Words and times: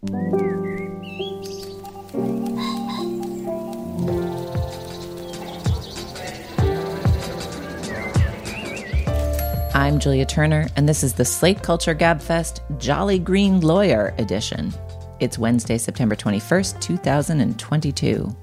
I'm 0.00 0.08
Julia 9.98 10.24
Turner, 10.24 10.68
and 10.76 10.88
this 10.88 11.02
is 11.02 11.14
the 11.14 11.24
Slate 11.24 11.64
Culture 11.64 11.96
Gabfest 11.96 12.60
Jolly 12.78 13.18
Green 13.18 13.60
Lawyer 13.60 14.14
edition. 14.18 14.72
It's 15.18 15.36
Wednesday, 15.36 15.78
September 15.78 16.14
21st, 16.14 16.80
2022. 16.80 18.36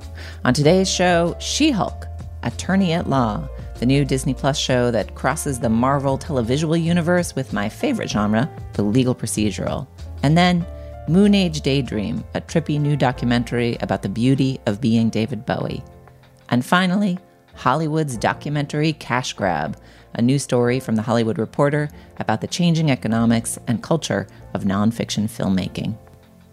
On 0.44 0.53
today's 0.53 0.92
show, 0.92 1.38
She 1.40 1.72
Hulk, 1.72 2.06
Attorney 2.44 2.92
at 2.92 3.09
Law, 3.09 3.47
the 3.80 3.86
new 3.86 4.03
Disney 4.03 4.34
Plus 4.34 4.58
show 4.58 4.92
that 4.92 5.16
crosses 5.16 5.62
the 5.62 5.69
Marvel 5.69 6.17
televisual 6.17 6.84
universe 6.84 7.34
with 7.34 7.53
my 7.53 7.69
favorite 7.69 8.09
genre, 8.09 8.50
the 8.73 8.84
legal 8.84 9.16
procedural. 9.16 9.88
And 10.22 10.38
then, 10.38 10.66
Moonage 11.08 11.61
Daydream, 11.61 12.23
a 12.34 12.42
trippy 12.42 12.81
new 12.81 12.95
documentary 12.95 13.78
about 13.81 14.02
the 14.02 14.09
beauty 14.09 14.59
of 14.66 14.81
being 14.81 15.12
David 15.12 15.45
Bowie. 15.45 15.84
And 16.50 16.66
finally, 16.66 17.20
Hollywood's 17.53 18.17
documentary 18.17 18.94
Cash 18.94 19.34
Grab, 19.34 19.78
a 20.16 20.22
new 20.23 20.39
story 20.39 20.80
from 20.80 20.95
The 20.95 21.03
Hollywood 21.03 21.38
Reporter 21.38 21.89
about 22.17 22.42
the 22.42 22.47
changing 22.47 22.89
economics 22.89 23.59
and 23.67 23.84
culture 23.84 24.25
of 24.56 24.64
nonfiction 24.64 25.25
filmmaking. 25.25 25.95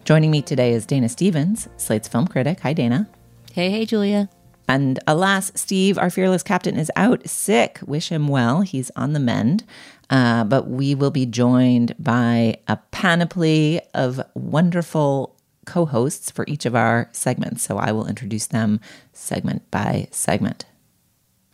Joining 0.05 0.31
me 0.31 0.43
today 0.43 0.75
is 0.75 0.85
Dana 0.85 1.09
Stevens, 1.09 1.69
Slate's 1.79 2.09
film 2.09 2.29
critic. 2.29 2.61
Hi, 2.61 2.75
Dana. 2.75 3.09
Hey, 3.53 3.71
hey, 3.71 3.87
Julia. 3.87 4.29
And 4.69 4.99
alas, 5.07 5.53
Steve, 5.55 5.99
our 5.99 6.11
fearless 6.11 6.43
captain, 6.43 6.77
is 6.77 6.91
out 6.97 7.29
sick. 7.29 7.79
Wish 7.85 8.11
him 8.11 8.29
well. 8.29 8.63
He's 8.63 8.91
on 8.97 9.13
the 9.13 9.21
mend. 9.21 9.65
Uh, 10.09 10.45
but 10.45 10.69
we 10.69 10.95
will 10.95 11.11
be 11.11 11.27
joined 11.27 11.95
by 11.99 12.59
a 12.69 12.77
panoply 12.91 13.81
of 13.95 14.21
wonderful 14.35 15.37
co 15.65 15.87
hosts 15.87 16.31
for 16.31 16.45
each 16.49 16.67
of 16.67 16.75
our 16.75 17.09
segments. 17.13 17.63
So 17.63 17.79
I 17.79 17.93
will 17.93 18.07
introduce 18.07 18.47
them 18.47 18.81
segment 19.13 19.71
by 19.71 20.09
segment. 20.11 20.67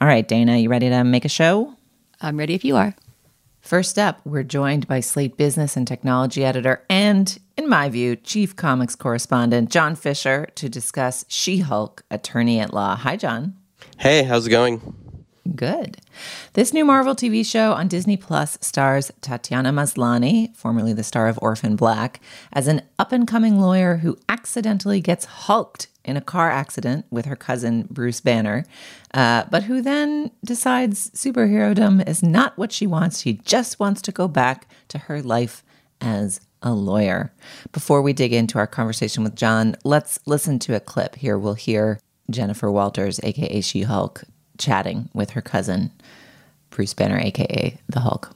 All 0.00 0.08
right, 0.08 0.26
Dana, 0.26 0.56
you 0.56 0.68
ready 0.68 0.88
to 0.88 1.04
make 1.04 1.24
a 1.24 1.28
show? 1.28 1.74
I'm 2.20 2.36
ready 2.36 2.54
if 2.54 2.64
you 2.64 2.76
are. 2.76 2.94
First 3.68 3.98
up, 3.98 4.22
we're 4.24 4.44
joined 4.44 4.88
by 4.88 5.00
Slate 5.00 5.36
business 5.36 5.76
and 5.76 5.86
technology 5.86 6.42
editor 6.42 6.82
and, 6.88 7.38
in 7.54 7.68
my 7.68 7.90
view, 7.90 8.16
chief 8.16 8.56
comics 8.56 8.96
correspondent 8.96 9.70
John 9.70 9.94
Fischer 9.94 10.48
to 10.54 10.70
discuss 10.70 11.26
She 11.28 11.58
Hulk, 11.58 12.02
attorney 12.10 12.60
at 12.60 12.72
law. 12.72 12.96
Hi, 12.96 13.16
John. 13.16 13.58
Hey, 13.98 14.22
how's 14.22 14.46
it 14.46 14.50
going? 14.50 14.94
Good. 15.54 15.98
This 16.54 16.72
new 16.72 16.86
Marvel 16.86 17.14
TV 17.14 17.44
show 17.44 17.74
on 17.74 17.88
Disney 17.88 18.16
Plus 18.16 18.56
stars 18.62 19.12
Tatiana 19.20 19.70
Maslany, 19.70 20.56
formerly 20.56 20.94
the 20.94 21.04
star 21.04 21.28
of 21.28 21.38
Orphan 21.42 21.76
Black, 21.76 22.20
as 22.54 22.68
an 22.68 22.80
up 22.98 23.12
and 23.12 23.28
coming 23.28 23.60
lawyer 23.60 23.98
who 23.98 24.16
accidentally 24.30 25.02
gets 25.02 25.26
hulked 25.26 25.88
in 26.08 26.16
a 26.16 26.22
car 26.22 26.50
accident 26.50 27.04
with 27.10 27.26
her 27.26 27.36
cousin 27.36 27.86
Bruce 27.90 28.20
Banner, 28.20 28.64
uh, 29.12 29.44
but 29.50 29.64
who 29.64 29.82
then 29.82 30.30
decides 30.42 31.10
superherodom 31.10 32.06
is 32.08 32.22
not 32.22 32.56
what 32.56 32.72
she 32.72 32.86
wants. 32.86 33.20
She 33.20 33.34
just 33.34 33.78
wants 33.78 34.00
to 34.02 34.12
go 34.12 34.26
back 34.26 34.66
to 34.88 34.98
her 34.98 35.20
life 35.20 35.62
as 36.00 36.40
a 36.62 36.72
lawyer. 36.72 37.32
Before 37.72 38.00
we 38.00 38.12
dig 38.14 38.32
into 38.32 38.58
our 38.58 38.66
conversation 38.66 39.22
with 39.22 39.36
John, 39.36 39.76
let's 39.84 40.18
listen 40.26 40.58
to 40.60 40.74
a 40.74 40.80
clip. 40.80 41.16
Here 41.16 41.38
we'll 41.38 41.54
hear 41.54 42.00
Jennifer 42.30 42.70
Walters, 42.70 43.20
aka 43.22 43.60
She 43.60 43.82
Hulk, 43.82 44.24
chatting 44.56 45.10
with 45.12 45.30
her 45.30 45.42
cousin, 45.42 45.92
Bruce 46.70 46.94
Banner, 46.94 47.18
aka 47.18 47.78
the 47.88 48.00
Hulk. 48.00 48.30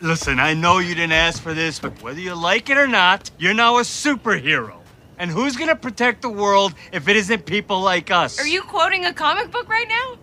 Listen, 0.00 0.40
I 0.40 0.54
know 0.54 0.78
you 0.78 0.94
didn't 0.94 1.12
ask 1.12 1.42
for 1.42 1.54
this, 1.54 1.78
but 1.78 2.00
whether 2.02 2.20
you 2.20 2.34
like 2.34 2.70
it 2.70 2.78
or 2.78 2.88
not, 2.88 3.30
you're 3.38 3.54
now 3.54 3.78
a 3.78 3.82
superhero. 3.82 4.81
And 5.22 5.30
who's 5.30 5.56
gonna 5.56 5.76
protect 5.76 6.22
the 6.22 6.28
world 6.28 6.74
if 6.90 7.06
it 7.06 7.14
isn't 7.14 7.46
people 7.46 7.80
like 7.80 8.10
us? 8.10 8.40
Are 8.40 8.46
you 8.46 8.60
quoting 8.60 9.04
a 9.04 9.12
comic 9.12 9.52
book 9.52 9.68
right 9.68 9.86
now? 9.88 10.18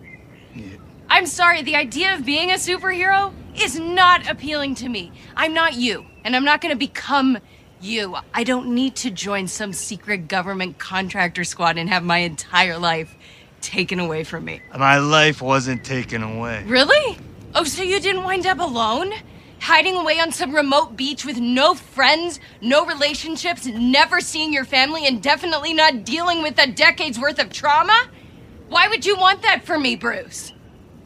Yeah. 0.54 0.76
I'm 1.08 1.24
sorry, 1.24 1.62
the 1.62 1.74
idea 1.74 2.14
of 2.14 2.26
being 2.26 2.50
a 2.50 2.56
superhero 2.56 3.32
is 3.58 3.78
not 3.78 4.30
appealing 4.30 4.74
to 4.74 4.90
me. 4.90 5.10
I'm 5.34 5.54
not 5.54 5.72
you, 5.72 6.04
and 6.22 6.36
I'm 6.36 6.44
not 6.44 6.60
gonna 6.60 6.76
become 6.76 7.38
you. 7.80 8.14
I 8.34 8.44
don't 8.44 8.74
need 8.74 8.94
to 8.96 9.10
join 9.10 9.48
some 9.48 9.72
secret 9.72 10.28
government 10.28 10.76
contractor 10.76 11.44
squad 11.44 11.78
and 11.78 11.88
have 11.88 12.04
my 12.04 12.18
entire 12.18 12.76
life 12.76 13.16
taken 13.62 14.00
away 14.00 14.22
from 14.22 14.44
me. 14.44 14.60
My 14.78 14.98
life 14.98 15.40
wasn't 15.40 15.82
taken 15.82 16.22
away. 16.22 16.62
Really? 16.66 17.16
Oh, 17.54 17.64
so 17.64 17.82
you 17.82 18.00
didn't 18.00 18.24
wind 18.24 18.46
up 18.46 18.58
alone? 18.58 19.14
Hiding 19.60 19.96
away 19.96 20.18
on 20.18 20.32
some 20.32 20.54
remote 20.54 20.96
beach 20.96 21.26
with 21.26 21.38
no 21.38 21.74
friends, 21.74 22.40
no 22.62 22.86
relationships, 22.86 23.66
never 23.66 24.20
seeing 24.20 24.52
your 24.52 24.64
family, 24.64 25.06
and 25.06 25.22
definitely 25.22 25.74
not 25.74 26.04
dealing 26.04 26.42
with 26.42 26.58
a 26.58 26.66
decade's 26.66 27.18
worth 27.18 27.38
of 27.38 27.52
trauma? 27.52 28.08
Why 28.68 28.88
would 28.88 29.04
you 29.04 29.16
want 29.16 29.42
that 29.42 29.64
for 29.64 29.78
me, 29.78 29.96
Bruce? 29.96 30.54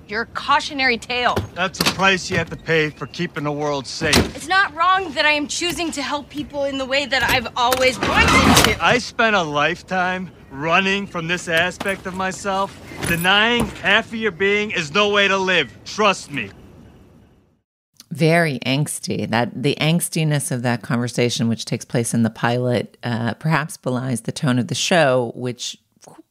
You're 0.06 0.26
cautionary 0.26 0.98
tale. 0.98 1.34
That's 1.54 1.78
the 1.78 1.84
price 1.92 2.30
you 2.30 2.36
have 2.36 2.50
to 2.50 2.56
pay 2.56 2.90
for 2.90 3.06
keeping 3.06 3.42
the 3.44 3.52
world 3.52 3.86
safe. 3.86 4.16
It's 4.36 4.46
not 4.46 4.72
wrong 4.74 5.12
that 5.14 5.24
I 5.24 5.32
am 5.32 5.48
choosing 5.48 5.90
to 5.92 6.02
help 6.02 6.28
people 6.28 6.64
in 6.64 6.78
the 6.78 6.84
way 6.84 7.06
that 7.06 7.22
I've 7.22 7.48
always 7.56 7.98
wanted 7.98 8.64
to. 8.64 8.84
I 8.84 8.98
spent 8.98 9.34
a 9.34 9.42
lifetime 9.42 10.30
running 10.50 11.06
from 11.06 11.26
this 11.26 11.48
aspect 11.48 12.06
of 12.06 12.14
myself. 12.14 12.78
Denying 13.08 13.66
half 13.66 14.08
of 14.08 14.14
your 14.14 14.30
being 14.30 14.70
is 14.70 14.92
no 14.92 15.08
way 15.08 15.26
to 15.26 15.36
live. 15.36 15.76
Trust 15.84 16.30
me. 16.30 16.50
Very 18.14 18.60
angsty. 18.60 19.28
That 19.28 19.60
the 19.60 19.76
angstiness 19.80 20.52
of 20.52 20.62
that 20.62 20.82
conversation, 20.82 21.48
which 21.48 21.64
takes 21.64 21.84
place 21.84 22.14
in 22.14 22.22
the 22.22 22.30
pilot, 22.30 22.96
uh, 23.02 23.34
perhaps 23.34 23.76
belies 23.76 24.20
the 24.20 24.30
tone 24.30 24.60
of 24.60 24.68
the 24.68 24.74
show, 24.76 25.32
which 25.34 25.76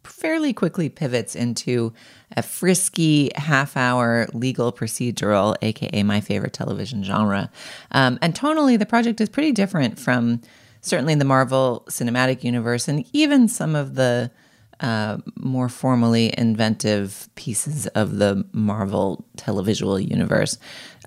fairly 0.06 0.54
quickly 0.54 0.88
pivots 0.88 1.36
into 1.36 1.92
a 2.38 2.42
frisky 2.42 3.32
half 3.36 3.76
hour 3.76 4.28
legal 4.34 4.72
procedural, 4.72 5.58
aka 5.62 6.04
my 6.04 6.22
favorite 6.22 6.54
television 6.54 7.04
genre. 7.04 7.52
Um, 7.92 8.18
and 8.22 8.34
tonally, 8.34 8.80
the 8.80 8.86
project 8.86 9.20
is 9.20 9.28
pretty 9.28 9.52
different 9.52 10.00
from 10.00 10.40
certainly 10.80 11.16
the 11.16 11.26
Marvel 11.26 11.84
Cinematic 11.90 12.46
Universe 12.46 12.88
and 12.88 13.06
even 13.12 13.50
some 13.50 13.76
of 13.76 13.96
the 13.96 14.32
uh, 14.80 15.18
more 15.36 15.70
formally 15.70 16.34
inventive 16.38 17.30
pieces 17.36 17.88
of 17.88 18.18
the 18.18 18.46
Marvel 18.52 19.26
televisual 19.38 20.06
universe. 20.06 20.58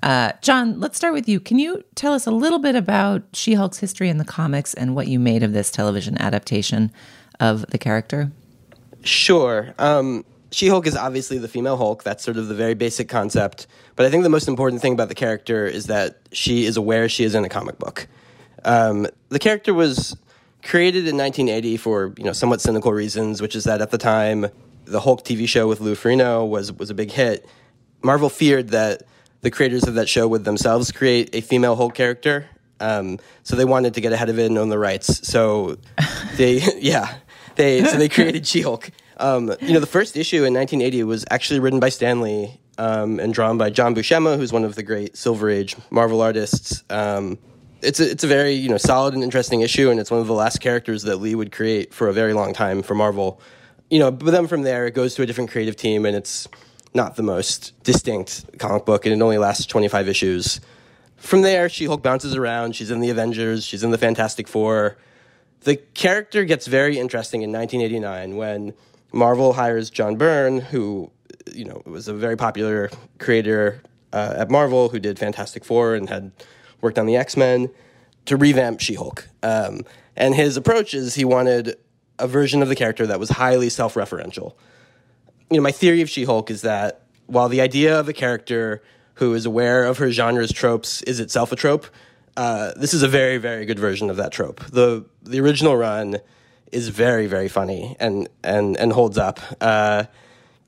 Uh, 0.02 0.32
John, 0.43 0.78
let's 0.78 0.96
start 0.96 1.14
with 1.14 1.28
you. 1.28 1.40
Can 1.40 1.58
you 1.58 1.82
tell 1.94 2.12
us 2.12 2.26
a 2.26 2.31
little 2.31 2.58
bit 2.58 2.75
about 2.75 3.22
She 3.32 3.54
Hulk's 3.54 3.78
history 3.78 4.08
in 4.08 4.19
the 4.19 4.25
comics 4.25 4.75
and 4.75 4.94
what 4.94 5.08
you 5.08 5.19
made 5.19 5.43
of 5.43 5.52
this 5.52 5.70
television 5.70 6.20
adaptation 6.20 6.93
of 7.40 7.66
the 7.69 7.78
character? 7.78 8.31
Sure. 9.02 9.75
Um, 9.78 10.25
she 10.50 10.69
Hulk 10.69 10.87
is 10.87 10.96
obviously 10.96 11.38
the 11.38 11.48
female 11.48 11.76
Hulk. 11.76 12.02
That's 12.02 12.22
sort 12.22 12.37
of 12.37 12.48
the 12.48 12.54
very 12.54 12.75
basic 12.75 13.08
concept. 13.08 13.66
But 13.94 14.06
I 14.06 14.10
think 14.10 14.22
the 14.22 14.31
most 14.31 14.48
important 14.48 14.82
thing 14.82 14.93
about 14.93 15.08
the 15.08 15.14
character 15.14 15.66
is 15.66 15.87
that 15.87 16.19
she 16.32 16.66
is 16.66 16.76
aware 16.76 17.08
she 17.08 17.25
is 17.25 17.34
in 17.34 17.44
a 17.44 17.48
comic 17.48 17.78
book. 17.78 18.06
Um, 18.64 19.06
the 19.28 19.38
character 19.38 19.75
was 19.75 20.16
created 20.62 21.06
in 21.06 21.16
1980 21.16 21.76
for 21.76 22.14
you 22.16 22.25
know 22.25 22.32
somewhat 22.32 22.60
cynical 22.60 22.93
reasons, 22.93 23.40
which 23.40 23.54
is 23.54 23.64
that 23.64 23.81
at 23.81 23.90
the 23.90 23.98
time 23.98 24.46
the 24.84 25.00
Hulk 25.00 25.25
TV 25.25 25.48
show 25.48 25.69
with 25.69 25.81
Lou 25.81 25.94
Ferrigno 25.94 26.48
was 26.48 26.72
was 26.72 26.90
a 26.90 26.94
big 26.94 27.10
hit. 27.10 27.46
Marvel 28.02 28.28
feared 28.28 28.69
that 28.69 29.02
the 29.40 29.50
creators 29.50 29.84
of 29.86 29.94
that 29.94 30.08
show 30.08 30.26
would 30.28 30.44
themselves 30.44 30.92
create 30.92 31.34
a 31.34 31.40
female 31.40 31.76
Hulk 31.76 31.94
character 31.94 32.48
Um, 32.80 33.18
so 33.42 33.56
they 33.56 33.64
wanted 33.64 33.94
to 33.94 34.00
get 34.00 34.12
ahead 34.12 34.28
of 34.28 34.38
it 34.38 34.46
and 34.46 34.58
own 34.58 34.68
the 34.68 34.78
rights. 34.78 35.26
So 35.26 35.78
they, 36.36 36.60
yeah, 36.78 37.16
they 37.56 37.84
so 37.84 37.96
they 37.96 38.08
created 38.08 38.46
She-Hulk. 38.46 38.90
Um, 39.18 39.54
you 39.60 39.72
know, 39.72 39.80
the 39.80 39.86
first 39.86 40.16
issue 40.16 40.44
in 40.44 40.52
1980 40.52 41.04
was 41.04 41.24
actually 41.30 41.60
written 41.60 41.80
by 41.80 41.88
Stan 41.88 42.20
Lee 42.20 42.60
um, 42.76 43.18
and 43.18 43.32
drawn 43.32 43.56
by 43.56 43.70
John 43.70 43.94
Buscema, 43.94 44.36
who's 44.36 44.52
one 44.52 44.64
of 44.64 44.74
the 44.74 44.82
great 44.82 45.16
Silver 45.16 45.48
Age 45.48 45.74
Marvel 45.90 46.20
artists. 46.20 46.84
Um, 46.90 47.38
it's 47.82 48.00
a, 48.00 48.10
it's 48.10 48.24
a 48.24 48.26
very 48.26 48.52
you 48.52 48.68
know 48.68 48.78
solid 48.78 49.14
and 49.14 49.22
interesting 49.22 49.60
issue, 49.60 49.90
and 49.90 50.00
it's 50.00 50.10
one 50.10 50.20
of 50.20 50.26
the 50.26 50.34
last 50.34 50.60
characters 50.60 51.02
that 51.04 51.16
Lee 51.16 51.34
would 51.34 51.52
create 51.52 51.94
for 51.94 52.08
a 52.08 52.12
very 52.12 52.34
long 52.34 52.52
time 52.52 52.82
for 52.82 52.94
Marvel. 52.94 53.40
You 53.88 54.00
know, 54.00 54.10
but 54.10 54.32
then 54.32 54.48
from 54.48 54.62
there 54.62 54.86
it 54.86 54.94
goes 54.94 55.14
to 55.14 55.22
a 55.22 55.26
different 55.26 55.50
creative 55.50 55.76
team, 55.76 56.04
and 56.04 56.16
it's 56.16 56.48
not 56.96 57.16
the 57.16 57.22
most 57.22 57.81
distinct 57.84 58.58
comic 58.58 58.84
book, 58.84 59.06
and 59.06 59.14
it 59.14 59.22
only 59.22 59.38
lasts 59.38 59.66
25 59.66 60.08
issues. 60.08 60.60
From 61.16 61.43
there, 61.43 61.69
She 61.69 61.84
Hulk 61.84 62.02
bounces 62.02 62.34
around. 62.34 62.75
She's 62.75 62.90
in 62.90 63.00
the 63.00 63.10
Avengers. 63.10 63.64
She's 63.64 63.84
in 63.84 63.90
the 63.90 63.98
Fantastic 63.98 64.48
Four. 64.48 64.96
The 65.60 65.76
character 65.76 66.44
gets 66.44 66.66
very 66.66 66.98
interesting 66.98 67.43
in 67.43 67.52
1989 67.52 68.37
when 68.37 68.75
Marvel 69.12 69.52
hires 69.52 69.90
John 69.90 70.16
Byrne, 70.16 70.60
who 70.60 71.10
you 71.52 71.64
know 71.64 71.82
was 71.84 72.08
a 72.08 72.14
very 72.14 72.37
popular 72.37 72.90
creator 73.19 73.82
uh, 74.12 74.34
at 74.37 74.50
Marvel, 74.50 74.88
who 74.88 74.98
did 74.98 75.19
Fantastic 75.19 75.64
Four 75.64 75.94
and 75.94 76.08
had 76.08 76.32
worked 76.81 76.98
on 76.98 77.06
the 77.06 77.16
X 77.16 77.37
Men, 77.37 77.70
to 78.26 78.37
revamp 78.37 78.81
She 78.81 78.94
Hulk. 78.94 79.28
Um, 79.43 79.82
and 80.16 80.34
his 80.34 80.56
approach 80.56 80.94
is 80.94 81.14
he 81.14 81.25
wanted 81.25 81.76
a 82.19 82.26
version 82.26 82.62
of 82.62 82.69
the 82.69 82.76
character 82.76 83.06
that 83.06 83.20
was 83.20 83.31
highly 83.31 83.69
self 83.69 83.94
referential. 83.94 84.54
You 85.50 85.58
know, 85.58 85.62
my 85.62 85.72
theory 85.72 86.00
of 86.00 86.10
She 86.10 86.25
Hulk 86.25 86.50
is 86.50 86.62
that 86.62 87.02
while 87.26 87.48
the 87.48 87.60
idea 87.60 87.98
of 87.98 88.08
a 88.08 88.12
character 88.12 88.82
who 89.14 89.34
is 89.34 89.46
aware 89.46 89.84
of 89.84 89.98
her 89.98 90.10
genre's 90.10 90.52
tropes 90.52 91.02
is 91.02 91.20
itself 91.20 91.52
a 91.52 91.56
trope, 91.56 91.87
uh, 92.37 92.72
this 92.76 92.93
is 92.93 93.02
a 93.02 93.08
very, 93.08 93.38
very 93.38 93.64
good 93.64 93.78
version 93.78 94.10
of 94.10 94.16
that 94.16 94.32
trope. 94.32 94.64
The 94.66 95.04
the 95.22 95.40
original 95.40 95.76
run 95.76 96.19
is 96.72 96.88
very, 96.88 97.26
very 97.26 97.48
funny 97.48 97.96
and 97.98 98.28
and 98.44 98.76
and 98.76 98.93
holds 98.93 99.19
up. 99.19 99.40
Uh, 99.60 100.04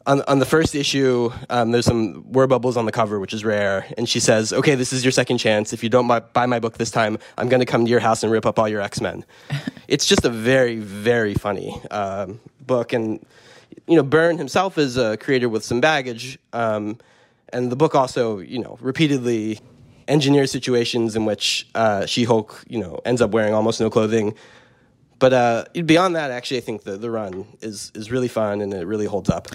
on, 0.07 0.23
on 0.23 0.39
the 0.39 0.47
first 0.47 0.75
issue, 0.75 1.31
um, 1.51 1.71
there's 1.71 1.85
some 1.85 2.33
word 2.33 2.49
bubbles 2.49 2.79
on 2.79 2.87
the 2.87 2.93
cover, 2.93 3.21
which 3.21 3.35
is 3.35 3.45
rare. 3.45 3.85
And 3.99 4.09
she 4.09 4.21
says, 4.21 4.55
"Okay, 4.55 4.75
this 4.75 4.93
is 4.93 5.05
your 5.05 5.13
second 5.13 5.37
chance. 5.37 5.75
If 5.75 5.83
you 5.83 5.91
don't 5.91 6.09
buy, 6.09 6.21
buy 6.21 6.47
my 6.47 6.61
book 6.61 6.79
this 6.79 6.91
time, 6.91 7.19
I'm 7.37 7.51
going 7.51 7.61
to 7.61 7.67
come 7.67 7.85
to 7.85 7.91
your 7.91 8.01
house 8.01 8.23
and 8.23 8.33
rip 8.33 8.47
up 8.47 8.59
all 8.59 8.69
your 8.69 8.81
X 8.81 9.03
Men." 9.03 9.25
it's 9.89 10.07
just 10.07 10.25
a 10.25 10.31
very, 10.31 10.77
very 10.77 11.35
funny 11.35 11.79
um, 11.91 12.41
book, 12.67 12.95
and 12.95 13.25
you 13.89 13.97
know, 13.97 14.03
Byrne 14.03 14.39
himself 14.39 14.79
is 14.79 14.97
a 14.97 15.17
creator 15.17 15.49
with 15.49 15.65
some 15.65 15.81
baggage, 15.81 16.39
um, 16.53 16.99
and 17.51 17.73
the 17.73 17.77
book 17.77 17.95
also, 17.95 18.39
you 18.39 18.59
know, 18.59 18.77
repeatedly 18.81 19.59
engineers 20.07 20.51
situations 20.51 21.17
in 21.17 21.25
which 21.25 21.67
uh, 21.75 22.07
She-Hulk, 22.07 22.65
you 22.69 22.79
know, 22.79 23.01
ends 23.05 23.21
up 23.21 23.31
wearing 23.31 23.55
almost 23.55 23.81
no 23.81 23.91
clothing. 23.91 24.35
But 25.19 25.33
uh, 25.33 25.65
beyond 25.85 26.17
that, 26.17 26.31
actually, 26.31 26.59
I 26.59 26.61
think 26.61 26.85
the 26.85 26.97
the 26.97 27.11
run 27.11 27.47
is 27.61 27.91
is 27.95 28.11
really 28.11 28.29
fun 28.29 28.61
and 28.61 28.73
it 28.73 28.87
really 28.87 29.07
holds 29.07 29.29
up. 29.29 29.49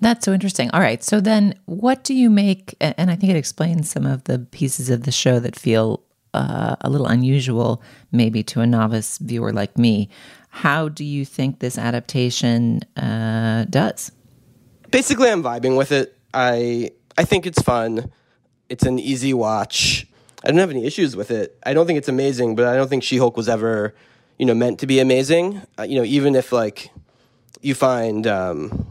That's 0.00 0.24
so 0.24 0.32
interesting. 0.32 0.70
All 0.72 0.80
right. 0.80 1.02
So 1.02 1.20
then 1.20 1.54
what 1.66 2.02
do 2.02 2.14
you 2.14 2.28
make? 2.28 2.74
And 2.80 3.10
I 3.10 3.14
think 3.14 3.30
it 3.30 3.36
explains 3.36 3.88
some 3.88 4.04
of 4.04 4.24
the 4.24 4.40
pieces 4.40 4.90
of 4.90 5.04
the 5.04 5.12
show 5.12 5.38
that 5.38 5.56
feel 5.56 6.02
uh, 6.34 6.76
a 6.80 6.90
little 6.90 7.06
unusual, 7.06 7.82
maybe 8.10 8.42
to 8.44 8.60
a 8.60 8.66
novice 8.66 9.18
viewer 9.18 9.52
like 9.52 9.78
me. 9.78 10.08
How 10.54 10.90
do 10.90 11.02
you 11.02 11.24
think 11.24 11.60
this 11.60 11.78
adaptation 11.78 12.82
uh, 12.94 13.64
does? 13.64 14.12
Basically, 14.90 15.30
I'm 15.30 15.42
vibing 15.42 15.78
with 15.78 15.90
it. 15.92 16.14
I 16.34 16.90
I 17.16 17.24
think 17.24 17.46
it's 17.46 17.62
fun. 17.62 18.12
It's 18.68 18.84
an 18.84 18.98
easy 18.98 19.32
watch. 19.32 20.06
I 20.44 20.48
don't 20.48 20.58
have 20.58 20.70
any 20.70 20.84
issues 20.84 21.16
with 21.16 21.30
it. 21.30 21.58
I 21.64 21.72
don't 21.72 21.86
think 21.86 21.96
it's 21.96 22.08
amazing, 22.08 22.54
but 22.54 22.66
I 22.66 22.76
don't 22.76 22.88
think 22.88 23.02
She-Hulk 23.02 23.34
was 23.34 23.48
ever, 23.48 23.94
you 24.38 24.44
know, 24.44 24.54
meant 24.54 24.78
to 24.80 24.86
be 24.86 25.00
amazing. 25.00 25.62
Uh, 25.78 25.84
you 25.84 25.96
know, 25.96 26.04
even 26.04 26.34
if 26.34 26.52
like 26.52 26.90
you 27.62 27.74
find 27.74 28.26
um, 28.26 28.86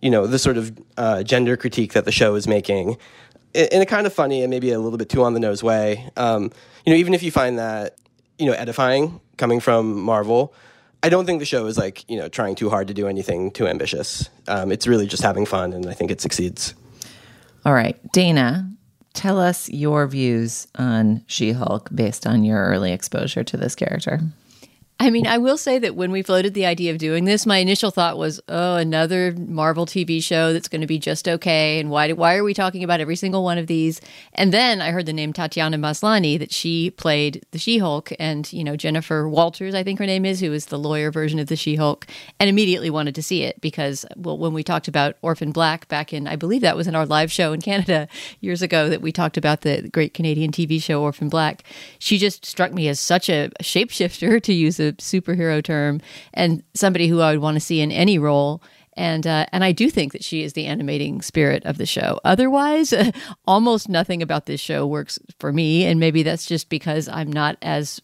you 0.00 0.10
know 0.10 0.26
the 0.26 0.38
sort 0.38 0.56
of 0.56 0.76
uh, 0.96 1.22
gender 1.22 1.56
critique 1.56 1.92
that 1.92 2.06
the 2.06 2.12
show 2.12 2.34
is 2.34 2.48
making 2.48 2.98
in 3.54 3.80
a 3.80 3.86
kind 3.86 4.06
of 4.06 4.12
funny 4.12 4.42
and 4.42 4.50
maybe 4.50 4.72
a 4.72 4.80
little 4.80 4.98
bit 4.98 5.08
too 5.08 5.22
on 5.22 5.34
the 5.34 5.40
nose 5.40 5.62
way. 5.62 6.10
Um, 6.16 6.50
you 6.84 6.92
know, 6.92 6.98
even 6.98 7.14
if 7.14 7.22
you 7.22 7.30
find 7.30 7.56
that 7.60 7.98
you 8.36 8.46
know 8.46 8.52
edifying 8.52 9.20
coming 9.36 9.60
from 9.60 10.00
Marvel, 10.00 10.52
I 11.02 11.08
don't 11.08 11.26
think 11.26 11.40
the 11.40 11.46
show 11.46 11.66
is 11.66 11.76
like 11.76 12.08
you 12.08 12.16
know 12.16 12.28
trying 12.28 12.54
too 12.54 12.70
hard 12.70 12.88
to 12.88 12.94
do 12.94 13.08
anything 13.08 13.50
too 13.50 13.66
ambitious. 13.66 14.28
Um, 14.48 14.70
it's 14.70 14.86
really 14.86 15.06
just 15.06 15.22
having 15.22 15.46
fun, 15.46 15.72
and 15.72 15.88
I 15.88 15.94
think 15.94 16.10
it 16.10 16.20
succeeds. 16.20 16.74
All 17.64 17.74
right, 17.74 17.96
Dana, 18.12 18.70
tell 19.12 19.38
us 19.38 19.68
your 19.68 20.06
views 20.06 20.66
on 20.76 21.24
She-Hulk 21.26 21.90
based 21.94 22.26
on 22.26 22.42
your 22.44 22.64
early 22.66 22.92
exposure 22.92 23.44
to 23.44 23.56
this 23.56 23.74
character. 23.74 24.20
I 25.02 25.10
mean, 25.10 25.26
I 25.26 25.38
will 25.38 25.58
say 25.58 25.80
that 25.80 25.96
when 25.96 26.12
we 26.12 26.22
floated 26.22 26.54
the 26.54 26.64
idea 26.64 26.92
of 26.92 26.98
doing 26.98 27.24
this, 27.24 27.44
my 27.44 27.56
initial 27.56 27.90
thought 27.90 28.16
was, 28.16 28.40
"Oh, 28.48 28.76
another 28.76 29.34
Marvel 29.36 29.84
TV 29.84 30.22
show 30.22 30.52
that's 30.52 30.68
going 30.68 30.80
to 30.80 30.86
be 30.86 31.00
just 31.00 31.26
okay." 31.26 31.80
And 31.80 31.90
why 31.90 32.12
why 32.12 32.36
are 32.36 32.44
we 32.44 32.54
talking 32.54 32.84
about 32.84 33.00
every 33.00 33.16
single 33.16 33.42
one 33.42 33.58
of 33.58 33.66
these? 33.66 34.00
And 34.34 34.54
then 34.54 34.80
I 34.80 34.92
heard 34.92 35.06
the 35.06 35.12
name 35.12 35.32
Tatiana 35.32 35.76
Maslany 35.76 36.38
that 36.38 36.52
she 36.52 36.90
played 36.90 37.44
the 37.50 37.58
She-Hulk, 37.58 38.12
and 38.20 38.52
you 38.52 38.62
know 38.62 38.76
Jennifer 38.76 39.28
Walters, 39.28 39.74
I 39.74 39.82
think 39.82 39.98
her 39.98 40.06
name 40.06 40.24
is, 40.24 40.38
who 40.38 40.52
is 40.52 40.66
the 40.66 40.78
lawyer 40.78 41.10
version 41.10 41.40
of 41.40 41.48
the 41.48 41.56
She-Hulk, 41.56 42.06
and 42.38 42.48
immediately 42.48 42.88
wanted 42.88 43.16
to 43.16 43.24
see 43.24 43.42
it 43.42 43.60
because 43.60 44.06
well, 44.14 44.38
when 44.38 44.52
we 44.52 44.62
talked 44.62 44.86
about 44.86 45.16
Orphan 45.20 45.50
Black 45.50 45.88
back 45.88 46.12
in, 46.12 46.28
I 46.28 46.36
believe 46.36 46.60
that 46.60 46.76
was 46.76 46.86
in 46.86 46.94
our 46.94 47.06
live 47.06 47.32
show 47.32 47.52
in 47.52 47.60
Canada 47.60 48.06
years 48.40 48.62
ago 48.62 48.88
that 48.88 49.02
we 49.02 49.10
talked 49.10 49.36
about 49.36 49.62
the 49.62 49.88
great 49.88 50.14
Canadian 50.14 50.52
TV 50.52 50.80
show 50.80 51.02
Orphan 51.02 51.28
Black. 51.28 51.64
She 51.98 52.18
just 52.18 52.46
struck 52.46 52.72
me 52.72 52.86
as 52.86 53.00
such 53.00 53.28
a 53.28 53.50
shapeshifter 53.60 54.40
to 54.40 54.52
use 54.52 54.78
a 54.78 54.91
superhero 54.98 55.62
term 55.62 56.00
and 56.34 56.62
somebody 56.74 57.08
who 57.08 57.20
I 57.20 57.32
would 57.32 57.40
want 57.40 57.56
to 57.56 57.60
see 57.60 57.80
in 57.80 57.92
any 57.92 58.18
role. 58.18 58.62
And 58.94 59.26
uh, 59.26 59.46
and 59.52 59.64
I 59.64 59.72
do 59.72 59.88
think 59.88 60.12
that 60.12 60.22
she 60.22 60.42
is 60.42 60.52
the 60.52 60.66
animating 60.66 61.22
spirit 61.22 61.64
of 61.64 61.78
the 61.78 61.86
show. 61.86 62.20
Otherwise, 62.24 62.92
almost 63.46 63.88
nothing 63.88 64.20
about 64.20 64.44
this 64.44 64.60
show 64.60 64.86
works 64.86 65.18
for 65.38 65.50
me, 65.50 65.86
and 65.86 65.98
maybe 65.98 66.22
that's 66.22 66.44
just 66.44 66.68
because 66.68 67.08
I'm 67.08 67.32
not 67.32 67.56
as 67.62 68.02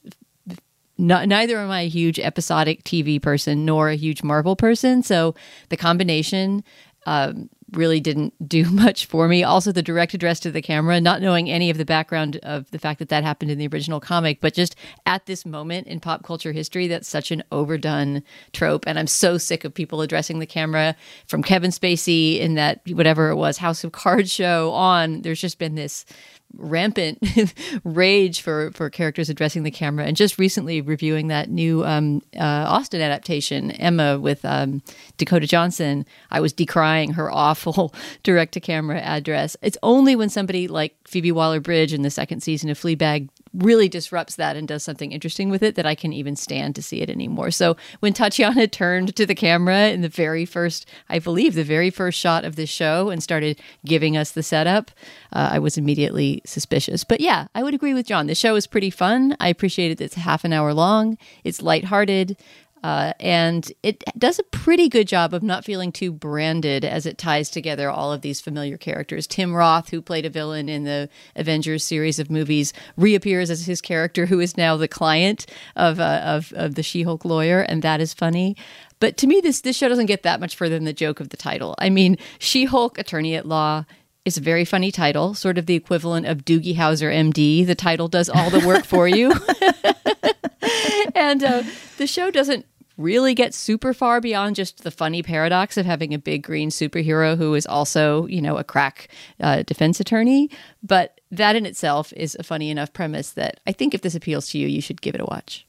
not, 0.98 1.28
neither 1.28 1.58
am 1.58 1.70
I 1.70 1.82
a 1.82 1.88
huge 1.88 2.18
episodic 2.18 2.84
TV 2.84 3.22
person 3.22 3.64
nor 3.64 3.88
a 3.88 3.96
huge 3.96 4.22
Marvel 4.22 4.56
person. 4.56 5.02
So 5.02 5.34
the 5.68 5.76
combination 5.76 6.64
um, 7.06 7.48
really 7.72 8.00
didn't 8.00 8.34
do 8.48 8.64
much 8.70 9.06
for 9.06 9.28
me. 9.28 9.42
Also, 9.44 9.72
the 9.72 9.82
direct 9.82 10.14
address 10.14 10.40
to 10.40 10.50
the 10.50 10.62
camera, 10.62 11.00
not 11.00 11.20
knowing 11.20 11.50
any 11.50 11.70
of 11.70 11.78
the 11.78 11.84
background 11.84 12.36
of 12.42 12.70
the 12.70 12.78
fact 12.78 12.98
that 12.98 13.08
that 13.08 13.24
happened 13.24 13.50
in 13.50 13.58
the 13.58 13.68
original 13.68 14.00
comic, 14.00 14.40
but 14.40 14.54
just 14.54 14.76
at 15.06 15.26
this 15.26 15.44
moment 15.44 15.86
in 15.86 16.00
pop 16.00 16.22
culture 16.24 16.52
history, 16.52 16.88
that's 16.88 17.08
such 17.08 17.30
an 17.30 17.42
overdone 17.52 18.22
trope. 18.52 18.86
And 18.86 18.98
I'm 18.98 19.06
so 19.06 19.38
sick 19.38 19.64
of 19.64 19.74
people 19.74 20.00
addressing 20.00 20.38
the 20.38 20.46
camera 20.46 20.96
from 21.26 21.42
Kevin 21.42 21.70
Spacey 21.70 22.38
in 22.38 22.54
that 22.54 22.80
whatever 22.88 23.30
it 23.30 23.36
was, 23.36 23.58
House 23.58 23.84
of 23.84 23.92
Cards 23.92 24.32
show 24.32 24.72
on. 24.72 25.22
There's 25.22 25.40
just 25.40 25.58
been 25.58 25.74
this 25.74 26.04
rampant 26.56 27.18
rage 27.84 28.40
for 28.40 28.70
for 28.72 28.90
characters 28.90 29.28
addressing 29.28 29.62
the 29.62 29.70
camera. 29.70 30.06
And 30.06 30.16
just 30.16 30.38
recently 30.38 30.80
reviewing 30.80 31.28
that 31.28 31.50
new 31.50 31.84
um, 31.84 32.22
uh, 32.36 32.64
austen 32.68 33.00
adaptation 33.00 33.70
emma 33.72 34.18
with 34.18 34.44
um, 34.44 34.82
dakota 35.16 35.46
johnson 35.46 36.04
i 36.30 36.40
was 36.40 36.52
decrying 36.52 37.12
her 37.12 37.30
awful 37.38 37.94
direct 38.22 38.52
to 38.54 38.60
camera 38.60 39.00
address. 39.00 39.56
It's 39.62 39.78
only 39.82 40.16
when 40.16 40.28
somebody 40.28 40.68
like 40.68 40.94
phoebe 41.06 41.32
waller-bridge 41.32 41.92
in 41.92 42.02
the 42.02 42.10
second 42.10 42.42
season 42.42 42.70
of 42.70 42.78
fleabag 42.78 43.28
really 43.58 43.88
disrupts 43.88 44.36
that 44.36 44.56
and 44.56 44.66
does 44.68 44.82
something 44.82 45.12
interesting 45.12 45.50
with 45.50 45.62
it 45.62 45.74
that 45.74 45.86
I 45.86 45.94
can 45.94 46.12
even 46.12 46.36
stand 46.36 46.74
to 46.76 46.82
see 46.82 47.00
it 47.00 47.10
anymore. 47.10 47.50
So 47.50 47.76
when 48.00 48.12
Tatiana 48.12 48.66
turned 48.68 49.14
to 49.16 49.26
the 49.26 49.34
camera 49.34 49.88
in 49.88 50.00
the 50.00 50.08
very 50.08 50.44
first, 50.44 50.86
I 51.08 51.18
believe, 51.18 51.54
the 51.54 51.64
very 51.64 51.90
first 51.90 52.18
shot 52.18 52.44
of 52.44 52.56
this 52.56 52.70
show 52.70 53.10
and 53.10 53.22
started 53.22 53.60
giving 53.84 54.16
us 54.16 54.30
the 54.30 54.42
setup, 54.42 54.90
uh, 55.32 55.50
I 55.52 55.58
was 55.58 55.76
immediately 55.76 56.40
suspicious. 56.46 57.04
But 57.04 57.20
yeah, 57.20 57.48
I 57.54 57.62
would 57.62 57.74
agree 57.74 57.94
with 57.94 58.06
John. 58.06 58.26
The 58.26 58.34
show 58.34 58.54
is 58.56 58.66
pretty 58.66 58.90
fun. 58.90 59.36
I 59.40 59.48
appreciate 59.48 59.90
it. 59.90 60.00
It's 60.00 60.14
half 60.14 60.44
an 60.44 60.52
hour 60.52 60.72
long. 60.72 61.18
It's 61.44 61.62
lighthearted. 61.62 62.36
Uh, 62.82 63.12
and 63.18 63.72
it 63.82 64.04
does 64.16 64.38
a 64.38 64.44
pretty 64.44 64.88
good 64.88 65.08
job 65.08 65.34
of 65.34 65.42
not 65.42 65.64
feeling 65.64 65.90
too 65.90 66.12
branded 66.12 66.84
as 66.84 67.06
it 67.06 67.18
ties 67.18 67.50
together 67.50 67.90
all 67.90 68.12
of 68.12 68.20
these 68.20 68.40
familiar 68.40 68.76
characters. 68.76 69.26
Tim 69.26 69.54
Roth, 69.54 69.90
who 69.90 70.00
played 70.00 70.26
a 70.26 70.30
villain 70.30 70.68
in 70.68 70.84
the 70.84 71.08
Avengers 71.36 71.84
series 71.84 72.18
of 72.18 72.30
movies, 72.30 72.72
reappears 72.96 73.50
as 73.50 73.66
his 73.66 73.80
character, 73.80 74.26
who 74.26 74.40
is 74.40 74.56
now 74.56 74.76
the 74.76 74.88
client 74.88 75.46
of 75.76 75.98
uh, 76.00 76.22
of, 76.24 76.52
of 76.54 76.74
the 76.74 76.82
She-Hulk 76.82 77.24
lawyer, 77.24 77.60
and 77.60 77.82
that 77.82 78.00
is 78.00 78.14
funny. 78.14 78.56
But 79.00 79.16
to 79.18 79.26
me, 79.26 79.40
this 79.40 79.60
this 79.60 79.76
show 79.76 79.88
doesn't 79.88 80.06
get 80.06 80.22
that 80.22 80.40
much 80.40 80.56
further 80.56 80.74
than 80.74 80.84
the 80.84 80.92
joke 80.92 81.20
of 81.20 81.30
the 81.30 81.36
title. 81.36 81.74
I 81.78 81.90
mean, 81.90 82.16
She-Hulk, 82.38 82.98
attorney 82.98 83.34
at 83.34 83.46
law. 83.46 83.84
is 84.24 84.36
a 84.36 84.40
very 84.42 84.64
funny 84.64 84.92
title, 84.92 85.34
sort 85.34 85.58
of 85.58 85.66
the 85.66 85.74
equivalent 85.74 86.26
of 86.26 86.44
Doogie 86.44 86.76
Howser, 86.76 87.12
MD. 87.12 87.66
The 87.66 87.74
title 87.74 88.08
does 88.08 88.28
all 88.28 88.50
the 88.50 88.66
work 88.66 88.84
for 88.84 89.08
you. 89.08 89.32
and 91.14 91.42
uh, 91.42 91.62
the 91.96 92.06
show 92.06 92.30
doesn't 92.30 92.66
really 92.98 93.32
get 93.32 93.54
super 93.54 93.94
far 93.94 94.20
beyond 94.20 94.56
just 94.56 94.82
the 94.82 94.90
funny 94.90 95.22
paradox 95.22 95.76
of 95.76 95.86
having 95.86 96.12
a 96.12 96.18
big 96.18 96.42
green 96.42 96.68
superhero 96.68 97.38
who 97.38 97.54
is 97.54 97.64
also, 97.64 98.26
you 98.26 98.42
know, 98.42 98.56
a 98.58 98.64
crack 98.64 99.08
uh, 99.40 99.62
defense 99.62 100.00
attorney. 100.00 100.50
But 100.82 101.20
that 101.30 101.56
in 101.56 101.64
itself 101.64 102.12
is 102.16 102.36
a 102.38 102.42
funny 102.42 102.70
enough 102.70 102.92
premise 102.92 103.30
that 103.30 103.60
I 103.66 103.72
think 103.72 103.94
if 103.94 104.02
this 104.02 104.14
appeals 104.14 104.50
to 104.50 104.58
you, 104.58 104.66
you 104.66 104.80
should 104.80 105.00
give 105.00 105.14
it 105.14 105.20
a 105.20 105.24
watch. 105.24 105.64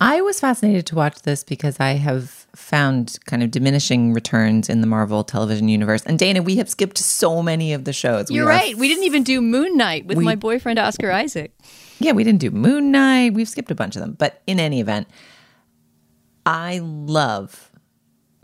I 0.00 0.20
was 0.22 0.40
fascinated 0.40 0.86
to 0.86 0.96
watch 0.96 1.22
this 1.22 1.44
because 1.44 1.78
I 1.78 1.92
have 1.92 2.46
found 2.54 3.18
kind 3.26 3.42
of 3.42 3.50
diminishing 3.50 4.12
returns 4.12 4.68
in 4.68 4.80
the 4.80 4.86
Marvel 4.86 5.24
television 5.24 5.68
universe. 5.68 6.02
And 6.04 6.18
Dana, 6.18 6.42
we 6.42 6.56
have 6.56 6.68
skipped 6.68 6.98
so 6.98 7.42
many 7.42 7.72
of 7.72 7.84
the 7.84 7.92
shows. 7.92 8.30
You're 8.30 8.44
we 8.44 8.50
right. 8.50 8.76
we 8.76 8.88
didn't 8.88 9.04
even 9.04 9.22
do 9.22 9.40
Moon 9.40 9.76
Knight 9.76 10.06
with 10.06 10.18
we, 10.18 10.24
my 10.24 10.34
boyfriend 10.34 10.78
Oscar 10.78 11.10
Isaac. 11.10 11.52
Yeah, 11.98 12.12
we 12.12 12.24
didn't 12.24 12.40
do 12.40 12.50
Moon 12.50 12.90
Knight. 12.90 13.34
We've 13.34 13.48
skipped 13.48 13.70
a 13.70 13.74
bunch 13.74 13.96
of 13.96 14.00
them. 14.00 14.16
But 14.18 14.42
in 14.46 14.58
any 14.60 14.80
event, 14.80 15.08
I 16.44 16.80
love 16.82 17.70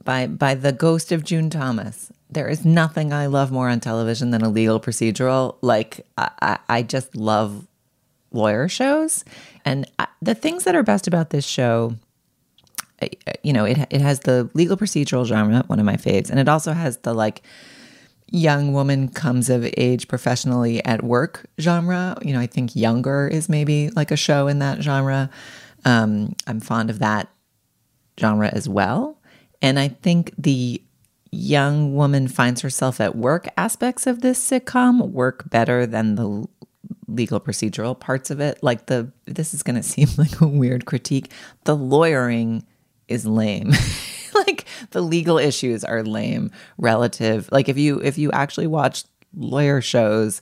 by 0.03 0.27
by 0.27 0.55
the 0.55 0.73
ghost 0.73 1.13
of 1.13 1.25
June 1.25 1.51
Thomas. 1.51 2.13
There 2.31 2.49
is 2.49 2.65
nothing 2.65 3.13
I 3.13 3.27
love 3.27 3.51
more 3.51 3.69
on 3.69 3.81
television 3.81 4.31
than 4.31 4.43
a 4.43 4.49
legal 4.49 4.81
procedural. 4.81 5.57
Like 5.63 6.07
I, 6.17 6.59
I, 6.69 6.83
just 6.83 7.17
love 7.17 7.67
lawyer 8.31 8.69
shows, 8.69 9.25
and 9.65 9.91
I, 9.99 10.07
the 10.23 10.35
things 10.35 10.65
that 10.65 10.75
are 10.75 10.83
best 10.83 11.07
about 11.07 11.31
this 11.31 11.45
show. 11.45 11.97
You 13.43 13.53
know, 13.55 13.65
it 13.65 13.79
it 13.91 14.01
has 14.01 14.21
the 14.21 14.51
legal 14.55 14.77
procedural 14.77 15.25
genre, 15.25 15.65
one 15.67 15.81
of 15.81 15.87
my 15.87 15.97
faves, 15.97 16.31
and 16.31 16.39
it 16.39 16.49
also 16.49 16.73
has 16.73 16.99
the 16.99 17.15
like 17.15 17.43
young 18.31 18.73
woman 18.73 19.09
comes 19.09 19.51
of 19.51 19.69
age 19.77 20.09
professionally 20.09 20.85
at 20.85 21.03
work 21.03 21.47
genre. 21.61 22.17
You 22.23 22.33
know, 22.33 22.41
I 22.41 22.47
think 22.47 22.75
Younger 22.77 23.29
is 23.29 23.49
maybe 23.49 23.91
like 23.91 24.11
a 24.11 24.17
show 24.17 24.47
in 24.47 24.61
that 24.61 24.83
genre. 24.83 25.31
Um, 25.85 26.35
I'm 26.47 26.61
fond 26.61 26.91
of 26.91 27.01
that 27.01 27.29
genre 28.19 28.49
as 28.53 28.69
well. 28.69 29.19
And 29.63 29.79
I 29.79 29.89
think 29.89 30.33
the 30.39 30.83
young 31.33 31.95
woman 31.95 32.29
finds 32.29 32.61
herself 32.61 33.01
at 33.01 33.17
work 33.17 33.49
aspects 33.57 34.07
of 34.07 34.21
this 34.21 34.39
sitcom 34.51 35.11
work 35.11 35.49
better 35.51 35.87
than 35.87 36.15
the 36.17 36.47
legal 37.09 37.41
procedural 37.41 37.99
parts 37.99 38.31
of 38.31 38.41
it. 38.41 38.63
Like 38.63 38.87
the 38.87 39.13
this 39.27 39.55
is 39.55 39.63
going 39.63 39.77
to 39.81 39.83
seem 39.83 40.09
like 40.17 40.41
a 40.41 40.47
weird 40.47 40.87
critique. 40.87 41.31
The 41.65 41.77
lawyering 41.77 42.65
is 43.09 43.27
lame. 43.27 43.73
like 44.47 44.67
the 44.91 45.01
legal 45.01 45.39
issues 45.39 45.85
are 45.85 46.03
lame 46.03 46.51
relative. 46.79 47.49
Like 47.53 47.69
if 47.69 47.79
you 47.79 48.01
if 48.01 48.19
you 48.19 48.31
actually 48.33 48.67
watch 48.67 49.05
lawyer 49.37 49.81
shows, 49.81 50.41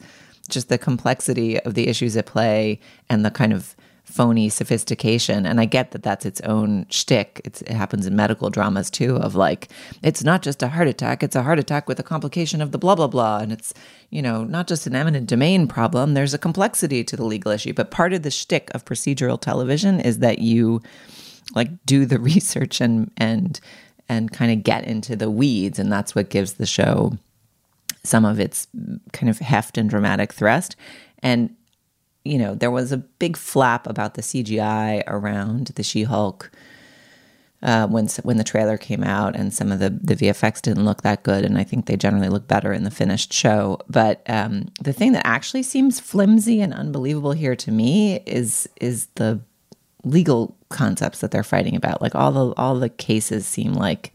just 0.49 0.69
the 0.69 0.79
complexity 0.79 1.61
of 1.61 1.75
the 1.75 1.89
issues 1.89 2.17
at 2.17 2.27
play 2.27 2.81
and 3.09 3.25
the 3.25 3.31
kind 3.31 3.53
of 3.53 3.77
phony 4.09 4.49
sophistication. 4.49 5.45
And 5.45 5.61
I 5.61 5.67
get 5.67 5.91
that 5.91 6.03
that's 6.03 6.25
its 6.25 6.41
own 6.41 6.87
shtick. 6.89 7.43
It's, 7.45 7.61
it 7.63 7.73
happens 7.73 8.07
in 8.07 8.17
medical 8.17 8.49
dramas 8.49 8.89
too, 8.91 9.17
of 9.17 9.35
like, 9.35 9.69
it's 10.03 10.25
not 10.25 10.41
just 10.41 10.63
a 10.63 10.69
heart 10.69 10.89
attack, 10.89 11.23
it's 11.23 11.37
a 11.37 11.43
heart 11.43 11.59
attack 11.59 11.89
with 11.89 12.01
a 12.01 12.03
complication 12.03 12.63
of 12.63 12.73
the 12.73 12.79
blah, 12.79 12.95
blah, 12.95 13.07
blah. 13.07 13.39
And 13.39 13.53
it's, 13.53 13.75
you 14.09 14.23
know, 14.23 14.45
not 14.45 14.67
just 14.67 14.87
an 14.87 14.95
eminent 14.95 15.29
domain 15.29 15.69
problem, 15.69 16.15
there's 16.15 16.33
a 16.33 16.39
complexity 16.39 17.05
to 17.05 17.17
the 17.17 17.25
legal 17.25 17.53
issue. 17.53 17.75
But 17.75 17.91
part 17.91 18.15
of 18.15 18.23
the 18.23 18.31
shtick 18.31 18.71
of 18.75 18.87
procedural 18.87 19.39
television 19.39 20.01
is 20.01 20.21
that 20.21 20.39
you 20.39 20.81
like 21.55 21.85
do 21.87 22.07
the 22.07 22.19
research 22.21 22.81
and, 22.81 23.11
and, 23.17 23.61
and 24.09 24.33
kind 24.33 24.53
of 24.53 24.63
get 24.63 24.85
into 24.85 25.17
the 25.17 25.31
weeds. 25.31 25.79
And 25.79 25.93
that's 25.93 26.15
what 26.15 26.31
gives 26.31 26.55
the 26.55 26.67
show 26.67 27.19
some 28.05 28.25
of 28.25 28.41
its 28.41 28.67
kind 29.13 29.29
of 29.29 29.39
heft 29.39 29.77
and 29.77 29.91
dramatic 29.91 30.33
thrust. 30.33 30.77
And 31.23 31.55
you 32.25 32.39
know, 32.39 32.55
there 32.55 32.71
was 32.71 32.93
a 32.93 32.99
big 32.99 33.37
flap 33.37 33.87
about 33.87 34.15
the 34.15 34.23
CGI 34.23 35.03
around 35.07 35.69
the 35.69 35.83
She 35.83 36.03
Hulk 36.03 36.51
uh, 37.63 37.87
when 37.87 38.07
when 38.23 38.37
the 38.37 38.45
trailer 38.45 38.77
came 38.77 39.03
out, 39.03 39.35
and 39.35 39.53
some 39.53 39.73
of 39.73 39.79
the 39.79 39.91
the 39.91 40.15
VFX 40.15 40.61
didn't 40.61 40.85
look 40.85 41.03
that 41.03 41.23
good, 41.23 41.45
and 41.45 41.59
I 41.59 41.65
think 41.65 41.87
they 41.87 41.97
generally 41.97 42.29
look 42.29 42.47
better 42.47 42.73
in 42.73 42.85
the 42.85 42.91
finished 42.91 43.33
show. 43.33 43.79
But 43.89 44.23
um, 44.29 44.67
the 44.81 44.93
thing 44.93 45.13
that 45.13 45.27
actually 45.27 45.63
seems 45.63 46.01
flimsy 46.01 46.61
and 46.61 46.75
unbelievable 46.75 47.33
here 47.33 47.57
to 47.57 47.73
me 47.73 48.17
is 48.27 48.69
is 48.81 49.07
the 49.15 49.41
legal 50.11 50.57
concepts 50.69 51.21
that 51.21 51.31
they're 51.31 51.43
fighting 51.43 51.77
about. 51.77 52.03
Like 52.03 52.15
all 52.15 52.33
the 52.33 52.55
all 52.57 52.75
the 52.77 52.89
cases 52.89 53.47
seem 53.47 53.73
like. 53.73 54.13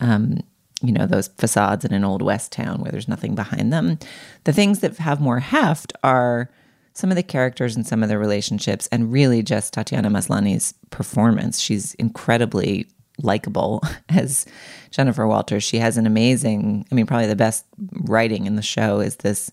Um, 0.00 0.40
you 0.82 0.92
know 0.92 1.06
those 1.06 1.28
facades 1.28 1.86
in 1.86 1.94
an 1.94 2.04
old 2.04 2.20
west 2.20 2.52
town 2.52 2.82
where 2.82 2.92
there's 2.92 3.08
nothing 3.08 3.34
behind 3.34 3.72
them. 3.72 3.98
The 4.44 4.52
things 4.52 4.80
that 4.80 4.98
have 4.98 5.22
more 5.22 5.40
heft 5.40 5.94
are 6.04 6.50
some 6.92 7.10
of 7.10 7.16
the 7.16 7.22
characters 7.22 7.76
and 7.76 7.86
some 7.86 8.02
of 8.02 8.08
the 8.08 8.18
relationships, 8.18 8.86
and 8.92 9.12
really 9.12 9.42
just 9.42 9.72
Tatiana 9.72 10.10
Maslany's 10.10 10.74
performance. 10.90 11.60
She's 11.60 11.94
incredibly 11.94 12.88
likable 13.22 13.82
as 14.08 14.46
Jennifer 14.90 15.26
Walters. 15.26 15.64
She 15.64 15.78
has 15.78 15.96
an 15.96 16.06
amazing, 16.06 16.86
I 16.90 16.94
mean, 16.94 17.06
probably 17.06 17.26
the 17.26 17.36
best 17.36 17.64
writing 18.04 18.46
in 18.46 18.56
the 18.56 18.62
show 18.62 19.00
is 19.00 19.16
this 19.16 19.50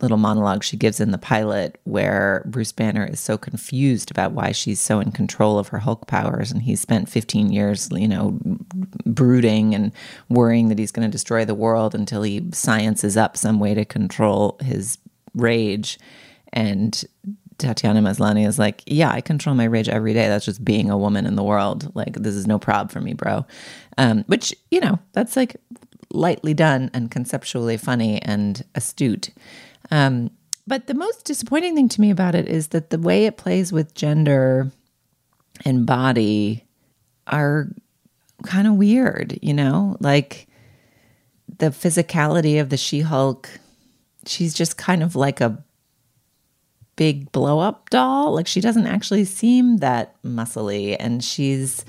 little 0.00 0.16
monologue 0.16 0.64
she 0.64 0.76
gives 0.76 1.00
in 1.00 1.10
the 1.10 1.18
pilot 1.18 1.80
where 1.84 2.42
Bruce 2.46 2.72
Banner 2.72 3.06
is 3.06 3.20
so 3.20 3.38
confused 3.38 4.10
about 4.10 4.32
why 4.32 4.52
she's 4.52 4.80
so 4.80 5.00
in 5.00 5.12
control 5.12 5.58
of 5.58 5.68
her 5.68 5.78
Hulk 5.78 6.06
powers. 6.06 6.50
And 6.50 6.62
he's 6.62 6.80
spent 6.80 7.08
15 7.08 7.52
years, 7.52 7.88
you 7.92 8.08
know, 8.08 8.38
brooding 9.06 9.74
and 9.74 9.92
worrying 10.28 10.68
that 10.68 10.78
he's 10.78 10.92
going 10.92 11.08
to 11.08 11.12
destroy 11.12 11.44
the 11.44 11.54
world 11.54 11.94
until 11.94 12.22
he 12.22 12.46
sciences 12.52 13.16
up 13.16 13.36
some 13.36 13.60
way 13.60 13.74
to 13.74 13.84
control 13.84 14.56
his 14.60 14.98
rage. 15.34 15.98
And 16.52 17.04
Tatiana 17.58 18.00
Maslany 18.00 18.46
is 18.46 18.58
like, 18.58 18.82
yeah, 18.86 19.10
I 19.10 19.20
control 19.20 19.54
my 19.54 19.64
rage 19.64 19.88
every 19.88 20.14
day. 20.14 20.26
That's 20.26 20.46
just 20.46 20.64
being 20.64 20.90
a 20.90 20.98
woman 20.98 21.26
in 21.26 21.36
the 21.36 21.44
world. 21.44 21.94
Like, 21.94 22.14
this 22.14 22.34
is 22.34 22.46
no 22.46 22.58
prob 22.58 22.90
for 22.90 23.00
me, 23.00 23.12
bro. 23.12 23.46
Um, 23.98 24.24
which, 24.26 24.54
you 24.70 24.80
know, 24.80 24.98
that's 25.12 25.36
like 25.36 25.56
lightly 26.12 26.54
done 26.54 26.90
and 26.92 27.10
conceptually 27.10 27.76
funny 27.76 28.20
and 28.22 28.64
astute. 28.74 29.30
Um, 29.90 30.30
but 30.66 30.86
the 30.86 30.94
most 30.94 31.24
disappointing 31.24 31.74
thing 31.74 31.88
to 31.88 32.00
me 32.00 32.10
about 32.10 32.34
it 32.34 32.48
is 32.48 32.68
that 32.68 32.90
the 32.90 32.98
way 32.98 33.26
it 33.26 33.36
plays 33.36 33.72
with 33.72 33.94
gender 33.94 34.70
and 35.64 35.86
body 35.86 36.64
are 37.26 37.68
kind 38.44 38.66
of 38.66 38.74
weird, 38.74 39.38
you 39.42 39.54
know? 39.54 39.96
Like 40.00 40.48
the 41.58 41.66
physicality 41.66 42.60
of 42.60 42.70
the 42.70 42.76
She 42.76 43.00
Hulk 43.00 43.50
she's 44.26 44.54
just 44.54 44.76
kind 44.76 45.02
of 45.02 45.16
like 45.16 45.40
a 45.40 45.62
big 46.96 47.32
blow 47.32 47.58
up 47.60 47.90
doll. 47.90 48.34
Like 48.34 48.46
she 48.46 48.60
doesn't 48.60 48.86
actually 48.86 49.24
seem 49.24 49.78
that 49.78 50.22
muscly 50.22 50.96
and 50.98 51.24
she's 51.24 51.84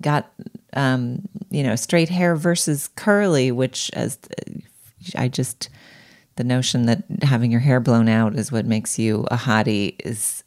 got 0.00 0.32
um, 0.74 1.28
you 1.50 1.62
know, 1.62 1.76
straight 1.76 2.08
hair 2.08 2.36
versus 2.36 2.88
curly, 2.96 3.50
which 3.52 3.90
as 3.94 4.18
I 5.16 5.28
just 5.28 5.68
the 6.36 6.44
notion 6.44 6.86
that 6.86 7.04
having 7.22 7.50
your 7.50 7.60
hair 7.60 7.80
blown 7.80 8.08
out 8.08 8.34
is 8.34 8.50
what 8.50 8.66
makes 8.66 8.98
you 8.98 9.26
a 9.30 9.36
hottie 9.36 9.94
is 10.04 10.42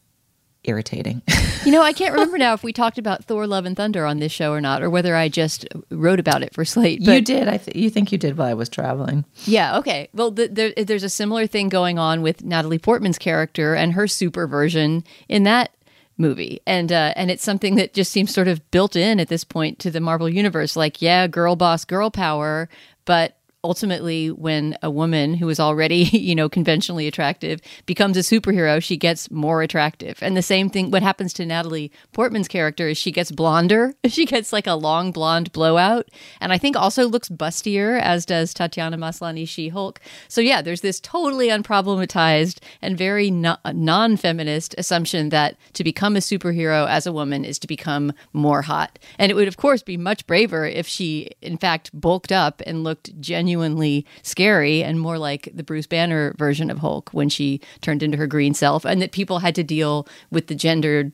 irritating. 0.68 1.22
you 1.66 1.72
know, 1.72 1.82
I 1.82 1.94
can't 1.94 2.14
remember 2.14 2.38
now 2.38 2.54
if 2.54 2.64
we 2.64 2.74
talked 2.74 2.98
about 2.98 3.24
Thor: 3.26 3.48
Love 3.48 3.66
and 3.66 3.76
Thunder 3.76 4.06
on 4.06 4.20
this 4.20 4.32
show 4.32 4.52
or 4.52 4.62
not, 4.62 4.84
or 4.84 4.90
whether 4.90 5.16
I 5.16 5.30
just 5.30 5.66
wrote 5.90 6.20
about 6.20 6.44
it 6.44 6.54
for 6.54 6.66
Slate. 6.66 7.04
But, 7.04 7.14
you 7.14 7.22
did. 7.22 7.48
I 7.48 7.58
th- 7.58 7.76
you 7.76 7.90
think 7.90 8.12
you 8.12 8.18
did 8.18 8.38
while 8.38 8.50
I 8.50 8.54
was 8.54 8.70
traveling. 8.70 9.26
Yeah. 9.46 9.78
Okay. 9.78 10.10
Well, 10.14 10.32
the, 10.32 10.48
the, 10.48 10.84
there's 10.84 11.04
a 11.04 11.10
similar 11.10 11.48
thing 11.48 11.70
going 11.70 11.98
on 11.98 12.22
with 12.22 12.44
Natalie 12.44 12.80
Portman's 12.80 13.18
character 13.18 13.76
and 13.76 13.94
her 13.94 14.08
super 14.08 14.46
version 14.46 15.04
in 15.30 15.44
that 15.44 15.72
movie. 16.18 16.62
And 16.66 16.92
uh, 16.92 17.14
and 17.16 17.32
it's 17.32 17.44
something 17.44 17.76
that 17.76 17.94
just 17.94 18.12
seems 18.12 18.34
sort 18.34 18.48
of 18.48 18.70
built 18.72 18.96
in 18.96 19.20
at 19.20 19.28
this 19.28 19.44
point 19.44 19.80
to 19.80 19.92
the 19.92 20.00
Marvel 20.00 20.30
universe. 20.30 20.76
Like 20.76 21.02
yeah 21.02 21.28
girl 21.28 21.56
boss 21.56 21.86
girl 21.86 22.12
power 22.12 22.70
but 23.06 23.38
ultimately 23.64 24.30
when 24.30 24.78
a 24.84 24.90
woman 24.90 25.34
who 25.34 25.50
is 25.50 25.60
already 25.60 25.96
you 26.14 26.36
know 26.36 26.48
conventionally 26.50 27.08
attractive 27.08 27.60
becomes 27.86 28.16
a 28.16 28.22
superhero 28.22 28.82
she 28.82 28.98
gets 28.98 29.30
more 29.32 29.62
attractive. 29.62 30.22
And 30.22 30.38
the 30.38 30.42
same 30.42 30.70
thing 30.70 30.92
what 30.92 31.04
happens 31.04 31.34
to 31.34 31.46
natalie 31.46 31.92
portman's 32.14 32.48
character 32.48 32.88
is 32.88 32.98
she 32.98 33.12
gets 33.12 33.32
blonder. 33.32 33.94
She 34.18 34.26
gets 34.26 34.52
like 34.52 34.66
a 34.66 34.74
long 34.74 35.12
blonde 35.12 35.52
blowout. 35.52 36.08
And 36.40 36.52
i 36.54 36.58
think 36.58 36.76
also 36.76 37.08
looks 37.08 37.30
bustier 37.30 38.00
as 38.00 38.26
does 38.26 38.54
tatiana 38.54 38.98
maslany 38.98 39.48
she-hulk. 39.48 40.00
So 40.28 40.42
yeah 40.42 40.62
there's 40.62 40.82
this 40.82 41.00
totally 41.00 41.50
unproblematized 41.50 42.60
and 42.82 42.98
very 42.98 43.30
no- 43.30 43.58
non-feminist 43.66 44.76
assumption 44.78 45.30
that 45.30 45.58
to 45.74 45.84
become 45.84 46.16
a 46.16 46.20
superhero 46.20 46.88
as 46.88 47.06
a 47.06 47.12
woman 47.12 47.44
is 47.44 47.60
to 47.60 47.68
become 47.68 48.14
more 48.34 48.64
hot. 48.64 48.98
And 49.20 49.32
it 49.32 49.36
would 49.36 49.48
of 49.48 49.58
course 49.58 49.84
be 49.84 49.98
much 49.98 50.26
braver 50.26 50.66
if 50.66 50.88
she 50.88 51.32
in 51.42 51.58
fact 51.58 51.92
bulked 51.94 52.32
up 52.32 52.62
and 52.66 52.84
looked 52.84 53.20
genuinely 53.20 53.57
genuinely 53.58 54.06
scary 54.22 54.84
and 54.84 55.00
more 55.00 55.18
like 55.18 55.50
the 55.54 55.64
Bruce 55.64 55.88
Banner 55.88 56.36
version 56.38 56.70
of 56.70 56.80
Hulk 56.80 57.10
when 57.12 57.30
she 57.30 57.60
turned 57.82 58.04
into 58.04 58.18
her 58.18 58.28
green 58.28 58.54
self, 58.54 58.86
and 58.86 59.02
that 59.02 59.12
people 59.12 59.40
had 59.40 59.56
to 59.56 59.64
deal 59.64 60.08
with 60.32 60.48
the 60.48 60.56
gendered 60.56 61.12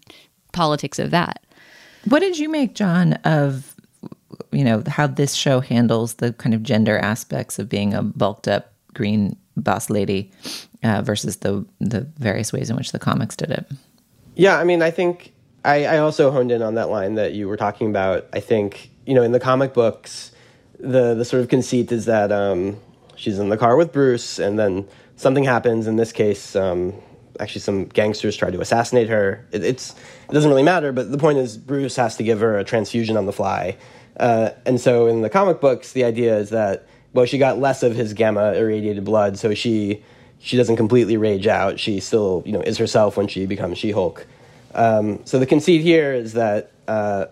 politics 0.51 0.99
of 0.99 1.11
that. 1.11 1.45
What 2.05 2.19
did 2.19 2.37
you 2.37 2.49
make, 2.49 2.75
John, 2.75 3.13
of 3.23 3.75
you 4.51 4.63
know 4.63 4.83
how 4.87 5.07
this 5.07 5.33
show 5.33 5.61
handles 5.61 6.15
the 6.15 6.33
kind 6.33 6.53
of 6.53 6.63
gender 6.63 6.97
aspects 6.97 7.59
of 7.59 7.69
being 7.69 7.93
a 7.93 8.03
bulked 8.03 8.47
up 8.47 8.73
green 8.93 9.37
boss 9.55 9.89
lady 9.89 10.31
uh, 10.83 11.01
versus 11.01 11.37
the 11.37 11.65
the 11.79 12.01
various 12.19 12.51
ways 12.51 12.69
in 12.69 12.75
which 12.75 12.91
the 12.91 12.99
comics 12.99 13.35
did 13.35 13.51
it? 13.51 13.65
Yeah, 14.35 14.59
I 14.59 14.63
mean, 14.63 14.81
I 14.81 14.91
think 14.91 15.31
I, 15.63 15.85
I 15.85 15.97
also 15.99 16.29
honed 16.31 16.51
in 16.51 16.61
on 16.61 16.75
that 16.75 16.89
line 16.89 17.15
that 17.15 17.33
you 17.33 17.47
were 17.47 17.57
talking 17.57 17.89
about. 17.89 18.27
I 18.33 18.41
think 18.41 18.91
you 19.05 19.13
know 19.13 19.23
in 19.23 19.31
the 19.31 19.39
comic 19.39 19.73
books 19.73 20.32
the 20.83 21.15
the 21.15 21.25
sort 21.25 21.41
of 21.41 21.49
conceit 21.49 21.91
is 21.91 22.05
that 22.05 22.31
um, 22.31 22.77
she's 23.15 23.39
in 23.39 23.49
the 23.49 23.57
car 23.57 23.75
with 23.75 23.91
Bruce, 23.91 24.37
and 24.37 24.59
then 24.59 24.87
something 25.15 25.43
happens. 25.43 25.87
In 25.87 25.95
this 25.95 26.11
case, 26.11 26.55
um, 26.55 26.93
actually, 27.39 27.61
some 27.61 27.85
gangsters 27.85 28.35
try 28.35 28.51
to 28.51 28.59
assassinate 28.59 29.09
her. 29.09 29.47
It, 29.51 29.63
it's 29.63 29.91
it 30.29 30.33
doesn't 30.33 30.49
really 30.49 30.63
matter, 30.63 30.91
but 30.91 31.11
the 31.11 31.17
point 31.17 31.37
is 31.37 31.57
Bruce 31.57 31.95
has 31.95 32.17
to 32.17 32.23
give 32.23 32.41
her 32.41 32.57
a 32.57 32.63
transfusion 32.63 33.17
on 33.17 33.25
the 33.25 33.33
fly. 33.33 33.77
Uh, 34.17 34.51
and 34.65 34.79
so 34.79 35.07
in 35.07 35.21
the 35.21 35.29
comic 35.29 35.59
books, 35.59 35.93
the 35.93 36.03
idea 36.03 36.37
is 36.37 36.51
that 36.51 36.85
well, 37.13 37.25
she 37.25 37.37
got 37.37 37.59
less 37.59 37.81
of 37.83 37.95
his 37.95 38.13
gamma 38.13 38.53
irradiated 38.53 39.05
blood, 39.05 39.39
so 39.39 39.53
she 39.53 40.03
she 40.39 40.57
doesn't 40.57 40.75
completely 40.75 41.15
rage 41.15 41.47
out. 41.47 41.79
She 41.79 42.01
still 42.01 42.43
you 42.45 42.51
know 42.51 42.61
is 42.61 42.77
herself 42.77 43.15
when 43.15 43.27
she 43.27 43.45
becomes 43.45 43.77
She 43.77 43.91
Hulk. 43.91 44.27
Um, 44.75 45.25
so 45.25 45.39
the 45.39 45.45
conceit 45.45 45.81
here 45.81 46.13
is 46.13 46.33
that. 46.33 46.71
Uh, 46.87 47.27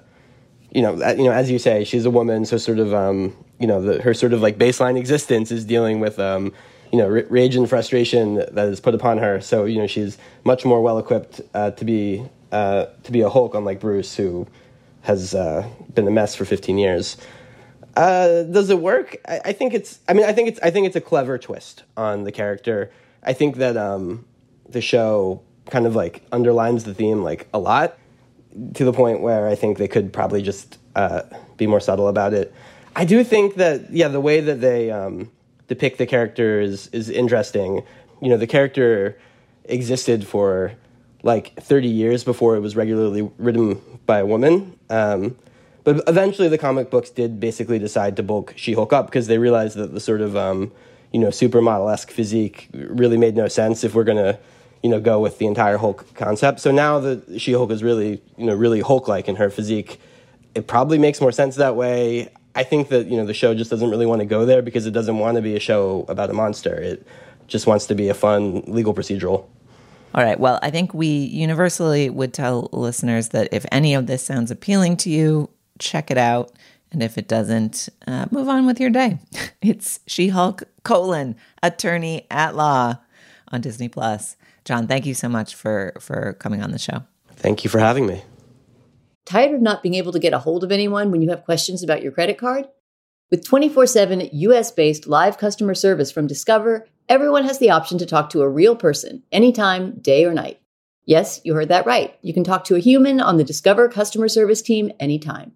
you 0.71 0.81
know, 0.81 0.93
you 1.11 1.25
know, 1.25 1.31
as 1.31 1.51
you 1.51 1.59
say, 1.59 1.83
she's 1.83 2.05
a 2.05 2.09
woman, 2.09 2.45
so 2.45 2.57
sort 2.57 2.79
of, 2.79 2.93
um, 2.93 3.35
you 3.59 3.67
know, 3.67 3.81
the, 3.81 4.01
her 4.01 4.13
sort 4.13 4.33
of 4.33 4.41
like 4.41 4.57
baseline 4.57 4.97
existence 4.97 5.51
is 5.51 5.65
dealing 5.65 5.99
with, 5.99 6.17
um, 6.17 6.53
you 6.91 6.97
know, 6.97 7.05
r- 7.05 7.25
rage 7.29 7.55
and 7.55 7.69
frustration 7.69 8.35
that 8.35 8.67
is 8.67 8.79
put 8.79 8.95
upon 8.95 9.17
her. 9.17 9.41
So, 9.41 9.65
you 9.65 9.79
know, 9.79 9.87
she's 9.87 10.17
much 10.45 10.63
more 10.63 10.81
well 10.81 10.97
equipped 10.97 11.41
uh, 11.53 11.71
to 11.71 11.85
be 11.85 12.25
uh, 12.51 12.87
to 13.03 13.11
be 13.11 13.21
a 13.21 13.29
Hulk, 13.29 13.53
unlike 13.53 13.79
Bruce, 13.79 14.15
who 14.15 14.47
has 15.01 15.33
uh, 15.33 15.67
been 15.93 16.07
a 16.07 16.11
mess 16.11 16.35
for 16.35 16.45
15 16.45 16.77
years. 16.77 17.17
Uh, 17.95 18.43
does 18.43 18.69
it 18.69 18.79
work? 18.79 19.17
I, 19.27 19.41
I, 19.45 19.53
think 19.53 19.73
it's. 19.73 19.99
I 20.07 20.13
mean, 20.13 20.25
I 20.25 20.31
think 20.31 20.47
it's. 20.47 20.59
I 20.61 20.71
think 20.71 20.87
it's 20.87 20.95
a 20.95 21.01
clever 21.01 21.37
twist 21.37 21.83
on 21.97 22.23
the 22.23 22.31
character. 22.31 22.91
I 23.23 23.33
think 23.33 23.57
that 23.57 23.75
um, 23.75 24.25
the 24.69 24.81
show 24.81 25.41
kind 25.69 25.85
of 25.85 25.95
like 25.95 26.23
underlines 26.31 26.85
the 26.85 26.93
theme 26.93 27.23
like 27.23 27.47
a 27.53 27.59
lot 27.59 27.97
to 28.73 28.83
the 28.83 28.93
point 28.93 29.21
where 29.21 29.47
I 29.47 29.55
think 29.55 29.77
they 29.77 29.87
could 29.87 30.11
probably 30.11 30.41
just 30.41 30.77
uh, 30.95 31.21
be 31.57 31.67
more 31.67 31.79
subtle 31.79 32.07
about 32.07 32.33
it. 32.33 32.53
I 32.95 33.05
do 33.05 33.23
think 33.23 33.55
that 33.55 33.91
yeah, 33.91 34.07
the 34.07 34.21
way 34.21 34.41
that 34.41 34.61
they 34.61 34.91
um, 34.91 35.31
depict 35.67 35.97
the 35.97 36.05
character 36.05 36.59
is 36.59 36.87
is 36.87 37.09
interesting. 37.09 37.83
You 38.21 38.29
know, 38.29 38.37
the 38.37 38.47
character 38.47 39.17
existed 39.65 40.27
for 40.27 40.73
like 41.23 41.55
30 41.61 41.87
years 41.87 42.23
before 42.23 42.55
it 42.55 42.59
was 42.59 42.75
regularly 42.75 43.29
written 43.37 43.79
by 44.05 44.19
a 44.19 44.25
woman. 44.25 44.77
Um, 44.89 45.37
but 45.83 46.03
eventually, 46.07 46.47
the 46.47 46.57
comic 46.57 46.91
books 46.91 47.09
did 47.09 47.39
basically 47.39 47.79
decide 47.79 48.15
to 48.17 48.23
bulk 48.23 48.53
She-Hulk 48.55 48.93
up 48.93 49.07
because 49.07 49.27
they 49.27 49.37
realized 49.37 49.77
that 49.77 49.93
the 49.93 49.99
sort 49.99 50.21
of 50.21 50.35
um, 50.35 50.71
you 51.11 51.19
know 51.19 51.27
supermodel 51.27 51.91
esque 51.91 52.11
physique 52.11 52.69
really 52.73 53.17
made 53.17 53.35
no 53.35 53.47
sense 53.47 53.83
if 53.83 53.95
we're 53.95 54.03
gonna 54.03 54.37
you 54.83 54.89
know, 54.89 54.99
go 54.99 55.19
with 55.19 55.37
the 55.37 55.45
entire 55.45 55.77
Hulk 55.77 56.13
concept. 56.15 56.59
So 56.59 56.71
now 56.71 56.99
that 56.99 57.39
She-Hulk 57.39 57.71
is 57.71 57.83
really, 57.83 58.21
you 58.37 58.45
know, 58.45 58.55
really 58.55 58.81
Hulk-like 58.81 59.27
in 59.27 59.35
her 59.35 59.49
physique, 59.49 59.99
it 60.55 60.67
probably 60.67 60.97
makes 60.97 61.21
more 61.21 61.31
sense 61.31 61.55
that 61.55 61.75
way. 61.75 62.29
I 62.55 62.63
think 62.63 62.89
that 62.89 63.07
you 63.07 63.15
know 63.15 63.25
the 63.25 63.33
show 63.33 63.55
just 63.55 63.69
doesn't 63.69 63.89
really 63.89 64.05
want 64.05 64.19
to 64.19 64.25
go 64.25 64.45
there 64.45 64.61
because 64.61 64.85
it 64.85 64.91
doesn't 64.91 65.17
want 65.17 65.35
to 65.37 65.41
be 65.41 65.55
a 65.55 65.59
show 65.59 66.05
about 66.09 66.29
a 66.29 66.33
monster. 66.33 66.75
It 66.75 67.07
just 67.47 67.67
wants 67.67 67.85
to 67.87 67.95
be 67.95 68.09
a 68.09 68.13
fun 68.13 68.63
legal 68.67 68.93
procedural. 68.93 69.45
All 70.13 70.23
right. 70.23 70.37
Well, 70.37 70.59
I 70.61 70.71
think 70.71 70.93
we 70.93 71.07
universally 71.07 72.09
would 72.09 72.33
tell 72.33 72.69
listeners 72.73 73.29
that 73.29 73.47
if 73.53 73.65
any 73.71 73.93
of 73.93 74.07
this 74.07 74.23
sounds 74.23 74.51
appealing 74.51 74.97
to 74.97 75.09
you, 75.09 75.49
check 75.79 76.11
it 76.11 76.17
out. 76.17 76.51
And 76.91 77.01
if 77.01 77.17
it 77.17 77.29
doesn't, 77.29 77.87
uh, 78.05 78.25
move 78.31 78.49
on 78.49 78.65
with 78.65 78.79
your 78.79 78.89
day. 78.89 79.19
It's 79.61 79.99
She 80.07 80.29
Hulk 80.29 80.63
colon 80.83 81.35
attorney 81.61 82.25
at 82.31 82.55
law 82.55 82.95
on 83.49 83.61
Disney 83.61 83.87
Plus. 83.87 84.35
John, 84.71 84.87
thank 84.87 85.05
you 85.05 85.13
so 85.13 85.27
much 85.27 85.53
for 85.53 85.91
for 85.99 86.31
coming 86.39 86.63
on 86.63 86.71
the 86.71 86.79
show. 86.79 87.03
Thank 87.35 87.65
you 87.65 87.69
for 87.69 87.79
having 87.79 88.05
me. 88.07 88.23
Tired 89.25 89.53
of 89.53 89.61
not 89.61 89.83
being 89.83 89.95
able 89.95 90.13
to 90.13 90.19
get 90.19 90.31
a 90.31 90.39
hold 90.39 90.63
of 90.63 90.71
anyone 90.71 91.11
when 91.11 91.21
you 91.21 91.29
have 91.29 91.43
questions 91.43 91.83
about 91.83 92.01
your 92.01 92.13
credit 92.13 92.37
card? 92.37 92.69
With 93.29 93.45
24 93.45 93.85
7 93.85 94.29
US 94.31 94.71
based 94.71 95.07
live 95.07 95.37
customer 95.37 95.75
service 95.75 96.09
from 96.09 96.25
Discover, 96.25 96.87
everyone 97.09 97.43
has 97.43 97.59
the 97.59 97.69
option 97.69 97.97
to 97.97 98.05
talk 98.05 98.29
to 98.29 98.43
a 98.43 98.47
real 98.47 98.77
person 98.77 99.23
anytime, 99.29 99.99
day 99.99 100.23
or 100.23 100.33
night. 100.33 100.61
Yes, 101.03 101.41
you 101.43 101.53
heard 101.53 101.67
that 101.67 101.85
right. 101.85 102.17
You 102.21 102.33
can 102.33 102.45
talk 102.45 102.63
to 102.65 102.75
a 102.75 102.79
human 102.79 103.19
on 103.19 103.35
the 103.35 103.43
Discover 103.43 103.89
customer 103.89 104.29
service 104.29 104.61
team 104.61 104.89
anytime. 105.01 105.51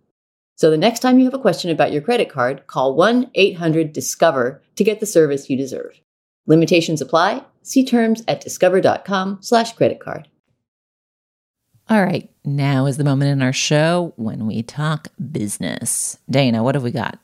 So 0.57 0.69
the 0.69 0.77
next 0.77 0.99
time 0.99 1.19
you 1.19 1.23
have 1.23 1.33
a 1.33 1.39
question 1.39 1.71
about 1.71 1.93
your 1.93 2.01
credit 2.01 2.27
card, 2.27 2.67
call 2.67 2.95
1 2.95 3.31
800 3.33 3.93
Discover 3.93 4.61
to 4.75 4.83
get 4.83 4.99
the 4.99 5.05
service 5.05 5.49
you 5.49 5.55
deserve. 5.55 6.01
Limitations 6.45 6.99
apply. 6.99 7.45
See 7.65 7.83
terms 7.83 8.21
at 8.27 8.41
discover.com 8.41 9.39
slash 9.41 9.73
credit 9.73 9.99
card. 9.99 10.27
All 11.89 12.03
right, 12.03 12.29
now 12.43 12.85
is 12.85 12.97
the 12.97 13.03
moment 13.03 13.31
in 13.31 13.41
our 13.41 13.53
show 13.53 14.13
when 14.17 14.45
we 14.45 14.61
talk 14.61 15.07
business. 15.31 16.19
Dana, 16.29 16.61
what 16.63 16.75
have 16.75 16.83
we 16.83 16.91
got? 16.91 17.17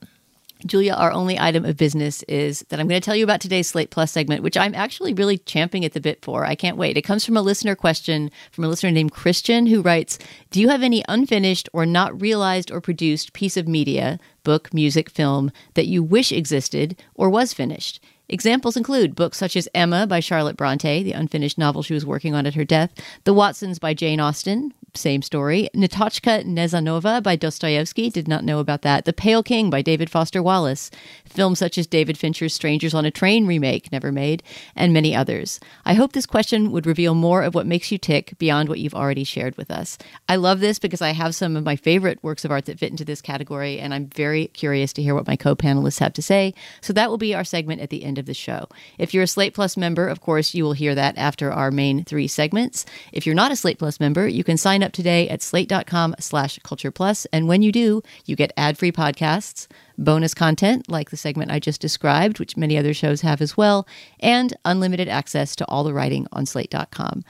Julia, 0.65 0.93
our 0.93 1.11
only 1.11 1.39
item 1.39 1.63
of 1.63 1.77
business 1.77 2.23
is 2.23 2.65
that 2.69 2.79
I'm 2.79 2.87
going 2.87 2.99
to 2.99 3.05
tell 3.05 3.15
you 3.15 3.23
about 3.23 3.39
today's 3.39 3.67
Slate 3.67 3.91
Plus 3.91 4.11
segment, 4.11 4.41
which 4.41 4.57
I'm 4.57 4.73
actually 4.73 5.13
really 5.13 5.37
champing 5.37 5.85
at 5.85 5.93
the 5.93 6.01
bit 6.01 6.23
for. 6.25 6.43
I 6.43 6.55
can't 6.55 6.77
wait. 6.77 6.97
It 6.97 7.03
comes 7.03 7.23
from 7.23 7.37
a 7.37 7.41
listener 7.41 7.75
question 7.75 8.31
from 8.51 8.63
a 8.63 8.67
listener 8.67 8.91
named 8.91 9.11
Christian 9.11 9.67
who 9.67 9.81
writes 9.81 10.17
Do 10.49 10.59
you 10.59 10.69
have 10.69 10.81
any 10.81 11.03
unfinished 11.07 11.69
or 11.71 11.85
not 11.85 12.19
realized 12.19 12.71
or 12.71 12.81
produced 12.81 13.33
piece 13.33 13.57
of 13.57 13.67
media, 13.67 14.19
book, 14.43 14.73
music, 14.73 15.09
film, 15.11 15.51
that 15.75 15.87
you 15.87 16.01
wish 16.01 16.31
existed 16.31 16.99
or 17.13 17.29
was 17.29 17.53
finished? 17.53 18.03
Examples 18.31 18.77
include 18.77 19.13
books 19.13 19.37
such 19.37 19.57
as 19.57 19.67
Emma 19.75 20.07
by 20.07 20.21
Charlotte 20.21 20.55
Bronte, 20.55 21.03
the 21.03 21.11
unfinished 21.11 21.57
novel 21.57 21.83
she 21.83 21.93
was 21.93 22.05
working 22.05 22.33
on 22.33 22.45
at 22.45 22.55
her 22.55 22.63
death, 22.63 22.93
The 23.25 23.33
Watsons 23.33 23.77
by 23.77 23.93
Jane 23.93 24.21
Austen, 24.21 24.73
same 24.93 25.21
story. 25.21 25.69
Netochka 25.75 26.43
Nezvanova 26.43 27.23
by 27.23 27.35
Dostoevsky, 27.35 28.09
did 28.09 28.27
not 28.27 28.43
know 28.43 28.59
about 28.59 28.81
that. 28.81 29.05
The 29.05 29.13
Pale 29.13 29.43
King 29.43 29.69
by 29.69 29.81
David 29.81 30.09
Foster 30.09 30.43
Wallace. 30.43 30.91
Films 31.25 31.59
such 31.59 31.77
as 31.77 31.87
David 31.87 32.17
Fincher's 32.17 32.53
Strangers 32.53 32.93
on 32.93 33.05
a 33.05 33.11
Train 33.11 33.45
remake, 33.47 33.91
never 33.91 34.11
made, 34.11 34.43
and 34.75 34.93
many 34.93 35.15
others. 35.15 35.59
I 35.85 35.93
hope 35.93 36.13
this 36.13 36.25
question 36.25 36.71
would 36.71 36.85
reveal 36.85 37.15
more 37.15 37.43
of 37.43 37.55
what 37.55 37.65
makes 37.65 37.91
you 37.91 37.97
tick 37.97 38.33
beyond 38.37 38.67
what 38.67 38.79
you've 38.79 38.95
already 38.95 39.23
shared 39.23 39.57
with 39.57 39.71
us. 39.71 39.97
I 40.27 40.35
love 40.35 40.59
this 40.59 40.79
because 40.79 41.01
I 41.01 41.11
have 41.11 41.35
some 41.35 41.55
of 41.55 41.63
my 41.63 41.75
favorite 41.75 42.21
works 42.21 42.43
of 42.43 42.51
art 42.51 42.65
that 42.65 42.79
fit 42.79 42.91
into 42.91 43.05
this 43.05 43.21
category, 43.21 43.79
and 43.79 43.93
I'm 43.93 44.07
very 44.07 44.47
curious 44.47 44.93
to 44.93 45.01
hear 45.01 45.15
what 45.15 45.27
my 45.27 45.35
co 45.35 45.55
panelists 45.55 45.99
have 45.99 46.13
to 46.13 46.21
say. 46.21 46.53
So 46.81 46.93
that 46.93 47.09
will 47.09 47.17
be 47.17 47.33
our 47.33 47.43
segment 47.43 47.81
at 47.81 47.89
the 47.89 48.03
end 48.03 48.17
of 48.17 48.25
the 48.25 48.33
show. 48.33 48.67
If 48.97 49.13
you're 49.13 49.23
a 49.23 49.27
Slate 49.27 49.53
Plus 49.53 49.77
member, 49.77 50.07
of 50.07 50.21
course, 50.21 50.53
you 50.53 50.63
will 50.63 50.73
hear 50.73 50.95
that 50.95 51.17
after 51.17 51.51
our 51.51 51.71
main 51.71 52.03
three 52.03 52.27
segments. 52.27 52.85
If 53.13 53.25
you're 53.25 53.35
not 53.35 53.51
a 53.51 53.55
Slate 53.55 53.79
Plus 53.79 53.99
member, 53.99 54.27
you 54.27 54.43
can 54.43 54.57
sign 54.57 54.80
up 54.83 54.91
today 54.91 55.27
at 55.29 55.41
slate.com 55.41 56.15
slash 56.19 56.59
culture 56.63 56.91
plus. 56.91 57.25
And 57.33 57.47
when 57.47 57.61
you 57.61 57.71
do, 57.71 58.01
you 58.25 58.35
get 58.35 58.53
ad-free 58.57 58.91
podcasts, 58.91 59.67
bonus 59.97 60.33
content 60.33 60.89
like 60.89 61.09
the 61.09 61.17
segment 61.17 61.51
I 61.51 61.59
just 61.59 61.81
described, 61.81 62.39
which 62.39 62.57
many 62.57 62.77
other 62.77 62.93
shows 62.93 63.21
have 63.21 63.41
as 63.41 63.57
well, 63.57 63.87
and 64.19 64.55
unlimited 64.65 65.07
access 65.07 65.55
to 65.57 65.65
all 65.67 65.83
the 65.83 65.93
writing 65.93 66.27
on 66.31 66.45
slate.com. 66.45 67.23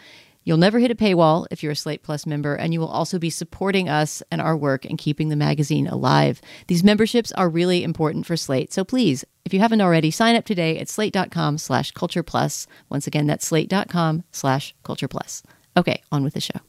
You'll 0.44 0.58
never 0.58 0.80
hit 0.80 0.90
a 0.90 0.96
paywall 0.96 1.46
if 1.52 1.62
you're 1.62 1.74
a 1.74 1.76
Slate 1.76 2.02
Plus 2.02 2.26
member, 2.26 2.56
and 2.56 2.74
you 2.74 2.80
will 2.80 2.88
also 2.88 3.20
be 3.20 3.30
supporting 3.30 3.88
us 3.88 4.24
and 4.32 4.42
our 4.42 4.58
work 4.58 4.86
and 4.86 4.98
keeping 4.98 5.30
the 5.30 5.36
magazine 5.36 5.88
alive. 5.88 6.42
These 6.68 6.84
memberships 6.84 7.32
are 7.34 7.48
really 7.48 7.84
important 7.84 8.26
for 8.26 8.36
Slate, 8.36 8.74
so 8.74 8.84
please, 8.84 9.24
if 9.46 9.54
you 9.54 9.60
haven't 9.60 9.82
already, 9.82 10.10
sign 10.10 10.36
up 10.36 10.46
today 10.46 10.80
at 10.80 10.90
slate.com 10.90 11.60
slash 11.60 11.92
culture 11.92 12.24
plus. 12.24 12.66
Once 12.90 13.06
again, 13.06 13.28
that's 13.28 13.46
slate.com 13.46 14.24
slash 14.32 14.74
culture 14.84 15.08
plus. 15.08 15.44
Okay, 15.78 16.02
on 16.12 16.24
with 16.24 16.34
the 16.34 16.42
show. 16.42 16.60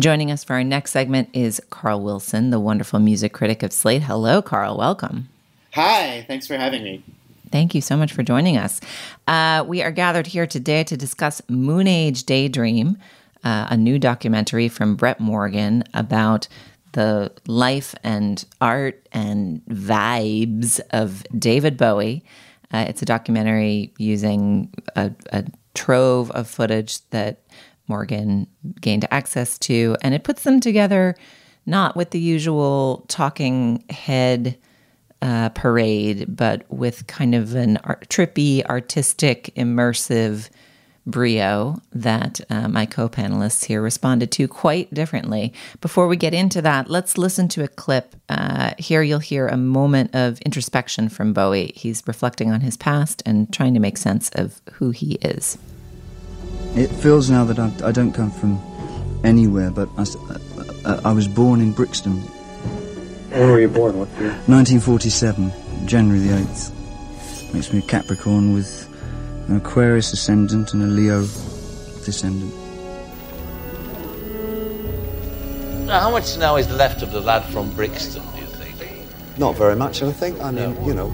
Joining 0.00 0.30
us 0.30 0.42
for 0.42 0.54
our 0.54 0.64
next 0.64 0.92
segment 0.92 1.28
is 1.34 1.60
Carl 1.68 2.00
Wilson, 2.00 2.48
the 2.48 2.58
wonderful 2.58 2.98
music 2.98 3.34
critic 3.34 3.62
of 3.62 3.70
Slate. 3.70 4.00
Hello, 4.00 4.40
Carl. 4.40 4.78
Welcome. 4.78 5.28
Hi. 5.74 6.24
Thanks 6.26 6.46
for 6.46 6.56
having 6.56 6.82
me. 6.82 7.04
Thank 7.52 7.74
you 7.74 7.82
so 7.82 7.98
much 7.98 8.10
for 8.10 8.22
joining 8.22 8.56
us. 8.56 8.80
Uh, 9.28 9.62
we 9.68 9.82
are 9.82 9.90
gathered 9.90 10.26
here 10.26 10.46
today 10.46 10.84
to 10.84 10.96
discuss 10.96 11.42
Moonage 11.50 12.24
Daydream, 12.24 12.96
uh, 13.44 13.66
a 13.68 13.76
new 13.76 13.98
documentary 13.98 14.68
from 14.68 14.96
Brett 14.96 15.20
Morgen 15.20 15.84
about 15.92 16.48
the 16.92 17.30
life 17.46 17.94
and 18.02 18.42
art 18.62 19.06
and 19.12 19.60
vibes 19.66 20.80
of 20.92 21.26
David 21.38 21.76
Bowie. 21.76 22.24
Uh, 22.72 22.86
it's 22.88 23.02
a 23.02 23.06
documentary 23.06 23.92
using 23.98 24.72
a, 24.96 25.12
a 25.30 25.44
trove 25.74 26.30
of 26.30 26.48
footage 26.48 27.06
that 27.10 27.42
Morgen 27.90 28.46
gained 28.80 29.06
access 29.10 29.58
to, 29.58 29.96
and 30.00 30.14
it 30.14 30.24
puts 30.24 30.44
them 30.44 30.60
together 30.60 31.14
not 31.66 31.96
with 31.96 32.10
the 32.10 32.18
usual 32.18 33.04
talking 33.08 33.84
head 33.90 34.56
uh, 35.22 35.50
parade, 35.50 36.24
but 36.28 36.64
with 36.70 37.06
kind 37.06 37.34
of 37.34 37.54
an 37.54 37.76
art, 37.84 38.08
trippy, 38.08 38.64
artistic, 38.64 39.52
immersive 39.56 40.48
brio 41.06 41.80
that 41.92 42.40
uh, 42.50 42.68
my 42.68 42.86
co 42.86 43.08
panelists 43.08 43.64
here 43.64 43.82
responded 43.82 44.30
to 44.32 44.48
quite 44.48 44.92
differently. 44.94 45.52
Before 45.80 46.08
we 46.08 46.16
get 46.16 46.34
into 46.34 46.62
that, 46.62 46.88
let's 46.88 47.18
listen 47.18 47.48
to 47.48 47.64
a 47.64 47.68
clip. 47.68 48.14
Uh, 48.28 48.72
here 48.78 49.02
you'll 49.02 49.18
hear 49.18 49.46
a 49.48 49.56
moment 49.56 50.14
of 50.14 50.40
introspection 50.40 51.08
from 51.08 51.32
Bowie. 51.32 51.72
He's 51.74 52.02
reflecting 52.06 52.50
on 52.50 52.60
his 52.60 52.76
past 52.76 53.22
and 53.26 53.52
trying 53.52 53.74
to 53.74 53.80
make 53.80 53.98
sense 53.98 54.30
of 54.34 54.60
who 54.72 54.90
he 54.90 55.14
is. 55.16 55.58
It 56.76 56.88
feels 56.88 57.28
now 57.28 57.44
that 57.44 57.58
I, 57.58 57.70
I 57.84 57.90
don't 57.90 58.12
come 58.12 58.30
from 58.30 58.60
anywhere, 59.24 59.70
but 59.70 59.88
I, 59.96 60.02
I, 60.02 60.04
uh, 60.04 60.38
uh, 60.84 61.00
I, 61.04 61.12
was 61.12 61.26
born 61.26 61.60
in 61.60 61.72
Brixton. 61.72 62.20
When 63.30 63.50
were 63.50 63.60
you 63.60 63.68
born? 63.68 63.98
What 63.98 64.08
year? 64.20 64.30
1947, 64.46 65.52
January 65.86 66.20
the 66.20 66.34
8th. 66.34 67.52
Makes 67.52 67.72
me 67.72 67.80
a 67.80 67.82
Capricorn 67.82 68.54
with 68.54 68.88
an 69.48 69.56
Aquarius 69.56 70.12
ascendant 70.12 70.72
and 70.72 70.82
a 70.82 70.86
Leo 70.86 71.22
descendant. 72.04 72.54
Now, 75.86 75.98
how 75.98 76.10
much 76.12 76.38
now 76.38 76.54
is 76.54 76.70
left 76.70 77.02
of 77.02 77.10
the 77.10 77.20
lad 77.20 77.44
from 77.52 77.74
Brixton, 77.74 78.22
do 78.32 78.38
you 78.38 78.46
think? 78.46 79.38
Not 79.38 79.56
very 79.56 79.74
much, 79.74 80.04
I 80.04 80.12
think. 80.12 80.40
I 80.40 80.52
mean, 80.52 80.82
you 80.84 80.94
know. 80.94 81.08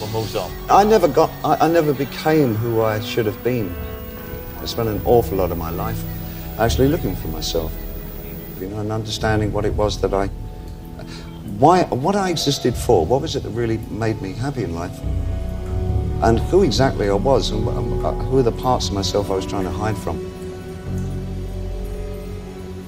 What 0.00 0.12
moves 0.12 0.34
on? 0.34 0.50
I 0.70 0.82
never 0.82 1.06
got, 1.06 1.30
I, 1.44 1.66
I 1.66 1.68
never 1.68 1.92
became 1.92 2.54
who 2.54 2.80
I 2.82 3.00
should 3.00 3.26
have 3.26 3.44
been. 3.44 3.74
I 4.64 4.66
spent 4.66 4.88
an 4.88 5.02
awful 5.04 5.36
lot 5.36 5.52
of 5.52 5.58
my 5.58 5.68
life 5.68 6.02
actually 6.58 6.88
looking 6.88 7.14
for 7.14 7.28
myself, 7.28 7.70
you 8.58 8.66
know, 8.66 8.78
and 8.78 8.90
understanding 8.90 9.52
what 9.52 9.66
it 9.66 9.74
was 9.74 10.00
that 10.00 10.14
I, 10.14 10.28
why, 11.58 11.82
what 11.82 12.16
I 12.16 12.30
existed 12.30 12.74
for, 12.74 13.04
what 13.04 13.20
was 13.20 13.36
it 13.36 13.42
that 13.42 13.50
really 13.50 13.76
made 13.90 14.22
me 14.22 14.32
happy 14.32 14.64
in 14.64 14.74
life, 14.74 14.98
and 16.22 16.38
who 16.38 16.62
exactly 16.62 17.10
I 17.10 17.12
was, 17.12 17.50
and 17.50 17.68
uh, 17.68 18.12
who 18.12 18.38
are 18.38 18.42
the 18.42 18.52
parts 18.52 18.88
of 18.88 18.94
myself 18.94 19.30
I 19.30 19.34
was 19.34 19.44
trying 19.44 19.64
to 19.64 19.70
hide 19.70 19.98
from. 19.98 20.16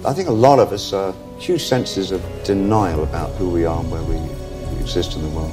I 0.06 0.14
think 0.14 0.28
a 0.28 0.32
lot 0.32 0.58
of 0.58 0.72
us 0.72 0.94
are 0.94 1.14
huge 1.38 1.62
senses 1.62 2.10
of 2.10 2.24
denial 2.42 3.02
about 3.02 3.32
who 3.32 3.50
we 3.50 3.66
are 3.66 3.80
and 3.80 3.90
where 3.90 4.02
we, 4.02 4.16
exist 4.80 5.14
in 5.16 5.22
the 5.22 5.28
world. 5.28 5.52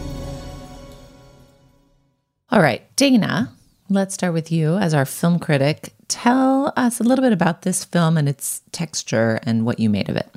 All 2.50 2.62
right, 2.62 2.84
Dana, 2.96 3.53
let's 3.90 4.14
start 4.14 4.34
with 4.34 4.52
you 4.52 4.78
as 4.78 4.94
our 4.94 5.06
film 5.06 5.40
critic. 5.40 5.94
Tell 6.08 6.74
us 6.76 7.00
a 7.00 7.04
little 7.04 7.24
bit 7.24 7.34
about 7.34 7.64
this 7.64 7.84
film 7.84 8.18
and 8.18 8.30
its 8.30 8.62
texture 8.72 9.40
and 9.44 9.66
what 9.66 9.80
you 9.80 9.90
made 9.90 10.10
of 10.10 10.16
it. 10.16 10.30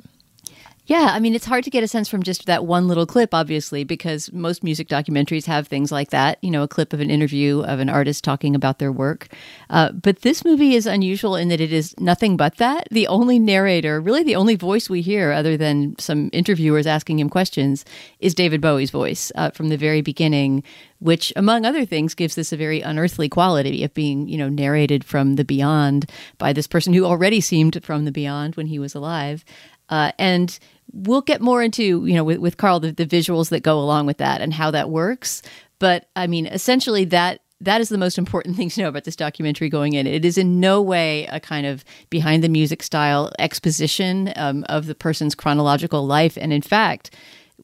Yeah, 0.87 1.09
I 1.11 1.19
mean, 1.19 1.35
it's 1.35 1.45
hard 1.45 1.65
to 1.65 1.69
get 1.69 1.83
a 1.83 1.87
sense 1.87 2.07
from 2.07 2.23
just 2.23 2.45
that 2.45 2.65
one 2.65 2.87
little 2.87 3.05
clip, 3.05 3.33
obviously, 3.33 3.83
because 3.83 4.31
most 4.31 4.63
music 4.63 4.87
documentaries 4.87 5.45
have 5.45 5.67
things 5.67 5.91
like 5.91 6.11
that, 6.11 6.41
you 6.41 6.49
know, 6.49 6.63
a 6.63 6.67
clip 6.67 6.93
of 6.93 7.01
an 7.01 7.09
interview 7.09 7.59
of 7.59 7.81
an 7.81 7.89
artist 7.89 8.23
talking 8.23 8.55
about 8.55 8.79
their 8.79 8.91
work. 8.91 9.27
Uh, 9.69 9.91
but 9.91 10.21
this 10.21 10.45
movie 10.45 10.75
is 10.75 10.85
unusual 10.85 11.35
in 11.35 11.49
that 11.49 11.59
it 11.59 11.73
is 11.73 11.93
nothing 11.99 12.37
but 12.37 12.55
that. 12.55 12.87
The 12.89 13.05
only 13.07 13.37
narrator, 13.37 13.99
really 13.99 14.23
the 14.23 14.37
only 14.37 14.55
voice 14.55 14.89
we 14.89 15.01
hear, 15.01 15.33
other 15.33 15.57
than 15.57 15.99
some 15.99 16.29
interviewers 16.31 16.87
asking 16.87 17.19
him 17.19 17.29
questions, 17.29 17.83
is 18.21 18.33
David 18.33 18.61
Bowie's 18.61 18.89
voice 18.89 19.29
uh, 19.35 19.49
from 19.49 19.67
the 19.67 19.77
very 19.77 20.01
beginning, 20.01 20.63
which, 20.99 21.33
among 21.35 21.65
other 21.65 21.85
things, 21.85 22.15
gives 22.15 22.35
this 22.35 22.53
a 22.53 22.57
very 22.57 22.79
unearthly 22.79 23.27
quality 23.27 23.83
of 23.83 23.93
being, 23.93 24.29
you 24.29 24.37
know, 24.37 24.47
narrated 24.47 25.03
from 25.03 25.35
the 25.35 25.43
beyond 25.43 26.09
by 26.37 26.53
this 26.53 26.65
person 26.65 26.93
who 26.93 27.03
already 27.03 27.41
seemed 27.41 27.83
from 27.83 28.05
the 28.05 28.11
beyond 28.13 28.55
when 28.55 28.67
he 28.67 28.79
was 28.79 28.95
alive. 28.95 29.43
Uh, 29.89 30.11
and 30.19 30.59
we'll 30.91 31.21
get 31.21 31.41
more 31.41 31.61
into 31.61 32.05
you 32.05 32.13
know 32.13 32.23
with, 32.23 32.39
with 32.39 32.57
carl 32.57 32.79
the, 32.79 32.91
the 32.91 33.05
visuals 33.05 33.49
that 33.49 33.61
go 33.61 33.79
along 33.79 34.05
with 34.05 34.17
that 34.17 34.41
and 34.41 34.53
how 34.53 34.71
that 34.71 34.89
works 34.89 35.41
but 35.79 36.09
i 36.15 36.27
mean 36.27 36.45
essentially 36.47 37.05
that 37.05 37.41
that 37.61 37.81
is 37.81 37.89
the 37.89 37.97
most 37.97 38.17
important 38.17 38.55
thing 38.57 38.69
to 38.69 38.81
know 38.81 38.87
about 38.87 39.03
this 39.03 39.15
documentary 39.15 39.69
going 39.69 39.93
in. 39.93 40.07
It 40.07 40.25
is 40.25 40.37
in 40.37 40.59
no 40.59 40.81
way 40.81 41.25
a 41.27 41.39
kind 41.39 41.65
of 41.65 41.83
behind 42.09 42.43
the 42.43 42.49
music 42.49 42.83
style 42.83 43.31
exposition 43.39 44.31
um, 44.35 44.63
of 44.69 44.85
the 44.85 44.95
person's 44.95 45.35
chronological 45.35 46.05
life. 46.05 46.37
And 46.39 46.53
in 46.53 46.61
fact, 46.61 47.11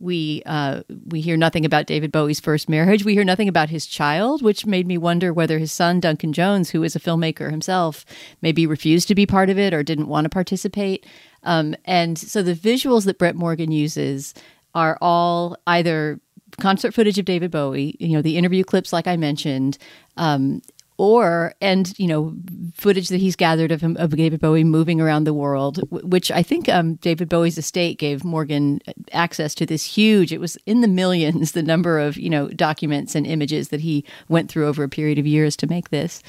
we 0.04 0.44
uh, 0.46 0.84
we 1.06 1.22
hear 1.22 1.38
nothing 1.38 1.66
about 1.66 1.88
David 1.88 2.12
Bowie's 2.12 2.39
first 2.39 2.70
marriage. 2.70 3.06
We 3.06 3.13
hear 3.13 3.24
nothing 3.24 3.48
about 3.48 3.70
his 3.70 3.86
child, 3.86 4.42
which 4.42 4.66
made 4.66 4.86
me 4.86 4.98
wonder 4.98 5.34
whether 5.34 5.58
his 5.58 5.72
son 5.72 6.00
Duncan 6.00 6.34
Jones, 6.34 6.72
who 6.72 6.84
is 6.84 6.96
a 6.96 7.00
filmmaker 7.00 7.50
himself, 7.50 8.06
maybe 8.42 8.68
refused 8.68 9.08
to 9.08 9.16
be 9.16 9.26
part 9.26 9.50
of 9.50 9.58
it 9.58 9.74
or 9.74 9.82
didn't 9.82 10.08
want 10.08 10.26
to 10.26 10.30
participate. 10.30 11.06
Um, 11.44 11.76
and 11.86 12.18
so 12.18 12.44
the 12.44 12.54
visuals 12.54 13.06
that 13.06 13.18
Brett 13.18 13.36
Morgen 13.36 13.72
uses 13.72 14.34
are 14.76 14.98
all 15.02 15.56
either 15.68 16.20
concert 16.60 16.94
footage 16.94 17.18
of 17.18 17.26
David 17.26 17.52
Bowie, 17.52 17.96
you 18.00 18.16
know, 18.16 18.22
the 18.22 18.38
interview 18.38 18.63
clips, 18.63 18.94
like 18.94 19.08
I 19.08 19.18
mentioned, 19.18 19.78
um, 20.18 20.62
or 20.98 21.54
and 21.62 21.98
you 21.98 22.08
know 22.08 22.36
footage 22.74 23.10
that 23.10 23.20
he's 23.20 23.36
gathered 23.36 23.72
of 23.72 23.82
him 23.82 23.98
of 23.98 24.16
David 24.16 24.40
Bowie 24.40 24.64
moving 24.64 25.02
around 25.02 25.24
the 25.24 25.34
world, 25.34 25.80
which 25.90 26.32
I 26.32 26.44
think 26.44 26.70
um, 26.70 26.96
David 26.96 27.30
Bowie's 27.30 27.58
estate 27.58 27.98
gave 27.98 28.24
Morgen 28.24 28.80
access 29.12 29.56
to 29.56 29.66
this 29.66 29.84
huge. 29.84 30.32
It 30.32 30.40
was 30.40 30.58
in 30.66 30.82
the 30.82 30.88
millions 30.88 31.52
the 31.54 31.64
number 31.64 32.00
of 32.00 32.18
you 32.18 32.30
know 32.30 32.48
documents 32.50 33.16
and 33.16 33.26
images 33.26 33.70
that 33.70 33.82
he 33.82 34.06
went 34.30 34.50
through 34.50 34.68
over 34.68 34.84
a 34.84 34.90
period 34.90 35.20
of 35.20 35.28
years 35.28 35.56
to 35.58 35.68
make 35.68 35.90
this, 35.90 36.22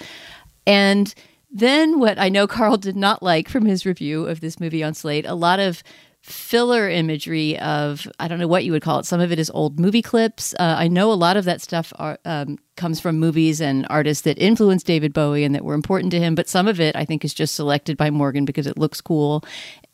and 0.67 1.15
then, 1.57 2.01
what 2.01 2.19
I 2.19 2.31
know 2.31 2.49
Carl 2.49 2.77
did 2.79 2.97
not 2.97 3.23
like 3.23 3.49
from 3.49 3.65
his 3.65 3.87
review 3.87 4.27
of 4.27 4.41
this 4.41 4.59
movie 4.59 4.83
on 4.83 4.93
Slate, 4.93 5.25
a 5.25 5.37
lot 5.37 5.61
of 5.61 5.85
filler 6.25 6.89
imagery 6.89 7.59
of 7.59 8.11
I 8.19 8.29
don't 8.29 8.39
know 8.39 8.49
what 8.49 8.65
you 8.65 8.73
would 8.73 8.81
call 8.81 8.99
it. 8.99 9.05
Some 9.05 9.21
of 9.21 9.31
it 9.31 9.39
is 9.39 9.51
old 9.51 9.79
movie 9.79 10.01
clips. 10.01 10.55
Uh, 10.55 10.75
I 10.79 10.89
know 10.89 11.13
a 11.13 11.15
lot 11.15 11.37
of 11.37 11.45
that 11.45 11.61
stuff 11.61 11.93
are, 11.97 12.19
um, 12.25 12.59
comes 12.77 12.99
from 12.99 13.19
movies 13.19 13.61
and 13.61 13.87
artists 13.91 14.23
that 14.23 14.39
influenced 14.39 14.87
David 14.87 15.13
Bowie 15.13 15.45
and 15.45 15.55
that 15.55 15.67
were 15.67 15.75
important 15.75 16.13
to 16.13 16.19
him. 16.19 16.35
But 16.35 16.49
some 16.49 16.67
of 16.67 16.81
it 16.81 16.97
I 16.97 17.05
think 17.05 17.27
is 17.27 17.35
just 17.35 17.55
selected 17.55 17.99
by 17.99 18.09
Morgen 18.09 18.47
because 18.47 18.67
it 18.67 18.79
looks 18.79 19.03
cool. 19.03 19.45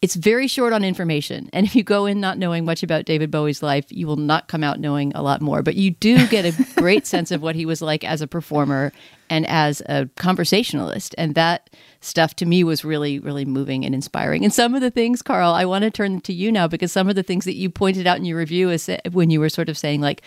It's 0.03 0.14
very 0.14 0.47
short 0.47 0.73
on 0.73 0.85
information, 0.85 1.51
and 1.53 1.66
if 1.66 1.75
you 1.75 1.83
go 1.83 2.07
in 2.07 2.21
not 2.21 2.38
knowing 2.38 2.64
much 2.64 2.85
about 2.85 3.07
David 3.07 3.33
Bowie's 3.33 3.62
life, 3.62 3.87
you 3.90 4.07
will 4.07 4.16
not 4.16 4.47
come 4.47 4.62
out 4.62 4.79
knowing 4.79 5.12
a 5.16 5.23
lot 5.23 5.43
more. 5.43 5.62
But 5.62 5.75
you 5.75 5.90
do 5.90 6.27
get 6.29 6.45
a 6.45 6.64
great 6.81 7.09
sense 7.09 7.33
of 7.33 7.43
what 7.43 7.57
he 7.57 7.66
was 7.66 7.83
like 7.83 8.05
as 8.05 8.23
a 8.23 8.29
performer 8.29 8.93
and 9.31 9.47
as 9.47 9.81
a 9.87 10.09
conversationalist. 10.16 11.14
And 11.16 11.35
that 11.37 11.71
stuff 12.01 12.35
to 12.35 12.47
me 12.47 12.64
was 12.64 12.85
really, 12.85 13.19
really 13.19 13.45
moving 13.45 13.85
and 13.85 13.95
inspiring. 13.95 14.43
And 14.43 14.53
some 14.53 14.75
of 14.75 14.81
the 14.81 14.90
things, 14.90 15.23
Carl, 15.23 15.53
I 15.53 15.64
want 15.66 15.85
to 15.85 15.90
turn 15.90 16.21
to 16.23 16.33
you 16.33 16.51
now 16.51 16.66
because 16.66 16.90
some 16.90 17.09
of 17.09 17.14
the 17.14 17.23
things 17.23 17.45
that 17.45 17.55
you 17.55 17.71
pointed 17.71 18.07
out 18.07 18.16
in 18.16 18.25
your 18.25 18.38
review 18.38 18.71
is 18.71 18.90
when 19.12 19.31
you 19.31 19.38
were 19.38 19.51
sort 19.51 19.69
of 19.69 19.79
saying, 19.79 20.01
like, 20.01 20.23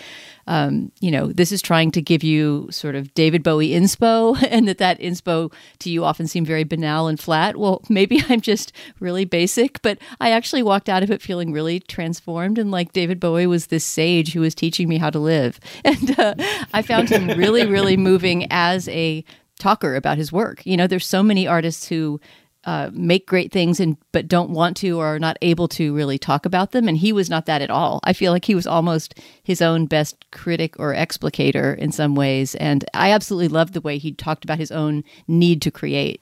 um, 0.45 0.91
you 0.99 1.09
know, 1.09 1.27
this 1.27 1.51
is 1.51 1.61
trying 1.61 1.89
to 1.91 2.01
give 2.01 2.23
you 2.23 2.67
sort 2.69 2.95
of 2.95 3.13
David 3.13 3.43
Bowie 3.43 3.69
inspo, 3.69 4.41
and 4.51 4.67
that 4.67 4.77
that 4.77 4.99
inspo 4.99 5.51
to 5.79 5.89
you 5.89 6.03
often 6.03 6.27
seemed 6.27 6.47
very 6.47 6.63
banal 6.63 7.07
and 7.07 7.19
flat. 7.19 7.57
Well, 7.57 7.81
maybe 7.89 8.23
I'm 8.29 8.41
just 8.41 8.71
really 8.99 9.25
basic, 9.25 9.81
but 9.81 9.97
I 10.19 10.31
actually 10.31 10.63
walked 10.63 10.89
out 10.89 11.03
of 11.03 11.11
it 11.11 11.21
feeling 11.21 11.51
really 11.51 11.79
transformed 11.79 12.57
and 12.57 12.71
like 12.71 12.93
David 12.93 13.19
Bowie 13.19 13.47
was 13.47 13.67
this 13.67 13.85
sage 13.85 14.33
who 14.33 14.41
was 14.41 14.53
teaching 14.53 14.87
me 14.87 14.97
how 14.97 15.09
to 15.09 15.19
live. 15.19 15.59
And 15.85 16.17
uh, 16.19 16.33
I 16.73 16.81
found 16.81 17.09
him 17.09 17.37
really, 17.37 17.65
really 17.65 17.97
moving 17.97 18.47
as 18.49 18.87
a 18.93 19.25
talker 19.59 19.95
about 19.95 20.17
his 20.17 20.31
work. 20.31 20.65
You 20.65 20.77
know, 20.77 20.87
there's 20.87 21.05
so 21.05 21.23
many 21.23 21.47
artists 21.47 21.87
who 21.87 22.19
uh, 22.65 22.89
make 22.93 23.27
great 23.27 23.51
things 23.51 23.79
and 23.79 23.97
but 24.13 24.27
don't 24.27 24.49
want 24.49 24.77
to 24.77 24.97
or 24.97 25.15
are 25.15 25.19
not 25.19 25.37
able 25.41 25.67
to 25.67 25.93
really 25.93 26.17
talk 26.17 26.45
about 26.45 26.71
them 26.71 26.87
and 26.87 26.97
he 26.97 27.11
was 27.11 27.29
not 27.29 27.45
that 27.45 27.61
at 27.61 27.69
all 27.69 27.99
i 28.05 28.13
feel 28.13 28.31
like 28.31 28.45
he 28.45 28.55
was 28.55 28.65
almost 28.65 29.19
his 29.43 29.61
own 29.61 29.85
best 29.85 30.31
critic 30.31 30.79
or 30.79 30.93
explicator 30.93 31.77
in 31.77 31.91
some 31.91 32.15
ways 32.15 32.55
and 32.55 32.85
i 32.93 33.11
absolutely 33.11 33.49
loved 33.49 33.73
the 33.73 33.81
way 33.81 33.97
he 33.97 34.13
talked 34.13 34.45
about 34.45 34.59
his 34.59 34.71
own 34.71 35.03
need 35.27 35.61
to 35.61 35.69
create 35.69 36.21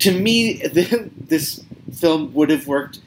to 0.00 0.18
me 0.18 0.54
this 1.16 1.64
film 1.94 2.34
would 2.34 2.50
have 2.50 2.66
worked 2.66 2.98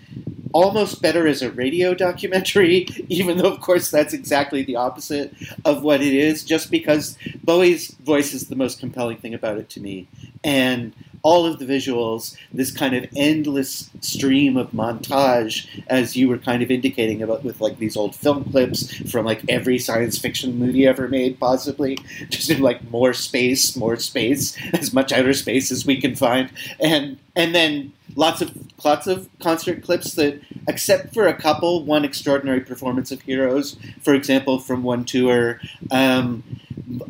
almost 0.53 1.01
better 1.01 1.27
as 1.27 1.41
a 1.41 1.51
radio 1.51 1.93
documentary, 1.93 2.87
even 3.09 3.37
though, 3.37 3.51
of 3.51 3.61
course, 3.61 3.89
that's 3.91 4.13
exactly 4.13 4.63
the 4.63 4.75
opposite 4.75 5.33
of 5.65 5.83
what 5.83 6.01
it 6.01 6.13
is, 6.13 6.43
just 6.43 6.71
because 6.71 7.17
Bowie's 7.43 7.91
voice 7.91 8.33
is 8.33 8.47
the 8.47 8.55
most 8.55 8.79
compelling 8.79 9.17
thing 9.17 9.33
about 9.33 9.57
it 9.57 9.69
to 9.71 9.79
me. 9.79 10.07
And 10.43 10.93
all 11.29 11.45
of 11.45 11.59
the 11.59 11.65
visuals, 11.65 12.35
this 12.51 12.71
kind 12.71 12.95
of 12.95 13.05
endless 13.15 13.91
stream 14.01 14.57
of 14.57 14.71
montage, 14.71 15.67
as 15.85 16.15
you 16.15 16.27
were 16.27 16.39
kind 16.39 16.63
of 16.63 16.71
indicating 16.71 17.21
about 17.21 17.43
with 17.43 17.61
like 17.61 17.77
these 17.77 17.95
old 17.95 18.15
film 18.15 18.43
clips 18.45 18.91
from 19.11 19.27
like 19.27 19.43
every 19.47 19.77
science 19.77 20.17
fiction 20.17 20.57
movie 20.57 20.87
ever 20.87 21.07
made, 21.07 21.39
possibly, 21.39 21.99
just 22.29 22.49
in 22.49 22.63
like 22.63 22.83
more 22.89 23.13
space, 23.13 23.75
more 23.75 23.95
space, 23.95 24.57
as 24.73 24.91
much 24.91 25.13
outer 25.13 25.35
space 25.35 25.71
as 25.71 25.85
we 25.85 26.01
can 26.01 26.15
find, 26.15 26.49
and 26.79 27.19
and 27.35 27.53
then 27.53 27.93
lots 28.15 28.41
of 28.41 28.51
lots 28.83 29.05
of 29.05 29.29
concert 29.39 29.83
clips 29.83 30.13
that, 30.13 30.41
except 30.67 31.13
for 31.13 31.27
a 31.27 31.33
couple, 31.35 31.85
one 31.85 32.03
extraordinary 32.03 32.61
performance 32.61 33.11
of 33.11 33.21
Heroes, 33.21 33.77
for 34.01 34.15
example, 34.15 34.57
from 34.57 34.81
one 34.81 35.05
tour. 35.05 35.61
Um, 35.91 36.43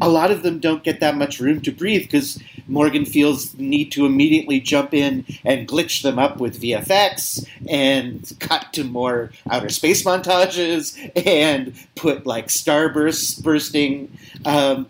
a 0.01 0.09
lot 0.09 0.31
of 0.31 0.43
them 0.43 0.59
don't 0.59 0.83
get 0.83 0.99
that 0.99 1.15
much 1.15 1.39
room 1.39 1.61
to 1.61 1.71
breathe 1.71 2.03
because 2.03 2.41
Morgen 2.67 3.05
feels 3.05 3.57
need 3.57 3.91
to 3.93 4.05
immediately 4.05 4.59
jump 4.59 4.93
in 4.93 5.25
and 5.43 5.67
glitch 5.67 6.03
them 6.03 6.19
up 6.19 6.39
with 6.39 6.61
VFX 6.61 7.47
and 7.69 8.31
cut 8.39 8.71
to 8.73 8.83
more 8.83 9.31
outer 9.49 9.69
space 9.69 10.03
montages 10.03 10.95
and 11.25 11.73
put 11.95 12.25
like 12.25 12.47
starbursts 12.47 13.41
bursting 13.41 14.15
um, 14.45 14.87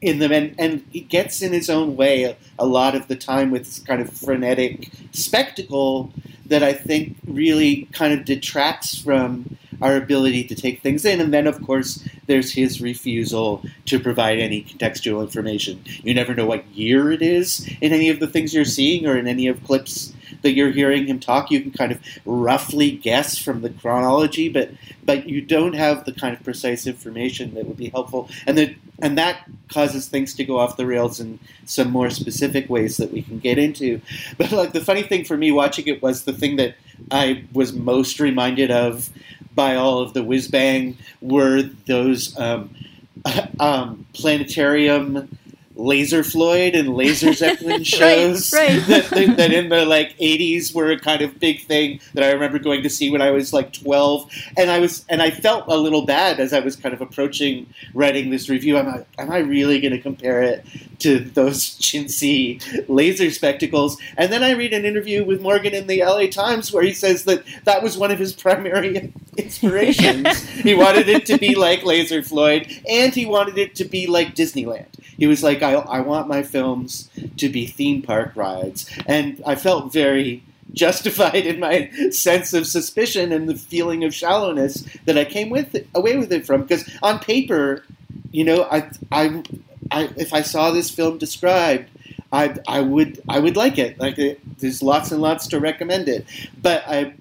in 0.00 0.18
them, 0.18 0.32
and, 0.32 0.54
and 0.58 0.84
he 0.90 1.00
gets 1.00 1.42
in 1.42 1.52
his 1.52 1.70
own 1.70 1.96
way 1.96 2.24
a, 2.24 2.36
a 2.58 2.66
lot 2.66 2.94
of 2.94 3.08
the 3.08 3.16
time 3.16 3.50
with 3.50 3.64
this 3.64 3.78
kind 3.78 4.00
of 4.00 4.10
frenetic 4.10 4.90
spectacle 5.12 6.12
that 6.46 6.62
I 6.62 6.72
think 6.74 7.16
really 7.26 7.88
kind 7.92 8.12
of 8.12 8.24
detracts 8.24 8.96
from 8.96 9.56
our 9.80 9.96
ability 9.96 10.44
to 10.44 10.54
take 10.54 10.82
things 10.82 11.04
in. 11.04 11.20
And 11.20 11.32
then, 11.32 11.46
of 11.46 11.62
course, 11.62 12.06
there's 12.26 12.52
his 12.52 12.80
refusal 12.80 13.62
to 13.86 14.00
provide 14.00 14.38
any 14.38 14.62
contextual 14.62 15.22
information. 15.22 15.82
You 16.02 16.14
never 16.14 16.34
know 16.34 16.46
what 16.46 16.66
year 16.68 17.12
it 17.12 17.22
is 17.22 17.68
in 17.80 17.92
any 17.92 18.08
of 18.08 18.20
the 18.20 18.26
things 18.26 18.54
you're 18.54 18.64
seeing 18.64 19.06
or 19.06 19.16
in 19.16 19.26
any 19.26 19.46
of 19.46 19.62
clips 19.64 20.12
that 20.42 20.52
you're 20.52 20.70
hearing 20.70 21.06
him 21.06 21.18
talk. 21.18 21.50
You 21.50 21.60
can 21.60 21.72
kind 21.72 21.92
of 21.92 22.00
roughly 22.24 22.90
guess 22.90 23.38
from 23.38 23.62
the 23.62 23.70
chronology, 23.70 24.48
but 24.48 24.70
but 25.04 25.28
you 25.28 25.40
don't 25.40 25.74
have 25.74 26.04
the 26.04 26.12
kind 26.12 26.36
of 26.36 26.42
precise 26.42 26.86
information 26.86 27.54
that 27.54 27.66
would 27.66 27.76
be 27.76 27.88
helpful, 27.88 28.28
and 28.46 28.58
that 28.58 28.74
and 29.00 29.18
that 29.18 29.48
causes 29.68 30.08
things 30.08 30.34
to 30.34 30.44
go 30.44 30.58
off 30.58 30.76
the 30.76 30.86
rails 30.86 31.20
in 31.20 31.38
some 31.64 31.90
more 31.90 32.10
specific 32.10 32.68
ways 32.70 32.96
that 32.96 33.12
we 33.12 33.22
can 33.22 33.38
get 33.38 33.58
into. 33.58 34.00
But 34.38 34.52
like 34.52 34.72
the 34.72 34.80
funny 34.80 35.02
thing 35.02 35.24
for 35.24 35.36
me 35.36 35.52
watching 35.52 35.86
it 35.86 36.02
was 36.02 36.24
the 36.24 36.32
thing 36.32 36.56
that 36.56 36.76
I 37.10 37.44
was 37.52 37.72
most 37.72 38.20
reminded 38.20 38.70
of 38.70 39.10
by 39.56 39.74
all 39.74 39.98
of 40.00 40.12
the 40.12 40.22
whiz 40.22 40.46
bang 40.46 40.96
were 41.20 41.62
those 41.86 42.38
um, 42.38 42.70
um, 43.60 44.06
planetarium 44.12 45.36
Laser 45.76 46.24
Floyd 46.24 46.74
and 46.74 46.96
Laser 46.96 47.32
Zeppelin 47.34 47.84
shows 47.84 48.52
right, 48.52 48.68
right. 48.88 49.10
That, 49.10 49.36
that, 49.36 49.52
in 49.52 49.68
the 49.68 49.84
like 49.84 50.16
80s 50.18 50.74
were 50.74 50.90
a 50.90 50.98
kind 50.98 51.22
of 51.22 51.38
big 51.38 51.64
thing 51.64 52.00
that 52.14 52.24
I 52.24 52.32
remember 52.32 52.58
going 52.58 52.82
to 52.82 52.90
see 52.90 53.10
when 53.10 53.22
I 53.22 53.30
was 53.30 53.52
like 53.52 53.72
12 53.72 54.30
and 54.56 54.70
I 54.70 54.78
was 54.78 55.04
and 55.08 55.22
I 55.22 55.30
felt 55.30 55.64
a 55.68 55.76
little 55.76 56.06
bad 56.06 56.40
as 56.40 56.52
I 56.52 56.60
was 56.60 56.76
kind 56.76 56.94
of 56.94 57.00
approaching 57.00 57.66
writing 57.94 58.30
this 58.30 58.48
review. 58.48 58.78
I'm 58.78 58.86
like 58.86 59.06
am 59.18 59.30
I 59.30 59.38
really 59.38 59.80
going 59.80 59.92
to 59.92 60.00
compare 60.00 60.42
it 60.42 60.64
to 61.00 61.20
those 61.20 61.62
chintzy 61.80 62.88
laser 62.88 63.30
spectacles? 63.30 64.00
And 64.16 64.32
then 64.32 64.42
I 64.42 64.52
read 64.52 64.72
an 64.72 64.84
interview 64.84 65.24
with 65.24 65.42
Morgen 65.42 65.74
in 65.74 65.86
the 65.86 66.02
LA 66.02 66.26
Times 66.26 66.72
where 66.72 66.82
he 66.82 66.92
says 66.92 67.24
that 67.24 67.44
that 67.64 67.82
was 67.82 67.98
one 67.98 68.10
of 68.10 68.18
his 68.18 68.32
primary 68.32 69.12
inspirations. 69.36 70.42
He 70.48 70.74
wanted 70.74 71.08
it 71.08 71.26
to 71.26 71.36
be 71.36 71.54
like 71.54 71.84
Laser 71.84 72.22
Floyd 72.22 72.66
and 72.88 73.14
he 73.14 73.26
wanted 73.26 73.58
it 73.58 73.74
to 73.76 73.84
be 73.84 74.06
like 74.06 74.34
Disneyland 74.34 74.86
he 75.16 75.26
was 75.26 75.42
like, 75.42 75.62
I, 75.62 75.72
I 75.72 76.00
want 76.00 76.28
my 76.28 76.42
films 76.42 77.10
to 77.38 77.48
be 77.48 77.66
theme 77.66 78.02
park 78.02 78.32
rides. 78.34 78.88
And 79.06 79.42
I 79.46 79.54
felt 79.54 79.92
very 79.92 80.42
justified 80.72 81.46
in 81.46 81.60
my 81.60 81.90
sense 82.10 82.52
of 82.52 82.66
suspicion 82.66 83.32
and 83.32 83.48
the 83.48 83.54
feeling 83.54 84.04
of 84.04 84.14
shallowness 84.14 84.86
that 85.04 85.16
I 85.16 85.24
came 85.24 85.50
with 85.50 85.74
it, 85.74 85.88
away 85.94 86.16
with 86.16 86.32
it 86.32 86.46
from. 86.46 86.62
Because 86.62 86.88
on 87.02 87.18
paper, 87.18 87.84
you 88.30 88.44
know, 88.44 88.64
I, 88.64 88.90
I, 89.10 89.42
I, 89.90 90.10
if 90.16 90.34
I 90.34 90.42
saw 90.42 90.70
this 90.70 90.90
film 90.90 91.18
described, 91.18 91.88
I, 92.32 92.56
I 92.66 92.80
would, 92.80 93.22
I 93.28 93.38
would 93.38 93.56
like 93.56 93.78
it. 93.78 93.98
Like, 93.98 94.18
it, 94.18 94.40
there's 94.58 94.82
lots 94.82 95.12
and 95.12 95.22
lots 95.22 95.46
to 95.48 95.60
recommend 95.60 96.08
it. 96.08 96.26
But 96.60 96.82
I 96.86 97.14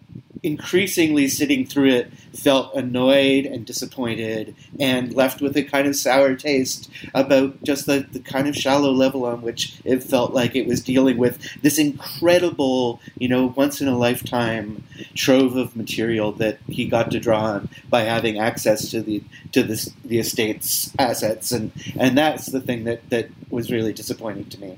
increasingly 0.46 1.28
sitting 1.28 1.66
through 1.66 1.90
it 1.90 2.14
felt 2.38 2.76
annoyed 2.76 3.46
and 3.46 3.66
disappointed 3.66 4.56
and 4.80 5.14
left 5.14 5.42
with 5.42 5.58
a 5.58 5.64
kind 5.64 5.88
of 5.88 5.96
sour 5.96 6.36
taste 6.36 6.88
about 7.16 7.62
just 7.64 7.88
the, 7.88 8.06
the 8.12 8.20
kind 8.20 8.48
of 8.48 8.56
shallow 8.56 8.92
level 8.92 9.26
on 9.26 9.42
which 9.42 9.80
it 9.84 10.04
felt 10.04 10.34
like 10.34 10.56
it 10.56 10.68
was 10.68 10.82
dealing 10.82 11.18
with 11.18 11.42
this 11.64 11.80
incredible, 11.80 13.02
you 13.18 13.28
know, 13.28 13.48
once 13.56 13.82
in 13.82 13.88
a 13.88 13.98
lifetime 13.98 14.84
trove 15.16 15.56
of 15.56 15.76
material 15.76 16.32
that 16.32 16.60
he 16.68 16.88
got 16.88 17.10
to 17.10 17.20
draw 17.20 17.44
on 17.44 17.70
by 17.90 18.02
having 18.02 18.38
access 18.38 18.92
to 18.92 19.02
the 19.02 19.24
to 19.52 19.64
the, 19.64 19.92
the 20.04 20.20
estate's 20.20 20.94
assets 21.00 21.52
and 21.52 21.72
and 22.00 22.16
that's 22.16 22.48
the 22.48 22.62
thing 22.62 22.84
that 22.84 23.10
that 23.10 23.30
was 23.50 23.72
really 23.72 23.94
disappointing 23.94 24.46
to 24.46 24.62
me. 24.62 24.78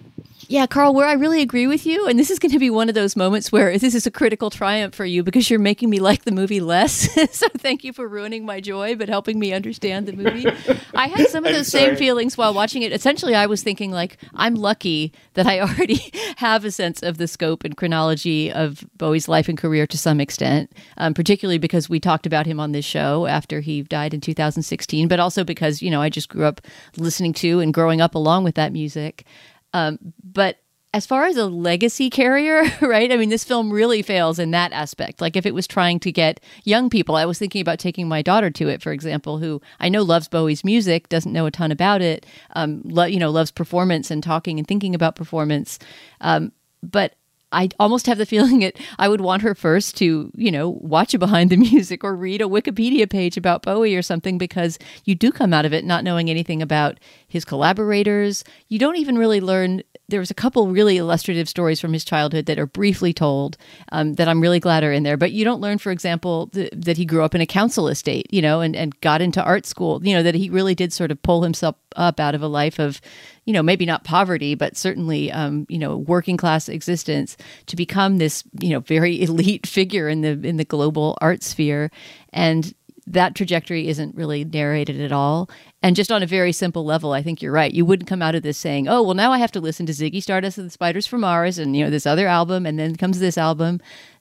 Yeah, 0.50 0.66
Carl, 0.66 0.94
where 0.94 1.06
I 1.06 1.12
really 1.12 1.42
agree 1.42 1.68
with 1.68 1.86
you, 1.86 2.08
and 2.08 2.18
this 2.18 2.32
is 2.32 2.40
going 2.40 2.54
to 2.54 2.60
be 2.60 2.70
one 2.70 2.88
of 2.88 2.96
those 2.96 3.18
moments 3.18 3.52
where 3.52 3.78
this 3.78 3.94
is 3.94 4.08
a 4.08 4.12
critical 4.12 4.50
triumph 4.50 4.96
for 4.96 5.04
you 5.04 5.22
because 5.22 5.50
you're 5.50 5.60
making 5.60 5.90
me 5.90 6.00
like 6.00 6.24
the 6.24 6.32
movie 6.32 6.62
less. 6.62 7.12
so 7.38 7.48
thank 7.58 7.84
you 7.84 7.92
for 7.92 8.08
ruining 8.08 8.46
my 8.46 8.62
joy, 8.62 8.96
but 8.96 9.10
helping 9.10 9.40
me 9.40 9.52
understand 9.52 10.08
the 10.08 10.14
movie. 10.14 10.48
I 10.94 11.08
had 11.08 11.28
some 11.28 11.46
of 11.46 11.54
those 11.54 11.68
same 11.68 11.98
feelings 11.98 12.38
while 12.38 12.54
watching 12.54 12.82
it. 12.82 12.94
Essentially, 12.94 13.36
I 13.36 13.46
was 13.46 13.62
thinking 13.62 13.92
like, 13.92 14.18
I'm 14.36 14.56
lucky 14.56 15.12
that 15.34 15.46
I 15.46 15.60
already 15.60 16.14
have 16.38 16.64
a 16.64 16.72
sense 16.72 17.04
of 17.04 17.18
the 17.18 17.28
scope 17.28 17.66
and 17.66 17.76
chronology 17.76 18.50
of 18.50 18.86
Bowie's 18.98 19.28
life 19.28 19.50
and 19.50 19.58
career 19.58 19.86
to 19.88 19.98
some 19.98 20.22
extent, 20.22 20.72
um, 20.96 21.14
particularly 21.14 21.58
because 21.58 21.90
we 21.90 22.00
talked 22.00 22.26
about 22.26 22.46
him 22.46 22.58
on 22.58 22.72
this 22.72 22.86
show 22.86 23.26
after 23.26 23.60
he 23.60 23.82
died 23.82 24.14
in 24.14 24.22
2016, 24.22 25.10
but 25.10 25.20
also 25.20 25.44
because 25.44 25.82
you 25.82 25.92
know 25.92 26.02
I 26.02 26.08
just 26.08 26.30
grew 26.30 26.46
up 26.46 26.62
listening 26.96 27.34
to 27.34 27.60
and 27.60 27.74
growing 27.74 28.00
up 28.00 28.16
along 28.16 28.46
with 28.46 28.56
that 28.56 28.72
music. 28.72 29.26
Um, 29.74 30.00
but 30.24 30.58
as 30.94 31.06
far 31.06 31.26
as 31.26 31.38
a 31.38 31.46
legacy 31.46 32.10
carrier, 32.10 32.64
right? 32.82 33.12
I 33.12 33.18
mean, 33.18 33.30
this 33.30 33.44
film 33.44 33.72
really 33.72 34.02
fails 34.02 34.40
in 34.40 34.52
that 34.52 34.72
aspect. 34.72 35.22
Like, 35.22 35.36
if 35.36 35.46
it 35.46 35.54
was 35.54 35.68
trying 35.68 36.00
to 36.00 36.12
get 36.12 36.40
young 36.64 36.90
people, 36.90 37.16
I 37.16 37.26
was 37.26 37.38
thinking 37.38 37.62
about 37.62 37.78
taking 37.78 38.08
my 38.08 38.22
daughter 38.22 38.50
to 38.50 38.68
it, 38.70 38.82
for 38.82 38.92
example, 38.92 39.38
who 39.38 39.62
I 39.80 39.90
know 39.90 40.02
loves 40.02 40.28
Bowie's 40.28 40.64
music, 40.64 41.10
doesn't 41.10 41.34
know 41.34 41.46
a 41.46 41.52
ton 41.52 41.72
about 41.72 42.02
it, 42.02 42.26
um, 42.56 42.82
lo- 42.86 43.06
you 43.06 43.20
know, 43.20 43.30
loves 43.30 43.52
performance 43.52 44.10
and 44.10 44.24
talking 44.24 44.58
and 44.58 44.68
thinking 44.68 44.96
about 44.96 45.16
performance. 45.16 45.78
Um, 46.22 46.52
but 46.82 47.17
I 47.52 47.70
almost 47.80 48.08
have 48.08 48.18
the 48.18 48.26
feeling 48.26 48.60
that 48.60 48.78
I 49.00 49.08
would 49.08 49.22
want 49.22 49.42
her 49.42 49.56
first 49.56 49.96
to, 49.98 50.32
you 50.36 50.52
know, 50.52 50.70
watch 50.70 51.14
a 51.14 51.20
behind 51.20 51.50
the 51.50 51.58
music 51.58 52.04
or 52.04 52.16
read 52.16 52.42
a 52.42 52.46
Wikipedia 52.46 53.10
page 53.10 53.38
about 53.38 53.62
Bowie 53.62 53.96
or 53.96 54.02
something 54.02 54.38
because 54.38 54.78
you 55.06 55.16
do 55.16 55.32
come 55.32 55.54
out 55.54 55.66
of 55.66 55.74
it 55.74 55.86
not 55.86 56.04
knowing 56.04 56.30
anything 56.30 56.62
about 56.62 57.00
his 57.28 57.46
collaborators. 57.46 58.44
You 58.68 58.80
don't 58.80 58.98
even 58.98 59.18
really 59.18 59.42
learn 59.42 59.84
there 60.10 60.20
was 60.22 60.32
a 60.32 60.36
couple 60.36 60.68
really 60.70 60.98
illustrative 60.98 61.50
stories 61.50 61.82
from 61.82 61.92
his 61.92 62.06
childhood 62.06 62.46
that 62.46 62.58
are 62.58 62.66
briefly 62.66 63.12
told 63.12 63.58
um, 63.92 64.14
that 64.14 64.30
I'm 64.30 64.40
really 64.40 64.60
glad 64.60 64.84
are 64.84 64.92
in 64.94 65.04
there. 65.04 65.18
But 65.18 65.34
you 65.34 65.44
don't 65.44 65.60
learn, 65.60 65.80
for 65.80 65.92
example, 65.92 66.48
th- 66.48 66.72
that 66.74 66.98
he 66.98 67.06
grew 67.06 67.24
up 67.24 67.36
in 67.36 67.42
a 67.42 67.46
council 67.46 67.90
estate, 67.90 68.28
you 68.32 68.42
know, 68.42 68.62
and, 68.62 68.76
and 68.76 69.00
got 69.02 69.22
into 69.22 69.44
art 69.44 69.66
school, 69.66 70.06
you 70.06 70.14
know, 70.14 70.24
that 70.24 70.36
he 70.36 70.50
really 70.50 70.76
did 70.76 70.94
sort 70.94 71.12
of 71.12 71.22
pull 71.24 71.44
himself 71.44 71.76
up 71.98 72.20
out 72.20 72.36
of 72.36 72.42
a 72.42 72.48
life 72.48 72.80
of, 72.80 73.02
you 73.48 73.54
know, 73.54 73.64
maybe 73.64 73.86
not 73.86 74.04
poverty, 74.04 74.56
but 74.56 74.76
certainly, 74.76 75.32
um, 75.32 75.66
you 75.70 75.80
know, 75.80 75.96
working 75.96 76.36
class 76.36 76.68
existence 76.68 77.38
to 77.68 77.78
become 77.78 78.18
this, 78.18 78.44
you 78.60 78.70
know, 78.70 78.82
very 78.82 79.22
elite 79.24 79.66
figure 79.66 80.10
in 80.10 80.22
the 80.22 80.48
in 80.48 80.58
the 80.58 80.66
global 80.66 81.18
art 81.22 81.42
sphere. 81.42 81.90
And 82.34 82.76
that 83.08 83.36
trajectory 83.36 83.88
isn't 83.88 84.16
really 84.16 84.44
narrated 84.44 85.00
at 85.00 85.14
all. 85.14 85.50
And 85.82 85.96
just 85.96 86.12
on 86.12 86.22
a 86.22 86.28
very 86.28 86.52
simple 86.52 86.84
level, 86.84 87.14
I 87.14 87.24
think 87.24 87.42
you're 87.42 87.54
right. 87.54 87.74
You 87.74 87.86
wouldn't 87.86 88.10
come 88.10 88.22
out 88.22 88.36
of 88.36 88.44
this 88.44 88.58
saying, 88.58 88.90
"Oh, 88.90 89.02
well, 89.02 89.14
now 89.14 89.32
I 89.32 89.38
have 89.38 89.54
to 89.54 89.62
listen 89.62 89.86
to 89.86 89.94
Ziggy 89.94 90.22
Stardust 90.22 90.58
and 90.58 90.68
the 90.68 90.72
Spiders 90.72 91.08
from 91.08 91.22
Mars, 91.22 91.58
and 91.58 91.76
you 91.76 91.86
know 91.86 91.90
this 91.90 92.06
other 92.06 92.28
album, 92.28 92.66
and 92.66 92.78
then 92.78 92.98
comes 92.98 93.20
this 93.20 93.38
album." 93.38 93.80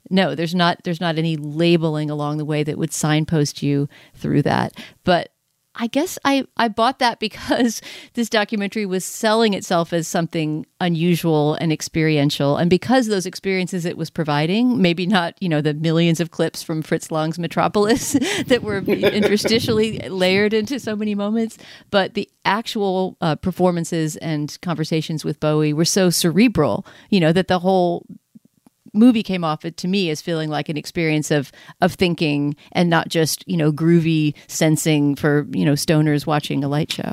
No, 0.09 0.37
there's 0.37 0.55
not. 0.55 0.85
There's 0.85 1.01
not 1.01 1.19
any 1.19 1.37
labeling 1.37 2.11
along 2.11 2.37
the 2.37 2.45
way 2.45 2.63
that 2.63 2.79
would 2.79 2.93
signpost 2.93 3.61
you 3.61 3.89
through 4.15 4.43
that. 4.43 4.73
But 5.03 5.33
I 5.79 5.87
guess 5.87 6.19
I, 6.25 6.47
I 6.57 6.69
bought 6.69 6.99
that 7.01 7.21
because 7.21 7.81
this 8.15 8.29
documentary 8.29 8.87
was 8.87 9.05
selling 9.05 9.55
itself 9.55 9.93
as 9.93 10.09
something 10.09 10.67
unusual 10.81 11.55
and 11.55 11.73
experiential. 11.73 12.57
And 12.57 12.71
because 12.71 13.07
those 13.07 13.27
experiences 13.27 13.85
it 13.85 13.97
was 13.97 14.11
providing, 14.11 14.81
maybe 14.81 15.07
not, 15.07 15.41
you 15.41 15.49
know, 15.49 15.61
the 15.61 15.75
millions 15.75 16.21
of 16.21 16.31
clips 16.31 16.63
from 16.63 16.83
Fritz 16.83 17.11
Lang's 17.11 17.39
Metropolis 17.39 18.13
that 18.47 18.63
were 18.63 18.81
interstitially 18.83 20.09
layered 20.09 20.53
into 20.53 20.81
so 20.81 20.97
many 20.97 21.15
moments, 21.15 21.59
but 21.91 22.15
the 22.15 22.29
actual 22.45 23.17
uh, 23.21 23.37
performances 23.37 24.17
and 24.17 24.59
conversations 24.63 25.25
with 25.25 25.41
Bowie 25.41 25.73
were 25.73 25.85
so 25.85 26.11
cerebral, 26.11 26.87
you 27.11 27.21
know, 27.21 27.33
that 27.33 27.49
the 27.49 27.59
whole 27.59 28.07
movie 28.93 29.23
came 29.23 29.45
off 29.45 29.65
it 29.65 29.77
to 29.79 29.89
me 29.89 30.11
as 30.11 30.21
feeling 30.21 30.49
like 30.49 30.69
an 30.69 30.77
experience 30.77 31.31
of 31.31 31.53
of 31.81 31.95
thinking 31.95 32.57
and 32.73 32.91
not 32.91 33.09
just 33.09 33.47
you 33.49 33.57
know 33.57 33.73
groovy 33.73 34.35
sensing 34.47 35.15
for 35.15 35.47
you 35.51 35.65
know 35.65 35.73
stoners 35.73 36.27
watching 36.27 36.63
a 36.65 36.69
light 36.69 36.93
show. 36.93 37.13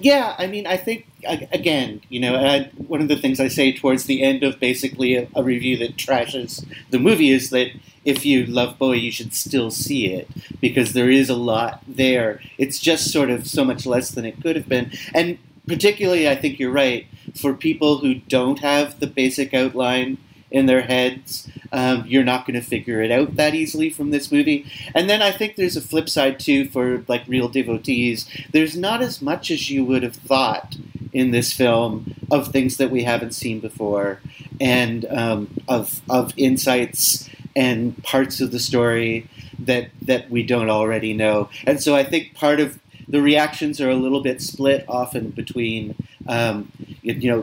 Yeah, 0.00 0.34
I 0.36 0.48
mean, 0.48 0.66
I 0.66 0.76
think 0.76 1.06
again, 1.24 2.00
you 2.08 2.18
know, 2.18 2.34
I, 2.34 2.70
one 2.88 3.00
of 3.00 3.06
the 3.06 3.16
things 3.16 3.38
I 3.38 3.46
say 3.46 3.72
towards 3.72 4.04
the 4.04 4.22
end 4.22 4.42
of 4.42 4.58
basically 4.58 5.14
a, 5.14 5.28
a 5.36 5.44
review 5.44 5.76
that 5.78 5.96
trashes 5.96 6.66
the 6.90 6.98
movie 6.98 7.30
is 7.30 7.50
that 7.50 7.68
if 8.04 8.26
you 8.26 8.44
love 8.46 8.78
Bowie, 8.78 8.98
you 8.98 9.12
should 9.12 9.32
still 9.32 9.70
see 9.70 10.12
it 10.12 10.28
because 10.60 10.92
there 10.92 11.08
is 11.08 11.30
a 11.30 11.36
lot 11.36 11.84
there. 11.86 12.40
It's 12.58 12.80
just 12.80 13.12
sort 13.12 13.30
of 13.30 13.46
so 13.46 13.64
much 13.64 13.86
less 13.86 14.10
than 14.10 14.24
it 14.24 14.42
could 14.42 14.56
have 14.56 14.68
been, 14.68 14.90
and 15.14 15.38
particularly, 15.66 16.28
I 16.28 16.34
think 16.34 16.58
you're 16.58 16.72
right 16.72 17.06
for 17.34 17.54
people 17.54 17.98
who 17.98 18.14
don't 18.14 18.58
have 18.58 18.98
the 19.00 19.06
basic 19.06 19.54
outline 19.54 20.18
in 20.52 20.66
their 20.66 20.82
heads. 20.82 21.48
Um, 21.72 22.04
you're 22.06 22.22
not 22.22 22.46
going 22.46 22.60
to 22.60 22.66
figure 22.66 23.02
it 23.02 23.10
out 23.10 23.36
that 23.36 23.54
easily 23.54 23.90
from 23.90 24.10
this 24.10 24.30
movie. 24.30 24.70
And 24.94 25.08
then 25.08 25.22
I 25.22 25.32
think 25.32 25.56
there's 25.56 25.76
a 25.76 25.80
flip 25.80 26.08
side 26.08 26.38
too 26.38 26.68
for 26.68 27.02
like 27.08 27.26
real 27.26 27.48
devotees. 27.48 28.28
There's 28.52 28.76
not 28.76 29.02
as 29.02 29.22
much 29.22 29.50
as 29.50 29.70
you 29.70 29.84
would 29.84 30.02
have 30.02 30.14
thought 30.14 30.76
in 31.12 31.30
this 31.30 31.52
film 31.52 32.14
of 32.30 32.48
things 32.48 32.76
that 32.76 32.90
we 32.90 33.04
haven't 33.04 33.32
seen 33.32 33.60
before, 33.60 34.20
and 34.60 35.04
um, 35.06 35.50
of 35.68 36.00
of 36.08 36.32
insights 36.36 37.28
and 37.54 38.02
parts 38.02 38.40
of 38.40 38.50
the 38.50 38.58
story 38.58 39.28
that 39.58 39.88
that 40.00 40.30
we 40.30 40.42
don't 40.42 40.70
already 40.70 41.12
know. 41.12 41.48
And 41.66 41.82
so 41.82 41.94
I 41.94 42.04
think 42.04 42.34
part 42.34 42.60
of 42.60 42.78
the 43.08 43.20
reactions 43.20 43.80
are 43.80 43.90
a 43.90 43.96
little 43.96 44.22
bit 44.22 44.40
split 44.40 44.84
often 44.88 45.30
between 45.30 45.96
um, 46.26 46.70
you 47.02 47.30
know, 47.30 47.40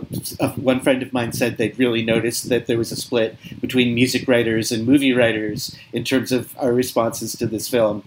one 0.56 0.80
friend 0.80 1.02
of 1.02 1.12
mine 1.13 1.34
said 1.34 1.58
they'd 1.58 1.78
really 1.78 2.04
noticed 2.04 2.50
that 2.50 2.68
there 2.68 2.78
was 2.78 2.92
a 2.92 2.96
split 2.96 3.38
between 3.60 3.94
music 3.94 4.28
writers 4.28 4.72
and 4.72 4.86
movie 4.86 5.13
writers 5.13 5.78
in 5.94 6.04
terms 6.04 6.32
of 6.32 6.56
our 6.58 6.74
responses 6.74 7.34
to 7.34 7.46
this 7.46 7.68
film. 7.68 8.04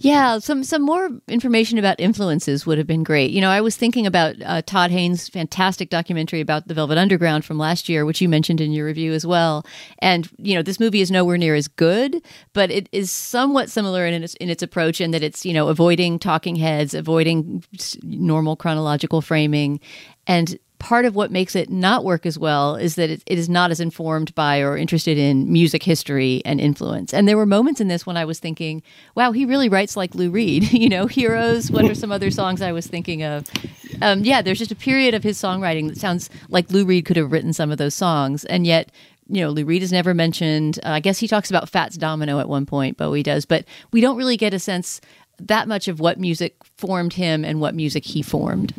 Yeah, 0.00 0.38
some 0.38 0.62
some 0.62 0.82
more 0.82 1.10
information 1.26 1.76
about 1.76 1.98
influences 1.98 2.64
would 2.64 2.78
have 2.78 2.86
been 2.86 3.02
great. 3.02 3.32
You 3.32 3.40
know, 3.40 3.50
I 3.50 3.60
was 3.60 3.76
thinking 3.76 4.06
about 4.06 4.36
uh, 4.44 4.62
Todd 4.62 4.92
Haynes' 4.92 5.28
fantastic 5.28 5.90
documentary 5.90 6.40
about 6.40 6.68
the 6.68 6.74
Velvet 6.74 6.96
Underground 6.98 7.44
from 7.44 7.58
last 7.58 7.88
year, 7.88 8.04
which 8.04 8.20
you 8.20 8.28
mentioned 8.28 8.60
in 8.60 8.70
your 8.70 8.86
review 8.86 9.12
as 9.12 9.26
well. 9.26 9.66
And 9.98 10.28
you 10.38 10.54
know, 10.54 10.62
this 10.62 10.78
movie 10.78 11.00
is 11.00 11.10
nowhere 11.10 11.36
near 11.36 11.56
as 11.56 11.66
good, 11.66 12.22
but 12.52 12.70
it 12.70 12.88
is 12.92 13.10
somewhat 13.10 13.70
similar 13.70 14.06
in 14.06 14.22
its 14.22 14.34
in 14.34 14.48
its 14.48 14.62
approach 14.62 15.00
in 15.00 15.10
that 15.10 15.24
it's 15.24 15.44
you 15.44 15.52
know 15.52 15.66
avoiding 15.66 16.20
talking 16.20 16.54
heads, 16.54 16.94
avoiding 16.94 17.64
normal 18.04 18.54
chronological 18.54 19.20
framing, 19.20 19.80
and 20.28 20.60
part 20.78 21.04
of 21.04 21.14
what 21.14 21.30
makes 21.30 21.56
it 21.56 21.70
not 21.70 22.04
work 22.04 22.24
as 22.24 22.38
well 22.38 22.76
is 22.76 22.94
that 22.94 23.10
it, 23.10 23.22
it 23.26 23.38
is 23.38 23.48
not 23.48 23.70
as 23.70 23.80
informed 23.80 24.34
by 24.34 24.60
or 24.60 24.76
interested 24.76 25.18
in 25.18 25.52
music 25.52 25.82
history 25.82 26.42
and 26.44 26.60
influence. 26.60 27.12
And 27.12 27.26
there 27.26 27.36
were 27.36 27.46
moments 27.46 27.80
in 27.80 27.88
this 27.88 28.06
when 28.06 28.16
I 28.16 28.24
was 28.24 28.38
thinking, 28.38 28.82
wow, 29.14 29.32
he 29.32 29.44
really 29.44 29.68
writes 29.68 29.96
like 29.96 30.14
Lou 30.14 30.30
Reed. 30.30 30.72
you 30.72 30.88
know, 30.88 31.06
Heroes, 31.06 31.70
what 31.70 31.84
are 31.84 31.94
some 31.94 32.12
other 32.12 32.30
songs 32.30 32.62
I 32.62 32.72
was 32.72 32.86
thinking 32.86 33.22
of? 33.22 33.46
Um, 34.00 34.24
yeah, 34.24 34.42
there's 34.42 34.58
just 34.58 34.70
a 34.70 34.76
period 34.76 35.14
of 35.14 35.22
his 35.22 35.38
songwriting 35.38 35.88
that 35.88 35.98
sounds 35.98 36.30
like 36.48 36.70
Lou 36.70 36.84
Reed 36.84 37.04
could 37.04 37.16
have 37.16 37.32
written 37.32 37.52
some 37.52 37.70
of 37.70 37.78
those 37.78 37.94
songs. 37.94 38.44
And 38.44 38.66
yet, 38.66 38.92
you 39.28 39.42
know, 39.42 39.50
Lou 39.50 39.64
Reed 39.64 39.82
is 39.82 39.92
never 39.92 40.14
mentioned. 40.14 40.78
Uh, 40.84 40.90
I 40.90 41.00
guess 41.00 41.18
he 41.18 41.28
talks 41.28 41.50
about 41.50 41.68
Fats 41.68 41.96
Domino 41.96 42.40
at 42.40 42.48
one 42.48 42.64
point, 42.64 42.96
Bowie 42.96 43.22
does, 43.22 43.44
but 43.44 43.64
we 43.92 44.00
don't 44.00 44.16
really 44.16 44.36
get 44.36 44.54
a 44.54 44.58
sense 44.58 45.00
that 45.40 45.68
much 45.68 45.88
of 45.88 46.00
what 46.00 46.18
music 46.18 46.56
formed 46.76 47.14
him 47.14 47.44
and 47.44 47.60
what 47.60 47.74
music 47.74 48.04
he 48.04 48.22
formed. 48.22 48.72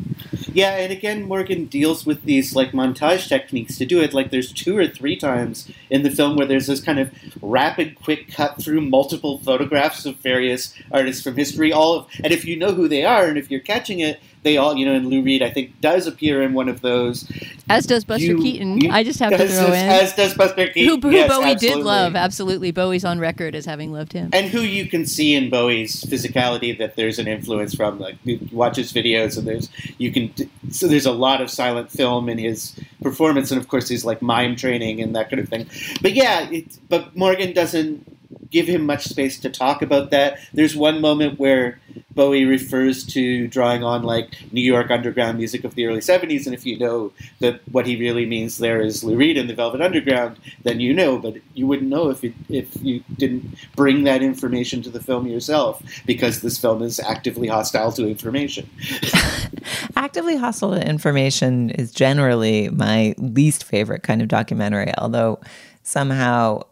Yeah, 0.52 0.76
and 0.76 0.92
again, 0.92 1.24
Morgen 1.24 1.66
deals 1.66 2.04
with 2.04 2.22
these 2.22 2.56
like 2.56 2.72
montage 2.72 3.28
techniques 3.28 3.78
to 3.78 3.86
do 3.86 4.00
it. 4.00 4.12
Like, 4.12 4.30
there's 4.30 4.52
two 4.52 4.76
or 4.76 4.86
three 4.86 5.16
times 5.16 5.70
in 5.90 6.02
the 6.02 6.10
film 6.10 6.36
where 6.36 6.46
there's 6.46 6.66
this 6.66 6.80
kind 6.80 6.98
of 6.98 7.10
rapid, 7.40 7.94
quick 7.94 8.32
cut 8.32 8.60
through 8.60 8.80
multiple 8.80 9.38
photographs 9.38 10.06
of 10.06 10.16
various 10.16 10.74
artists 10.90 11.22
from 11.22 11.36
history. 11.36 11.72
All 11.72 11.94
of, 11.94 12.06
and 12.22 12.32
if 12.32 12.44
you 12.44 12.56
know 12.56 12.72
who 12.72 12.88
they 12.88 13.04
are, 13.04 13.26
and 13.26 13.38
if 13.38 13.50
you're 13.50 13.60
catching 13.60 14.00
it, 14.00 14.20
they 14.42 14.56
all, 14.56 14.74
you 14.76 14.86
know, 14.86 14.94
and 14.94 15.06
Lou 15.08 15.22
Reed, 15.22 15.42
I 15.42 15.50
think, 15.50 15.80
does 15.80 16.06
appear 16.06 16.42
in 16.42 16.54
one 16.54 16.68
of 16.68 16.80
those. 16.80 17.30
As 17.68 17.84
does 17.86 18.04
Buster 18.04 18.24
You- 18.26 18.40
Keaton. 18.40 18.80
you- 18.80 18.90
I 18.90 19.04
just 19.04 19.18
have 19.20 19.30
to 19.32 19.38
throw 19.48 19.66
in. 19.66 19.74
as 19.74 20.14
does 20.14 20.32
Buster 20.34 20.66
Keaton. 20.68 21.00
Who, 21.00 21.08
who 21.08 21.14
Yes, 21.14 21.28
Bowie 21.30 21.54
did 21.56 21.78
love, 21.78 22.16
absolutely. 22.16 22.70
Bowie's 22.72 23.04
on 23.04 23.18
record 23.18 23.54
as 23.54 23.66
having 23.66 23.92
loved 23.92 24.12
him. 24.14 24.30
and 24.32 24.46
who 24.46 24.60
you 24.62 24.86
can 24.86 25.04
see 25.06 25.34
in 25.34 25.50
Bowie's 25.50 26.02
physicality 26.04 26.76
that 26.78 26.96
there's 26.96 27.18
an 27.18 27.28
influence 27.28 27.74
from. 27.74 27.98
Like 27.98 28.16
you 28.24 28.40
watch 28.50 28.76
his 28.76 28.92
videos, 28.92 29.36
and 29.36 29.46
there's 29.46 29.68
you 29.98 30.10
can 30.10 30.32
so 30.70 30.88
there's 30.88 31.06
a 31.06 31.12
lot 31.12 31.40
of 31.40 31.50
silent 31.50 31.90
film 31.90 32.28
in 32.28 32.38
his 32.38 32.74
performance, 33.02 33.50
and 33.50 33.60
of 33.60 33.68
course 33.68 33.88
his 33.88 34.04
like 34.04 34.22
mime 34.22 34.56
training 34.56 35.00
and 35.02 35.14
that 35.16 35.28
kind 35.30 35.40
of 35.40 35.48
thing. 35.48 35.68
But 36.00 36.14
yeah, 36.14 36.48
it, 36.50 36.78
but 36.88 37.14
Morgen 37.14 37.52
doesn't 37.52 38.06
give 38.50 38.66
him 38.66 38.84
much 38.86 39.04
space 39.04 39.38
to 39.40 39.50
talk 39.50 39.80
about 39.82 40.10
that. 40.10 40.38
There's 40.52 40.74
one 40.74 41.00
moment 41.00 41.38
where 41.38 41.78
Bowie 42.14 42.44
refers 42.44 43.04
to 43.06 43.46
drawing 43.48 43.84
on 43.84 44.02
like 44.02 44.52
New 44.52 44.62
York 44.62 44.90
underground 44.90 45.38
music 45.38 45.64
of 45.64 45.74
the 45.74 45.86
early 45.86 46.00
'70s, 46.00 46.46
and 46.46 46.54
if 46.54 46.66
you 46.66 46.78
know 46.78 47.12
that 47.38 47.60
what 47.70 47.86
he 47.86 47.96
really 47.96 48.26
means 48.26 48.58
there 48.58 48.80
is 48.80 49.04
Lou 49.04 49.16
Reed 49.16 49.38
and 49.38 49.48
the 49.48 49.54
Velvet 49.54 49.80
Underground, 49.80 50.38
then 50.64 50.80
you 50.80 50.92
know. 50.92 51.18
But 51.18 51.36
you 51.54 51.66
wouldn't 51.66 51.88
know 51.88 52.10
if 52.10 52.24
it, 52.24 52.34
if 52.48 52.70
you 52.82 53.04
didn't 53.16 53.54
bring 53.76 54.04
that 54.04 54.22
information 54.22 54.82
to 54.82 54.90
the 54.90 55.02
film 55.02 55.26
yourself, 55.26 55.82
because 56.06 56.40
this 56.40 56.58
film 56.58 56.82
is 56.82 56.98
actively 56.98 57.48
hostile 57.48 57.92
to 57.92 58.08
information. 58.08 58.68
Actively 59.96 60.36
hostile 60.36 60.74
to 60.74 60.88
information 60.88 61.70
is 61.70 61.92
generally 61.92 62.68
my 62.70 63.14
least 63.18 63.64
favorite 63.64 64.02
kind 64.02 64.22
of 64.22 64.28
documentary, 64.28 64.92
although 64.98 65.38
somehow 65.82 66.62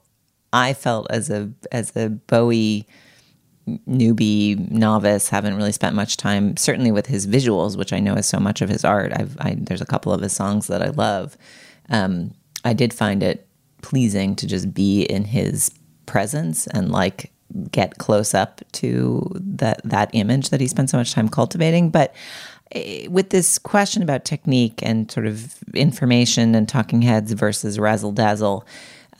I 0.52 0.72
felt 0.74 1.08
as 1.10 1.30
a 1.30 1.50
as 1.70 1.94
a 1.96 2.08
Bowie 2.08 2.86
newbie 3.88 4.70
novice 4.70 5.28
haven't 5.28 5.56
really 5.56 5.72
spent 5.72 5.94
much 5.94 6.16
time 6.16 6.56
certainly 6.56 6.90
with 6.90 7.06
his 7.06 7.26
visuals 7.26 7.76
which 7.76 7.92
i 7.92 8.00
know 8.00 8.14
is 8.14 8.26
so 8.26 8.38
much 8.38 8.62
of 8.62 8.68
his 8.68 8.84
art. 8.84 9.12
I've 9.14 9.36
I, 9.40 9.56
there's 9.58 9.80
a 9.80 9.86
couple 9.86 10.12
of 10.12 10.20
his 10.20 10.32
songs 10.32 10.66
that 10.68 10.82
i 10.82 10.88
love. 10.88 11.36
Um, 11.88 12.34
i 12.64 12.72
did 12.72 12.92
find 12.92 13.22
it 13.22 13.46
pleasing 13.82 14.34
to 14.36 14.46
just 14.46 14.74
be 14.74 15.02
in 15.02 15.24
his 15.24 15.70
presence 16.06 16.66
and 16.68 16.90
like 16.90 17.30
get 17.70 17.98
close 17.98 18.34
up 18.34 18.60
to 18.72 19.30
that 19.34 19.80
that 19.84 20.10
image 20.12 20.50
that 20.50 20.60
he 20.60 20.66
spent 20.66 20.90
so 20.90 20.98
much 20.98 21.12
time 21.12 21.28
cultivating. 21.28 21.90
But 21.90 22.14
eh, 22.72 23.06
with 23.08 23.30
this 23.30 23.58
question 23.58 24.02
about 24.02 24.24
technique 24.24 24.80
and 24.82 25.10
sort 25.10 25.26
of 25.26 25.56
information 25.74 26.54
and 26.54 26.68
talking 26.68 27.02
heads 27.02 27.32
versus 27.32 27.78
razzle 27.78 28.12
dazzle 28.12 28.66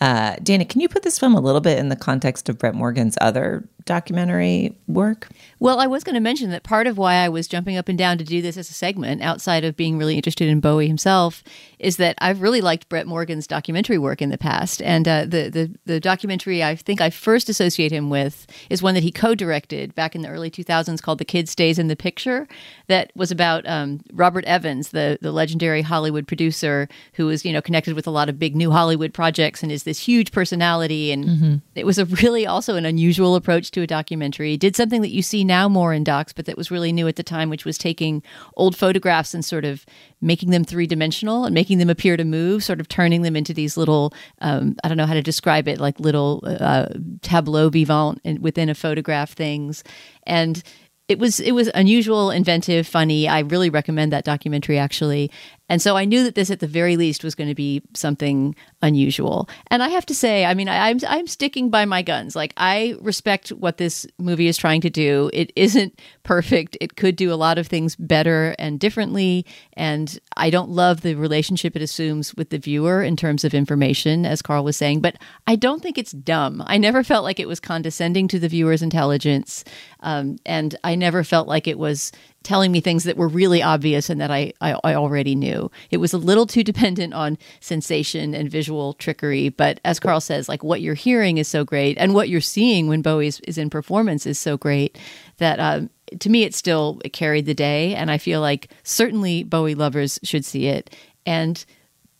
uh, 0.00 0.36
Dana, 0.42 0.64
can 0.64 0.80
you 0.80 0.88
put 0.88 1.02
this 1.02 1.18
film 1.18 1.34
a 1.34 1.40
little 1.40 1.60
bit 1.60 1.78
in 1.78 1.88
the 1.88 1.96
context 1.96 2.48
of 2.48 2.58
Brett 2.58 2.74
Morgen's 2.74 3.18
other 3.20 3.68
documentary 3.88 4.76
work? 4.86 5.28
Well, 5.58 5.80
I 5.80 5.86
was 5.86 6.04
going 6.04 6.14
to 6.14 6.20
mention 6.20 6.50
that 6.50 6.62
part 6.62 6.86
of 6.86 6.98
why 6.98 7.14
I 7.14 7.30
was 7.30 7.48
jumping 7.48 7.76
up 7.76 7.88
and 7.88 7.96
down 7.96 8.18
to 8.18 8.24
do 8.24 8.42
this 8.42 8.58
as 8.58 8.68
a 8.68 8.74
segment, 8.74 9.22
outside 9.22 9.64
of 9.64 9.76
being 9.76 9.96
really 9.96 10.14
interested 10.14 10.46
in 10.46 10.60
Bowie 10.60 10.86
himself, 10.86 11.42
is 11.78 11.96
that 11.96 12.14
I've 12.18 12.42
really 12.42 12.60
liked 12.60 12.88
Brett 12.90 13.06
Morgen's 13.06 13.46
documentary 13.46 13.96
work 13.96 14.20
in 14.20 14.28
the 14.28 14.38
past. 14.38 14.82
And 14.82 15.08
uh, 15.08 15.22
the, 15.22 15.48
the 15.48 15.74
the 15.86 16.00
documentary 16.00 16.62
I 16.62 16.76
think 16.76 17.00
I 17.00 17.08
first 17.08 17.48
associate 17.48 17.90
him 17.90 18.10
with 18.10 18.46
is 18.68 18.82
one 18.82 18.94
that 18.94 19.02
he 19.02 19.10
co-directed 19.10 19.94
back 19.94 20.14
in 20.14 20.20
the 20.20 20.28
early 20.28 20.50
2000s 20.50 21.00
called 21.00 21.18
"The 21.18 21.24
Kid 21.24 21.48
Stays 21.48 21.78
in 21.78 21.88
the 21.88 21.96
Picture," 21.96 22.46
that 22.88 23.10
was 23.16 23.30
about 23.30 23.66
um, 23.66 24.02
Robert 24.12 24.44
Evans, 24.44 24.90
the 24.90 25.18
the 25.22 25.32
legendary 25.32 25.82
Hollywood 25.82 26.28
producer 26.28 26.88
who 27.14 27.26
was 27.26 27.44
you 27.44 27.54
know 27.54 27.62
connected 27.62 27.94
with 27.94 28.06
a 28.06 28.12
lot 28.12 28.28
of 28.28 28.38
big 28.38 28.54
new 28.54 28.70
Hollywood 28.70 29.14
projects 29.14 29.62
and 29.62 29.72
is 29.72 29.84
this 29.88 29.98
huge 29.98 30.30
personality. 30.30 31.10
And 31.10 31.24
Mhm. 31.24 31.62
it 31.74 31.84
was 31.86 31.98
a 31.98 32.04
really 32.04 32.46
also 32.46 32.76
an 32.76 32.84
unusual 32.84 33.34
approach 33.34 33.70
to 33.72 33.80
a 33.82 33.86
documentary. 33.86 34.56
Did 34.56 34.76
something 34.76 35.00
that 35.02 35.10
you 35.10 35.22
see 35.22 35.42
now 35.44 35.68
more 35.68 35.92
in 35.94 36.04
docs, 36.04 36.32
but 36.32 36.44
that 36.46 36.56
was 36.56 36.70
really 36.70 36.92
new 36.92 37.08
at 37.08 37.16
the 37.16 37.22
time, 37.22 37.50
which 37.50 37.64
was 37.64 37.78
taking 37.78 38.22
old 38.56 38.76
photographs 38.76 39.34
and 39.34 39.44
sort 39.44 39.64
of 39.64 39.84
making 40.20 40.50
them 40.50 40.64
three 40.64 40.86
dimensional 40.86 41.44
and 41.44 41.54
making 41.54 41.78
them 41.78 41.88
appear 41.90 42.16
to 42.16 42.24
move, 42.24 42.62
sort 42.62 42.80
of 42.80 42.88
turning 42.88 43.22
them 43.22 43.34
into 43.36 43.54
these 43.54 43.76
little, 43.76 44.12
um, 44.40 44.76
I 44.84 44.88
don't 44.88 44.96
know 44.96 45.06
how 45.06 45.14
to 45.14 45.22
describe 45.22 45.66
it, 45.68 45.80
like 45.80 45.98
little 45.98 46.42
uh, 46.44 46.86
tableau 47.22 47.68
vivant 47.70 48.20
within 48.40 48.68
a 48.68 48.74
photograph 48.74 49.32
things. 49.32 49.82
And 50.26 50.62
it 51.08 51.18
was 51.18 51.40
it 51.40 51.52
was 51.52 51.70
unusual, 51.74 52.30
inventive, 52.30 52.86
funny. 52.86 53.26
I 53.26 53.38
really 53.40 53.70
recommend 53.70 54.12
that 54.12 54.24
documentary 54.24 54.76
actually. 54.78 55.30
And 55.68 55.82
so 55.82 55.96
I 55.96 56.04
knew 56.04 56.24
that 56.24 56.34
this 56.34 56.50
at 56.50 56.60
the 56.60 56.66
very 56.66 56.96
least 56.96 57.22
was 57.22 57.34
going 57.34 57.48
to 57.48 57.54
be 57.54 57.82
something 57.94 58.54
unusual. 58.82 59.48
And 59.68 59.82
I 59.82 59.88
have 59.88 60.06
to 60.06 60.14
say, 60.14 60.44
I 60.44 60.54
mean, 60.54 60.68
I, 60.68 60.88
I'm 60.88 60.98
I'm 61.06 61.26
sticking 61.26 61.70
by 61.70 61.84
my 61.84 62.02
guns. 62.02 62.34
Like 62.34 62.54
I 62.56 62.96
respect 63.00 63.50
what 63.50 63.76
this 63.76 64.06
movie 64.18 64.48
is 64.48 64.56
trying 64.56 64.80
to 64.82 64.90
do. 64.90 65.30
It 65.32 65.52
isn't 65.56 66.00
perfect. 66.22 66.76
It 66.80 66.96
could 66.96 67.16
do 67.16 67.32
a 67.32 67.36
lot 67.36 67.58
of 67.58 67.66
things 67.66 67.96
better 67.96 68.54
and 68.58 68.80
differently. 68.80 69.44
And 69.74 70.18
I 70.36 70.50
don't 70.50 70.70
love 70.70 71.02
the 71.02 71.14
relationship 71.14 71.76
it 71.76 71.82
assumes 71.82 72.34
with 72.34 72.50
the 72.50 72.58
viewer 72.58 73.02
in 73.02 73.16
terms 73.16 73.44
of 73.44 73.54
information, 73.54 74.24
as 74.24 74.42
Carl 74.42 74.64
was 74.64 74.76
saying. 74.76 75.00
But 75.00 75.16
I 75.46 75.56
don't 75.56 75.82
think 75.82 75.98
it's 75.98 76.12
dumb. 76.12 76.62
I 76.66 76.78
never 76.78 77.02
felt 77.04 77.24
like 77.24 77.40
it 77.40 77.48
was 77.48 77.60
condescending 77.60 78.28
to 78.28 78.38
the 78.38 78.48
viewer's 78.48 78.82
intelligence, 78.82 79.64
um, 80.00 80.36
and 80.46 80.76
I 80.84 80.94
never 80.94 81.24
felt 81.24 81.48
like 81.48 81.66
it 81.66 81.78
was 81.78 82.12
telling 82.42 82.72
me 82.72 82.80
things 82.80 83.04
that 83.04 83.16
were 83.16 83.28
really 83.28 83.62
obvious 83.62 84.08
and 84.08 84.20
that 84.20 84.30
I, 84.30 84.52
I, 84.60 84.78
I 84.84 84.94
already 84.94 85.34
knew. 85.34 85.70
It 85.90 85.98
was 85.98 86.12
a 86.12 86.18
little 86.18 86.46
too 86.46 86.62
dependent 86.64 87.14
on 87.14 87.38
sensation 87.60 88.34
and 88.34 88.50
visual 88.50 88.94
trickery. 88.94 89.48
But 89.48 89.80
as 89.84 90.00
Carl 90.00 90.20
says, 90.20 90.48
like 90.48 90.62
what 90.62 90.80
you're 90.80 90.94
hearing 90.94 91.38
is 91.38 91.48
so 91.48 91.64
great, 91.64 91.98
and 91.98 92.14
what 92.14 92.28
you're 92.28 92.40
seeing 92.40 92.88
when 92.88 93.02
Bowie 93.02 93.28
is, 93.28 93.58
in 93.58 93.70
performance 93.70 94.26
is 94.26 94.38
so 94.38 94.56
great 94.56 94.98
that 95.38 95.58
um, 95.60 95.90
to 96.20 96.30
me 96.30 96.44
it 96.44 96.54
still 96.54 97.00
it 97.04 97.12
carried 97.12 97.46
the 97.46 97.54
day. 97.54 97.94
And 97.94 98.10
I 98.10 98.18
feel 98.18 98.40
like 98.40 98.70
certainly 98.82 99.42
Bowie 99.42 99.74
lovers 99.74 100.18
should 100.22 100.44
see 100.44 100.68
it. 100.68 100.94
And 101.26 101.64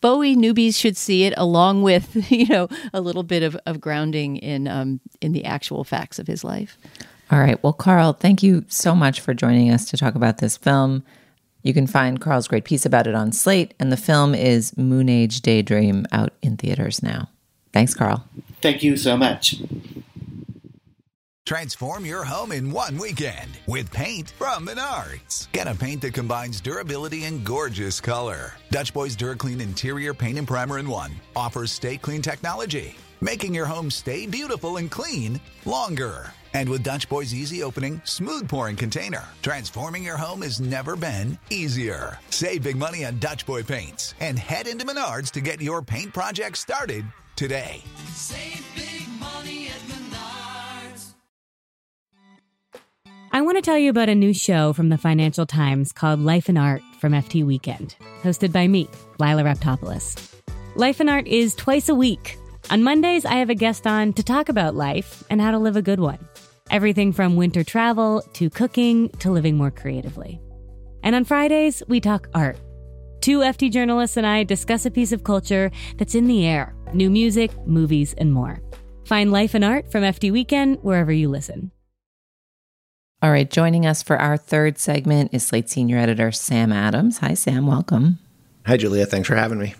Bowie 0.01 0.35
newbies 0.35 0.75
should 0.75 0.95
see 0.95 1.23
it 1.23 1.33
along 1.37 1.81
with, 1.81 2.31
you 2.31 2.47
know, 2.47 2.69
a 2.93 3.01
little 3.01 3.23
bit 3.23 3.43
of, 3.43 3.57
of 3.65 3.81
grounding 3.81 4.37
in 4.37 4.67
um, 4.67 4.99
in 5.21 5.31
the 5.31 5.45
actual 5.45 5.83
facts 5.83 6.19
of 6.19 6.27
his 6.27 6.43
life. 6.43 6.77
All 7.31 7.39
right. 7.39 7.61
Well, 7.63 7.73
Carl, 7.73 8.13
thank 8.13 8.41
you 8.41 8.65
so 8.67 8.95
much 8.95 9.19
for 9.19 9.33
joining 9.33 9.71
us 9.71 9.89
to 9.91 9.97
talk 9.97 10.15
about 10.15 10.39
this 10.39 10.57
film. 10.57 11.03
You 11.61 11.73
can 11.73 11.87
find 11.87 12.19
Carl's 12.19 12.47
great 12.47 12.63
piece 12.63 12.85
about 12.85 13.05
it 13.05 13.15
on 13.15 13.31
Slate, 13.31 13.73
and 13.79 13.91
the 13.91 13.97
film 13.97 14.33
is 14.33 14.71
Moonage 14.71 15.41
Daydream 15.41 16.05
out 16.11 16.33
in 16.41 16.57
theaters 16.57 17.03
now. 17.03 17.29
Thanks, 17.73 17.93
Carl. 17.93 18.25
Thank 18.61 18.81
you 18.81 18.97
so 18.97 19.15
much. 19.17 19.55
Transform 21.45 22.05
your 22.05 22.23
home 22.23 22.51
in 22.51 22.71
one 22.71 22.97
weekend 22.97 23.49
with 23.65 23.91
paint 23.91 24.31
from 24.37 24.67
Menards. 24.67 25.51
Get 25.51 25.67
a 25.67 25.73
paint 25.73 26.01
that 26.01 26.13
combines 26.13 26.61
durability 26.61 27.25
and 27.25 27.43
gorgeous 27.43 27.99
color. 27.99 28.53
Dutch 28.69 28.93
Boys 28.93 29.17
DuraClean 29.17 29.59
Interior 29.59 30.13
Paint 30.13 30.37
and 30.37 30.47
Primer 30.47 30.77
in 30.77 30.87
One 30.87 31.11
offers 31.35 31.71
stay 31.71 31.97
clean 31.97 32.21
technology, 32.21 32.95
making 33.19 33.53
your 33.53 33.65
home 33.65 33.89
stay 33.89 34.27
beautiful 34.27 34.77
and 34.77 34.91
clean 34.91 35.41
longer. 35.65 36.31
And 36.53 36.67
with 36.67 36.83
Dutch 36.83 37.07
Boy's 37.07 37.33
easy 37.33 37.63
opening, 37.63 38.01
smooth 38.05 38.49
pouring 38.49 38.75
container, 38.75 39.23
transforming 39.41 40.03
your 40.03 40.17
home 40.17 40.41
has 40.41 40.59
never 40.59 40.95
been 40.95 41.37
easier. 41.49 42.19
Save 42.31 42.63
big 42.63 42.75
money 42.77 43.05
on 43.05 43.19
Dutch 43.19 43.45
Boy 43.45 43.63
paints 43.63 44.15
and 44.19 44.37
head 44.37 44.67
into 44.67 44.85
Menards 44.85 45.31
to 45.31 45.41
get 45.41 45.61
your 45.61 45.81
paint 45.81 46.13
project 46.13 46.57
started 46.57 47.05
today. 47.35 47.81
Save 48.13 48.65
big 48.75 49.07
money 49.19 49.67
at 49.67 49.79
Menards. 49.87 51.13
I 53.31 53.41
want 53.41 53.57
to 53.57 53.61
tell 53.61 53.77
you 53.77 53.89
about 53.91 54.09
a 54.09 54.15
new 54.15 54.33
show 54.33 54.73
from 54.73 54.89
the 54.89 54.97
Financial 54.97 55.45
Times 55.45 55.91
called 55.91 56.19
Life 56.19 56.49
and 56.49 56.57
Art 56.57 56.81
from 56.99 57.13
FT 57.13 57.45
Weekend, 57.45 57.95
hosted 58.23 58.51
by 58.51 58.67
me, 58.67 58.89
Lila 59.19 59.43
Raptopoulos. 59.43 60.33
Life 60.75 60.99
and 60.99 61.09
Art 61.09 61.27
is 61.27 61.55
twice 61.55 61.89
a 61.89 61.95
week. 61.95 62.37
On 62.71 62.83
Mondays, 62.83 63.25
I 63.25 63.35
have 63.35 63.49
a 63.49 63.55
guest 63.55 63.87
on 63.87 64.13
to 64.13 64.23
talk 64.23 64.49
about 64.49 64.75
life 64.75 65.23
and 65.29 65.41
how 65.41 65.51
to 65.51 65.57
live 65.57 65.75
a 65.75 65.81
good 65.81 65.99
one. 65.99 66.19
Everything 66.69 67.11
from 67.13 67.35
winter 67.35 67.63
travel 67.63 68.21
to 68.33 68.49
cooking 68.49 69.09
to 69.19 69.31
living 69.31 69.57
more 69.57 69.71
creatively. 69.71 70.39
And 71.03 71.15
on 71.15 71.25
Fridays, 71.25 71.81
we 71.87 71.99
talk 71.99 72.29
art. 72.33 72.57
Two 73.21 73.39
FT 73.39 73.71
journalists 73.71 74.17
and 74.17 74.25
I 74.27 74.43
discuss 74.43 74.85
a 74.85 74.91
piece 74.91 75.11
of 75.11 75.23
culture 75.23 75.71
that's 75.97 76.15
in 76.15 76.25
the 76.25 76.45
air 76.45 76.75
new 76.93 77.09
music, 77.09 77.51
movies, 77.67 78.13
and 78.17 78.33
more. 78.33 78.61
Find 79.05 79.31
Life 79.31 79.53
and 79.53 79.63
Art 79.65 79.91
from 79.91 80.03
FT 80.03 80.31
Weekend 80.31 80.77
wherever 80.81 81.11
you 81.11 81.29
listen. 81.29 81.71
All 83.21 83.31
right, 83.31 83.49
joining 83.49 83.85
us 83.85 84.01
for 84.01 84.17
our 84.17 84.37
third 84.37 84.77
segment 84.77 85.33
is 85.33 85.45
Slate 85.45 85.69
senior 85.69 85.97
editor 85.97 86.31
Sam 86.31 86.71
Adams. 86.71 87.17
Hi, 87.17 87.33
Sam. 87.33 87.67
Welcome. 87.67 88.19
Hi, 88.65 88.77
Julia. 88.77 89.05
Thanks 89.05 89.27
for 89.27 89.35
having 89.35 89.59
me. 89.59 89.75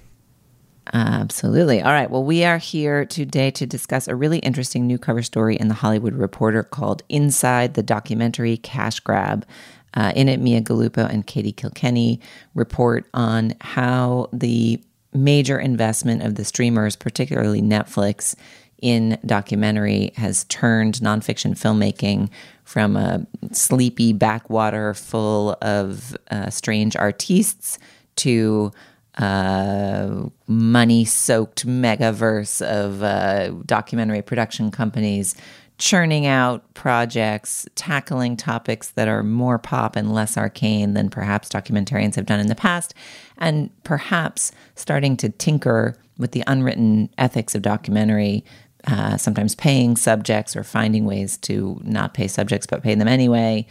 Absolutely. 0.91 1.81
All 1.81 1.91
right. 1.91 2.09
Well, 2.09 2.23
we 2.23 2.43
are 2.43 2.57
here 2.57 3.05
today 3.05 3.51
to 3.51 3.65
discuss 3.65 4.07
a 4.07 4.15
really 4.15 4.39
interesting 4.39 4.87
new 4.87 4.97
cover 4.97 5.21
story 5.21 5.55
in 5.55 5.67
the 5.67 5.75
Hollywood 5.75 6.13
Reporter 6.13 6.63
called 6.63 7.03
Inside 7.09 7.75
the 7.75 7.83
Documentary 7.83 8.57
Cash 8.57 8.99
Grab. 9.01 9.45
Uh, 9.93 10.11
in 10.15 10.29
it, 10.29 10.39
Mia 10.39 10.61
Galuppo 10.61 11.07
and 11.09 11.25
Katie 11.25 11.51
Kilkenny 11.51 12.19
report 12.55 13.05
on 13.13 13.53
how 13.61 14.29
the 14.33 14.81
major 15.13 15.59
investment 15.59 16.23
of 16.23 16.35
the 16.35 16.45
streamers, 16.45 16.95
particularly 16.95 17.61
Netflix, 17.61 18.35
in 18.81 19.17
documentary 19.25 20.11
has 20.15 20.45
turned 20.45 20.95
nonfiction 20.95 21.51
filmmaking 21.51 22.29
from 22.63 22.95
a 22.95 23.25
sleepy 23.51 24.13
backwater 24.13 24.93
full 24.93 25.57
of 25.61 26.15
uh, 26.31 26.49
strange 26.49 26.95
artistes 26.95 27.77
to 28.15 28.71
uh, 29.19 30.29
money 30.47 31.05
soaked 31.05 31.67
megaverse 31.67 32.65
of 32.65 33.03
uh, 33.03 33.49
documentary 33.65 34.21
production 34.21 34.71
companies 34.71 35.35
churning 35.77 36.25
out 36.25 36.73
projects, 36.73 37.65
tackling 37.75 38.35
topics 38.35 38.89
that 38.91 39.07
are 39.07 39.23
more 39.23 39.57
pop 39.57 39.95
and 39.95 40.13
less 40.13 40.37
arcane 40.37 40.93
than 40.93 41.09
perhaps 41.09 41.47
documentarians 41.47 42.15
have 42.15 42.25
done 42.25 42.39
in 42.39 42.47
the 42.47 42.55
past, 42.55 42.93
and 43.37 43.69
perhaps 43.83 44.51
starting 44.75 45.15
to 45.15 45.29
tinker 45.29 45.95
with 46.17 46.33
the 46.33 46.43
unwritten 46.47 47.09
ethics 47.17 47.55
of 47.55 47.61
documentary, 47.61 48.43
uh, 48.87 49.15
sometimes 49.15 49.55
paying 49.55 49.95
subjects 49.95 50.55
or 50.55 50.63
finding 50.63 51.05
ways 51.05 51.37
to 51.37 51.79
not 51.83 52.13
pay 52.13 52.27
subjects 52.27 52.67
but 52.67 52.83
pay 52.83 52.93
them 52.93 53.07
anyway, 53.07 53.65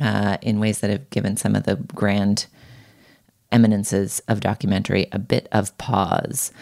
uh, 0.00 0.38
in 0.40 0.58
ways 0.58 0.80
that 0.80 0.90
have 0.90 1.08
given 1.10 1.36
some 1.36 1.54
of 1.54 1.64
the 1.64 1.76
grand 1.94 2.46
eminences 3.52 4.20
of 4.28 4.40
documentary 4.40 5.06
a 5.12 5.18
bit 5.18 5.48
of 5.52 5.76
pause. 5.78 6.52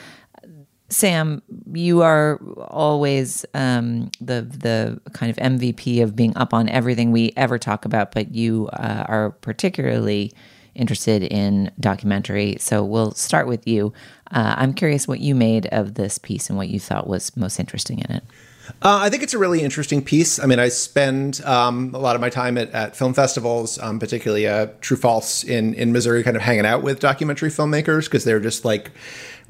Sam, 0.89 1.41
you 1.73 2.03
are 2.03 2.41
always 2.59 3.47
um, 3.55 4.11
the 4.21 4.43
the 4.43 5.01
kind 5.13 5.31
of 5.31 5.37
MVP 5.37 6.03
of 6.03 6.17
being 6.17 6.37
up 6.37 6.53
on 6.53 6.69
everything 6.69 7.13
we 7.13 7.33
ever 7.37 7.59
talk 7.59 7.85
about, 7.85 8.13
but 8.13 8.35
you 8.35 8.69
uh, 8.73 9.05
are 9.09 9.31
particularly 9.31 10.33
interested 10.75 11.23
in 11.23 11.71
documentary. 11.79 12.57
So 12.59 12.85
we'll 12.85 13.13
start 13.13 13.47
with 13.47 13.67
you. 13.69 13.93
Uh, 14.33 14.55
I'm 14.57 14.75
curious 14.75 15.07
what 15.07 15.21
you 15.21 15.35
made 15.35 15.67
of 15.67 15.95
this 15.95 16.19
piece 16.19 16.49
and 16.49 16.57
what 16.57 16.69
you 16.69 16.81
thought 16.81 17.07
was 17.07 17.37
most 17.37 17.61
interesting 17.61 18.01
in 18.01 18.11
it. 18.11 18.25
Uh, 18.83 19.01
I 19.03 19.11
think 19.11 19.23
it's 19.23 19.35
a 19.35 19.39
really 19.39 19.63
interesting 19.63 20.03
piece. 20.03 20.39
I 20.39 20.47
mean, 20.47 20.59
I 20.59 20.69
spend 20.69 21.43
um, 21.45 21.95
a 21.95 21.99
lot 21.99 22.15
of 22.15 22.21
my 22.21 22.31
time 22.31 22.57
at, 22.57 22.71
at 22.71 22.97
film 22.97 23.15
festivals, 23.15 23.79
um, 23.79 23.99
particularly 23.99 24.47
uh, 24.47 24.69
True 24.81 24.97
False 24.97 25.45
in, 25.45 25.75
in 25.75 25.93
Missouri, 25.93 26.23
kind 26.23 26.37
of 26.37 26.43
hanging 26.43 26.67
out 26.67 26.83
with 26.83 27.01
documentary 27.01 27.51
filmmakers 27.51 28.05
because 28.05 28.25
they're 28.25 28.41
just 28.41 28.65
like 28.65 28.91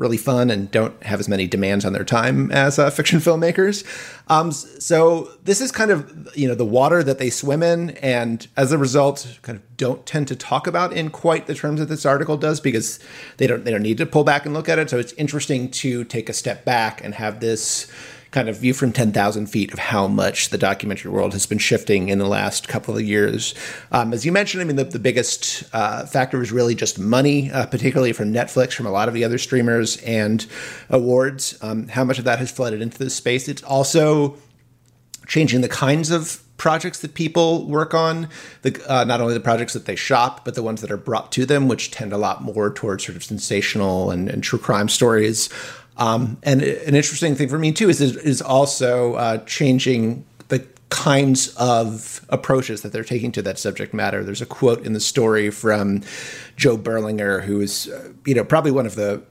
really 0.00 0.16
fun 0.16 0.50
and 0.50 0.70
don't 0.70 1.00
have 1.02 1.20
as 1.20 1.28
many 1.28 1.46
demands 1.46 1.84
on 1.84 1.92
their 1.92 2.04
time 2.04 2.50
as 2.52 2.78
uh, 2.78 2.88
fiction 2.88 3.20
filmmakers. 3.20 3.84
Um, 4.28 4.50
so 4.50 5.30
this 5.44 5.60
is 5.60 5.70
kind 5.70 5.90
of 5.90 6.34
you 6.36 6.48
know 6.48 6.54
the 6.54 6.64
water 6.64 7.02
that 7.02 7.18
they 7.18 7.30
swim 7.30 7.62
in, 7.62 7.90
and 7.98 8.46
as 8.56 8.72
a 8.72 8.78
result, 8.78 9.38
kind 9.42 9.58
of 9.58 9.76
don't 9.76 10.04
tend 10.06 10.26
to 10.28 10.36
talk 10.36 10.66
about 10.66 10.92
in 10.92 11.10
quite 11.10 11.46
the 11.46 11.54
terms 11.54 11.80
that 11.80 11.86
this 11.86 12.06
article 12.06 12.36
does 12.36 12.60
because 12.60 12.98
they 13.36 13.46
don't 13.46 13.64
they 13.64 13.70
don't 13.70 13.82
need 13.82 13.98
to 13.98 14.06
pull 14.06 14.24
back 14.24 14.46
and 14.46 14.54
look 14.54 14.68
at 14.68 14.78
it. 14.78 14.88
So 14.88 14.98
it's 14.98 15.12
interesting 15.14 15.70
to 15.72 16.04
take 16.04 16.28
a 16.28 16.32
step 16.32 16.64
back 16.64 17.04
and 17.04 17.14
have 17.14 17.40
this 17.40 17.90
kind 18.30 18.48
of 18.48 18.58
view 18.58 18.72
from 18.72 18.92
10,000 18.92 19.46
feet 19.46 19.72
of 19.72 19.78
how 19.78 20.06
much 20.06 20.50
the 20.50 20.58
documentary 20.58 21.10
world 21.10 21.32
has 21.32 21.46
been 21.46 21.58
shifting 21.58 22.08
in 22.08 22.18
the 22.18 22.28
last 22.28 22.68
couple 22.68 22.96
of 22.96 23.02
years. 23.02 23.54
Um, 23.90 24.12
as 24.12 24.24
you 24.24 24.30
mentioned, 24.30 24.60
I 24.60 24.64
mean, 24.64 24.76
the, 24.76 24.84
the 24.84 24.98
biggest 25.00 25.64
uh, 25.72 26.06
factor 26.06 26.40
is 26.40 26.52
really 26.52 26.74
just 26.74 26.98
money, 26.98 27.50
uh, 27.50 27.66
particularly 27.66 28.12
from 28.12 28.32
Netflix, 28.32 28.74
from 28.74 28.86
a 28.86 28.90
lot 28.90 29.08
of 29.08 29.14
the 29.14 29.24
other 29.24 29.38
streamers 29.38 29.96
and 30.02 30.46
awards. 30.88 31.58
Um, 31.60 31.88
how 31.88 32.04
much 32.04 32.18
of 32.18 32.24
that 32.24 32.38
has 32.38 32.50
flooded 32.50 32.80
into 32.80 32.98
this 32.98 33.14
space? 33.14 33.48
It's 33.48 33.64
also 33.64 34.36
changing 35.26 35.60
the 35.60 35.68
kinds 35.68 36.10
of 36.10 36.42
projects 36.60 37.00
that 37.00 37.14
people 37.14 37.66
work 37.66 37.94
on 37.94 38.28
the 38.60 38.84
uh, 38.86 39.02
not 39.04 39.18
only 39.18 39.32
the 39.32 39.40
projects 39.40 39.72
that 39.72 39.86
they 39.86 39.96
shop 39.96 40.44
but 40.44 40.54
the 40.54 40.62
ones 40.62 40.82
that 40.82 40.90
are 40.90 40.98
brought 40.98 41.32
to 41.32 41.46
them 41.46 41.68
which 41.68 41.90
tend 41.90 42.12
a 42.12 42.18
lot 42.18 42.42
more 42.42 42.70
towards 42.70 43.06
sort 43.06 43.16
of 43.16 43.24
sensational 43.24 44.10
and, 44.10 44.28
and 44.28 44.42
true 44.42 44.58
crime 44.58 44.86
stories 44.86 45.48
um, 46.00 46.38
and 46.42 46.62
an 46.62 46.94
interesting 46.94 47.36
thing 47.36 47.48
for 47.48 47.58
me 47.58 47.72
too 47.72 47.90
is 47.90 48.00
is 48.00 48.40
also 48.40 49.14
uh, 49.14 49.38
changing 49.44 50.24
the 50.48 50.66
kinds 50.88 51.54
of 51.56 52.24
approaches 52.30 52.80
that 52.82 52.92
they're 52.92 53.04
taking 53.04 53.30
to 53.32 53.42
that 53.42 53.58
subject 53.58 53.92
matter. 53.92 54.24
There's 54.24 54.40
a 54.40 54.46
quote 54.46 54.84
in 54.84 54.94
the 54.94 55.00
story 55.00 55.50
from 55.50 56.02
Joe 56.56 56.78
Berlinger, 56.78 57.44
who 57.44 57.60
is 57.60 57.88
uh, 57.88 58.12
you 58.24 58.34
know 58.34 58.44
probably 58.44 58.70
one 58.72 58.86
of 58.86 58.94
the 58.94 59.22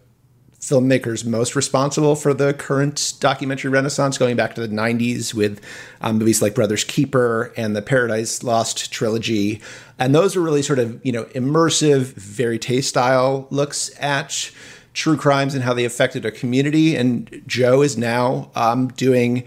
filmmakers 0.60 1.26
most 1.26 1.56
responsible 1.56 2.16
for 2.16 2.34
the 2.34 2.54
current 2.54 3.14
documentary 3.20 3.72
renaissance 3.72 4.18
going 4.18 4.36
back 4.36 4.54
to 4.54 4.62
the 4.62 4.68
90s 4.68 5.34
with 5.34 5.62
um, 6.02 6.18
movies 6.18 6.42
like 6.42 6.54
brothers 6.54 6.84
keeper 6.84 7.54
and 7.56 7.78
the 7.78 7.82
paradise 7.82 8.44
lost 8.44 8.92
trilogy 8.92 9.62
and 9.98 10.14
those 10.14 10.36
are 10.36 10.42
really 10.42 10.62
sort 10.62 10.78
of 10.78 11.00
you 11.06 11.14
know 11.14 11.24
immersive 11.28 12.14
verite 12.16 12.84
style 12.84 13.48
looks 13.50 13.90
at 14.02 14.52
true 14.94 15.18
crimes 15.18 15.54
and 15.54 15.64
how 15.64 15.74
they 15.74 15.86
affected 15.86 16.26
a 16.26 16.32
community. 16.32 16.96
And 16.96 17.42
Joe 17.48 17.82
is 17.82 17.98
now 17.98 18.52
um, 18.56 18.90
doing, 18.90 19.44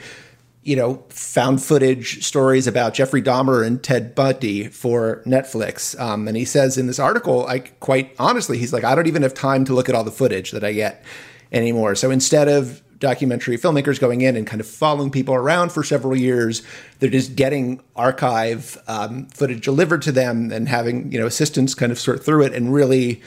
you 0.63 0.77
know, 0.77 1.05
found 1.09 1.63
footage 1.63 2.25
stories 2.25 2.67
about 2.67 2.95
Jeffrey 2.95 3.23
Dahmer 3.23 3.67
and 3.67 3.83
Ted 3.83 4.15
Bundy 4.15 4.69
for 4.69 5.23
Netflix. 5.27 5.99
Um, 6.01 6.29
and 6.29 6.37
he 6.37 6.45
says 6.45 6.79
in 6.79 6.87
this 6.87 6.99
article, 6.99 7.47
I 7.47 7.61
quite 7.61 8.15
honestly, 8.19 8.59
he's 8.59 8.73
like, 8.73 8.85
I 8.85 8.95
don't 8.95 9.07
even 9.07 9.23
have 9.23 9.35
time 9.35 9.65
to 9.67 9.75
look 9.75 9.89
at 9.89 9.95
all 9.95 10.05
the 10.05 10.11
footage 10.11 10.53
that 10.53 10.65
I 10.65 10.73
get 10.73 11.05
anymore. 11.51 11.95
So 11.95 12.11
instead 12.11 12.49
of 12.49 12.83
documentary 13.03 13.59
filmmakers 13.59 13.99
going 13.99 14.21
in 14.21 14.37
and 14.37 14.47
kind 14.47 14.61
of 14.61 14.67
following 14.67 15.11
people 15.11 15.35
around 15.35 15.73
for 15.73 15.83
several 15.83 16.17
years. 16.17 16.63
They're 17.01 17.11
just 17.11 17.35
getting 17.35 17.83
archive 17.97 18.81
um, 18.87 19.27
footage 19.27 19.65
delivered 19.65 20.03
to 20.03 20.13
them 20.13 20.53
and 20.53 20.69
having 20.69 21.11
you 21.11 21.19
know 21.19 21.27
assistants 21.27 21.75
kind 21.75 21.91
of 21.91 21.99
sort 21.99 22.25
through 22.25 22.45
it 22.45 22.55
and 22.55 22.73
really 22.73 23.21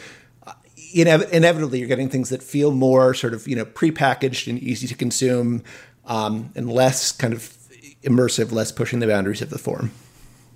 inev- 0.96 1.30
inevitably 1.30 1.80
you're 1.80 1.88
getting 1.88 2.10
things 2.10 2.30
that 2.30 2.42
feel 2.42 2.72
more 2.72 3.14
sort 3.14 3.34
of 3.34 3.48
you 3.48 3.56
know 3.56 3.66
prepackaged 3.66 4.48
and 4.48 4.58
easy 4.60 4.88
to 4.88 4.96
consume, 4.96 5.64
um, 6.06 6.52
and 6.56 6.72
less 6.72 7.12
kind 7.12 7.34
of 7.34 7.56
immersive, 8.04 8.52
less 8.52 8.72
pushing 8.72 9.00
the 9.00 9.08
boundaries 9.08 9.42
of 9.42 9.50
the 9.50 9.58
form. 9.58 9.92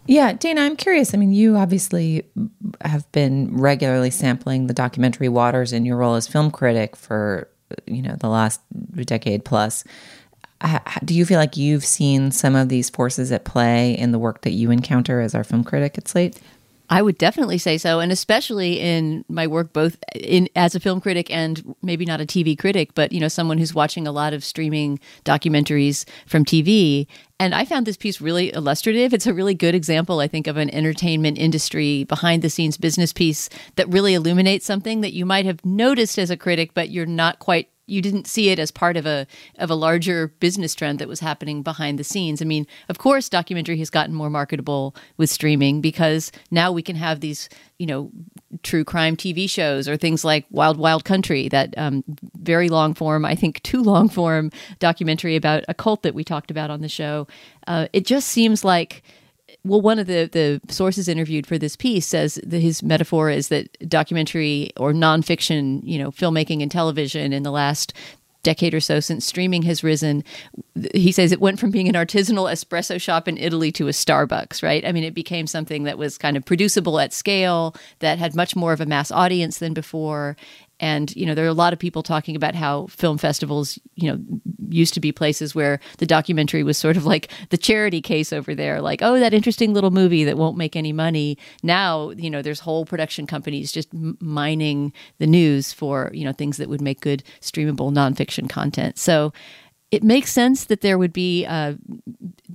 Yeah, 0.05 0.33
Dana, 0.33 0.61
I'm 0.61 0.75
curious. 0.75 1.13
I 1.13 1.17
mean, 1.17 1.33
you 1.33 1.55
obviously 1.55 2.23
have 2.81 3.09
been 3.11 3.55
regularly 3.55 4.09
sampling 4.09 4.67
the 4.67 4.73
documentary 4.73 5.29
waters 5.29 5.71
in 5.71 5.85
your 5.85 5.97
role 5.97 6.15
as 6.15 6.27
film 6.27 6.49
critic 6.49 6.95
for 6.95 7.47
you 7.85 8.01
know 8.01 8.15
the 8.15 8.29
last 8.29 8.61
decade 8.95 9.45
plus. 9.45 9.83
Do 11.05 11.13
you 11.13 11.25
feel 11.25 11.39
like 11.39 11.57
you've 11.57 11.85
seen 11.85 12.31
some 12.31 12.55
of 12.55 12.69
these 12.69 12.89
forces 12.89 13.31
at 13.31 13.45
play 13.45 13.97
in 13.97 14.11
the 14.11 14.19
work 14.19 14.41
that 14.41 14.51
you 14.51 14.71
encounter 14.71 15.21
as 15.21 15.33
our 15.33 15.43
film 15.43 15.63
critic 15.63 15.97
at 15.97 16.07
Slate? 16.07 16.39
I 16.89 17.01
would 17.03 17.17
definitely 17.17 17.59
say 17.59 17.77
so, 17.77 17.99
and 17.99 18.11
especially 18.11 18.79
in 18.79 19.23
my 19.29 19.45
work, 19.45 19.73
both 19.73 19.97
in 20.15 20.49
as 20.55 20.73
a 20.73 20.79
film 20.79 20.99
critic 20.99 21.29
and 21.29 21.75
maybe 21.83 22.03
not 22.03 22.19
a 22.19 22.25
TV 22.25 22.57
critic, 22.57 22.95
but 22.95 23.11
you 23.11 23.19
know, 23.19 23.27
someone 23.27 23.59
who's 23.59 23.75
watching 23.75 24.07
a 24.07 24.11
lot 24.11 24.33
of 24.33 24.43
streaming 24.43 24.99
documentaries 25.23 26.05
from 26.25 26.43
TV. 26.43 27.05
And 27.39 27.53
I 27.53 27.63
found 27.63 27.85
this 27.85 27.95
piece 27.95 28.19
really 28.19 28.51
illustrative. 28.53 29.13
It's 29.13 29.27
a 29.27 29.33
really 29.33 29.53
good 29.53 29.75
example, 29.75 30.19
I 30.19 30.27
think, 30.27 30.47
of 30.47 30.57
an 30.57 30.73
entertainment 30.73 31.37
industry 31.37 32.05
behind 32.05 32.41
the 32.41 32.49
scenes 32.49 32.77
business 32.77 33.13
piece 33.13 33.49
that 33.75 33.87
really 33.89 34.15
illuminates 34.15 34.65
something 34.65 35.01
that 35.01 35.13
you 35.13 35.25
might 35.25 35.45
have 35.45 35.63
noticed 35.63 36.17
as 36.17 36.31
a 36.31 36.37
critic, 36.37 36.71
but 36.73 36.89
you're 36.89 37.05
not 37.05 37.39
quite 37.39 37.69
you 37.89 38.01
didn't 38.01 38.27
see 38.27 38.49
it 38.49 38.59
as 38.59 38.71
part 38.71 38.95
of 38.97 39.05
a 39.05 39.27
of 39.57 39.69
a 39.69 39.75
larger 39.75 40.27
business 40.39 40.75
trend 40.75 40.99
that 40.99 41.07
was 41.07 41.19
happening 41.19 41.63
behind 41.63 41.97
the 41.97 42.03
scenes. 42.03 42.41
I 42.41 42.45
mean, 42.45 42.67
of 42.87 42.97
course, 42.97 43.29
documentary 43.29 43.77
has 43.79 43.89
gotten 43.89 44.13
more 44.13 44.29
marketable 44.29 44.95
with 45.17 45.29
streaming 45.29 45.81
because 45.81 46.31
now 46.51 46.71
we 46.71 46.81
can 46.81 46.95
have 46.95 47.19
these, 47.19 47.49
you 47.77 47.85
know, 47.85 48.11
true 48.63 48.83
crime 48.83 49.15
TV 49.15 49.49
shows 49.49 49.87
or 49.87 49.97
things 49.97 50.23
like 50.23 50.45
Wild 50.51 50.77
Wild 50.77 51.05
Country, 51.05 51.49
that 51.49 51.73
um, 51.77 52.03
very 52.39 52.69
long 52.69 52.93
form, 52.93 53.25
I 53.25 53.35
think 53.35 53.61
too 53.63 53.81
long 53.81 54.09
form 54.09 54.51
documentary 54.79 55.35
about 55.35 55.63
a 55.67 55.73
cult 55.73 56.03
that 56.03 56.15
we 56.15 56.23
talked 56.23 56.51
about 56.51 56.69
on 56.69 56.81
the 56.81 56.89
show. 56.89 57.27
Uh, 57.67 57.87
it 57.93 58.05
just 58.05 58.27
seems 58.29 58.63
like 58.63 59.03
well, 59.65 59.81
one 59.81 59.99
of 59.99 60.07
the, 60.07 60.29
the 60.31 60.61
sources 60.73 61.07
interviewed 61.07 61.45
for 61.45 61.57
this 61.57 61.75
piece 61.75 62.07
says 62.07 62.39
that 62.45 62.61
his 62.61 62.81
metaphor 62.81 63.29
is 63.29 63.49
that 63.49 63.89
documentary 63.89 64.71
or 64.77 64.93
nonfiction, 64.93 65.81
you 65.83 65.99
know, 65.99 66.11
filmmaking 66.11 66.61
and 66.61 66.71
television 66.71 67.33
in 67.33 67.43
the 67.43 67.51
last 67.51 67.93
decade 68.41 68.73
or 68.73 68.79
so 68.79 68.99
since 68.99 69.25
streaming 69.25 69.63
has 69.63 69.83
risen, 69.83 70.23
he 70.93 71.11
says 71.11 71.31
it 71.31 71.41
went 71.41 71.59
from 71.59 71.71
being 71.71 71.89
an 71.89 71.95
artisanal 71.95 72.49
espresso 72.49 72.99
shop 72.99 73.27
in 73.27 73.37
Italy 73.37 73.71
to 73.73 73.87
a 73.87 73.91
Starbucks, 73.91 74.63
right? 74.63 74.85
I 74.85 74.91
mean, 74.91 75.03
it 75.03 75.13
became 75.13 75.45
something 75.45 75.83
that 75.83 75.97
was 75.97 76.17
kind 76.17 76.37
of 76.37 76.45
producible 76.45 76.99
at 76.99 77.11
scale, 77.11 77.75
that 77.99 78.17
had 78.17 78.35
much 78.35 78.55
more 78.55 78.71
of 78.71 78.79
a 78.79 78.85
mass 78.85 79.11
audience 79.11 79.57
than 79.57 79.73
before. 79.73 80.37
And, 80.79 81.15
you 81.15 81.25
know, 81.25 81.35
there 81.35 81.45
are 81.45 81.49
a 81.49 81.53
lot 81.53 81.73
of 81.73 81.79
people 81.79 82.03
talking 82.03 82.35
about 82.35 82.55
how 82.55 82.87
film 82.87 83.17
festivals, 83.17 83.77
you 83.95 84.11
know, 84.11 84.19
used 84.69 84.93
to 84.93 84.99
be 84.99 85.11
places 85.11 85.53
where 85.53 85.79
the 85.97 86.05
documentary 86.05 86.63
was 86.63 86.77
sort 86.77 86.95
of 86.95 87.05
like 87.05 87.29
the 87.49 87.57
charity 87.57 88.01
case 88.01 88.31
over 88.31 88.55
there, 88.55 88.81
like, 88.81 89.01
oh, 89.01 89.19
that 89.19 89.33
interesting 89.33 89.73
little 89.73 89.91
movie 89.91 90.23
that 90.23 90.37
won't 90.37 90.57
make 90.57 90.75
any 90.75 90.93
money. 90.93 91.37
Now, 91.63 92.11
you 92.11 92.29
know, 92.29 92.41
there's 92.41 92.61
whole 92.61 92.85
production 92.85 93.27
companies 93.27 93.71
just 93.71 93.89
mining 93.93 94.93
the 95.17 95.27
news 95.27 95.73
for, 95.73 96.11
you 96.13 96.23
know, 96.23 96.33
things 96.33 96.57
that 96.57 96.69
would 96.69 96.81
make 96.81 97.01
good 97.01 97.23
streamable 97.41 97.91
nonfiction 97.91 98.49
content. 98.49 98.97
So, 98.97 99.33
it 99.91 100.03
makes 100.03 100.31
sense 100.31 100.65
that 100.65 100.81
there 100.81 100.99
would 100.99 101.13
be 101.13 101.45
uh, 101.47 101.73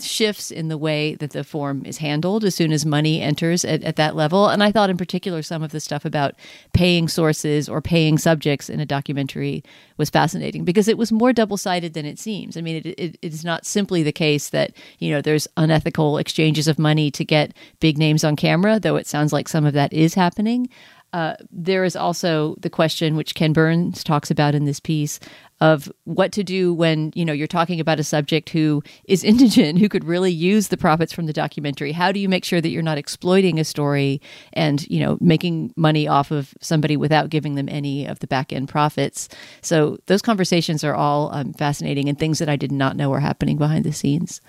shifts 0.01 0.53
in 0.53 0.68
the 0.68 0.78
way 0.78 1.16
that 1.16 1.30
the 1.30 1.43
form 1.43 1.85
is 1.85 1.99
handled 1.99 2.45
as 2.45 2.55
soon 2.55 2.72
as 2.72 2.87
money 2.87 3.20
enters 3.20 3.64
at, 3.64 3.82
at, 3.82 3.97
that 3.97 4.14
level. 4.14 4.49
And 4.49 4.62
I 4.62 4.70
thought, 4.70 4.89
in 4.89 4.97
particular, 4.97 5.43
some 5.43 5.62
of 5.62 5.72
the 5.72 5.80
stuff 5.80 6.05
about 6.05 6.35
paying 6.74 7.09
sources 7.09 7.68
or 7.68 7.80
paying 7.80 8.18
subjects 8.18 8.70
in 8.70 8.78
a 8.78 8.87
documentary 8.87 9.64
was 9.97 10.11
fascinating 10.11 10.64
because 10.64 10.87
it 10.87 10.97
was 10.97 11.11
more 11.11 11.32
double 11.32 11.57
sided 11.57 11.95
than 11.95 12.07
it 12.07 12.20
seems. 12.20 12.57
I 12.57 12.61
mean, 12.61 12.76
it, 12.76 12.87
it, 12.87 13.18
it 13.20 13.32
is 13.32 13.45
not 13.45 13.66
simply 13.66 14.05
the 14.05 14.12
case 14.12 14.51
that 14.51 14.72
you 15.01 15.11
know 15.11 15.20
there's 15.20 15.49
unethical 15.57 16.18
exchanges 16.18 16.68
of 16.68 16.78
money 16.78 17.11
to 17.11 17.24
get 17.24 17.53
big 17.80 17.99
names 17.99 18.22
on 18.22 18.37
camera, 18.37 18.78
though 18.78 18.97
it 18.97 19.09
sounds 19.09 19.32
like 19.32 19.49
some 19.49 19.64
of 19.64 19.72
that 19.74 19.93
is 19.93 20.14
happening. 20.14 20.68
Uh, 21.15 21.37
there 21.53 21.85
is 21.85 21.95
also 21.95 22.57
the 22.59 22.69
question, 22.69 23.15
which 23.15 23.37
Ken 23.37 23.53
Burns 23.53 24.03
talks 24.03 24.33
about 24.33 24.53
in 24.53 24.65
this 24.65 24.81
piece, 24.81 25.21
of 25.61 25.89
what 26.03 26.33
to 26.33 26.43
do 26.43 26.75
when 26.75 27.12
you 27.15 27.25
know 27.25 27.33
you're 27.33 27.47
talking 27.47 27.79
about 27.79 28.01
a 28.01 28.05
subject 28.05 28.51
who 28.51 28.83
is 29.05 29.23
indigent, 29.33 29.79
who 29.79 29.89
could 29.89 30.03
really 30.03 30.33
use 30.33 30.69
the 30.69 30.77
profits 30.77 31.12
from 31.12 31.27
the 31.27 31.33
documentary. 31.33 31.93
How 31.93 32.11
do 32.11 32.19
you 32.19 32.29
make 32.29 32.45
sure 32.45 32.61
that 32.61 32.69
you're 32.69 32.83
not 32.83 32.99
exploiting 32.99 33.61
a 33.61 33.65
story 33.65 34.21
and 34.55 34.85
you 34.91 34.99
know 34.99 35.17
making 35.21 35.73
money 35.77 36.09
off 36.09 36.33
of 36.33 36.53
somebody 36.61 36.97
without 36.97 37.31
giving 37.31 37.55
them 37.55 37.69
any 37.69 38.07
of 38.07 38.19
the 38.19 38.27
back 38.27 38.53
end 38.53 38.69
profits? 38.69 39.29
So 39.62 39.99
those 40.07 40.21
conversations 40.21 40.83
are 40.83 40.97
all 40.97 41.33
um, 41.33 41.53
fascinating 41.53 42.09
and 42.09 42.19
things 42.19 42.41
that 42.41 42.49
I 42.49 42.57
did 42.57 42.73
not 42.73 42.97
know 42.97 43.09
were 43.09 43.21
happening 43.21 43.57
behind 43.57 43.85
the 43.85 43.93
scenes. 43.93 44.41